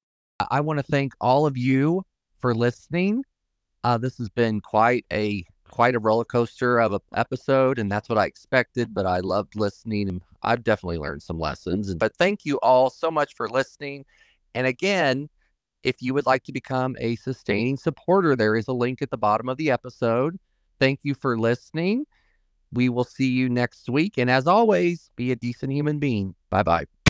I 0.50 0.62
want 0.62 0.80
to 0.80 0.84
thank 0.84 1.14
all 1.22 1.46
of 1.46 1.56
you 1.56 2.04
for 2.40 2.56
listening. 2.56 3.24
Uh, 3.84 3.98
this 3.98 4.18
has 4.18 4.30
been 4.30 4.60
quite 4.60 5.06
a 5.14 5.46
quite 5.72 5.96
a 5.96 6.00
roller 6.00 6.26
coaster 6.26 6.80
of 6.80 6.94
an 6.94 7.00
episode, 7.16 7.80
and 7.80 7.92
that's 7.92 8.10
what 8.10 8.18
I 8.18 8.26
expected. 8.26 8.94
But 8.94 9.06
I 9.06 9.20
loved 9.20 9.56
listening, 9.56 10.10
and 10.10 10.22
I've 10.44 10.64
definitely 10.64 11.00
learned 11.00 11.24
some 11.24 11.40
lessons. 11.40 11.94
But 11.96 12.16
thank 12.16 12.46
you 12.46 12.58
all 12.58 12.90
so 12.90 13.10
much 13.10 13.36
for 13.36 13.50
listening. 13.50 14.06
And 14.54 14.68
again, 14.68 15.30
if 15.84 16.02
you 16.02 16.14
would 16.14 16.26
like 16.26 16.44
to 16.44 16.52
become 16.52 16.96
a 17.00 17.16
sustaining 17.16 17.78
supporter, 17.78 18.36
there 18.36 18.56
is 18.56 18.68
a 18.68 18.74
link 18.74 19.02
at 19.02 19.10
the 19.10 19.18
bottom 19.18 19.50
of 19.50 19.58
the 19.58 19.72
episode. 19.72 20.38
Thank 20.80 21.00
you 21.04 21.16
for 21.16 21.38
listening. 21.38 22.06
We 22.74 22.90
will 22.90 23.04
see 23.04 23.30
you 23.30 23.50
next 23.50 23.90
week. 23.90 24.18
And 24.18 24.30
as 24.30 24.48
always, 24.48 25.10
be 25.16 25.32
a 25.32 25.36
decent 25.36 25.72
human 25.74 26.00
being. 26.00 26.36
Bye 26.50 26.64
bye. 26.64 27.01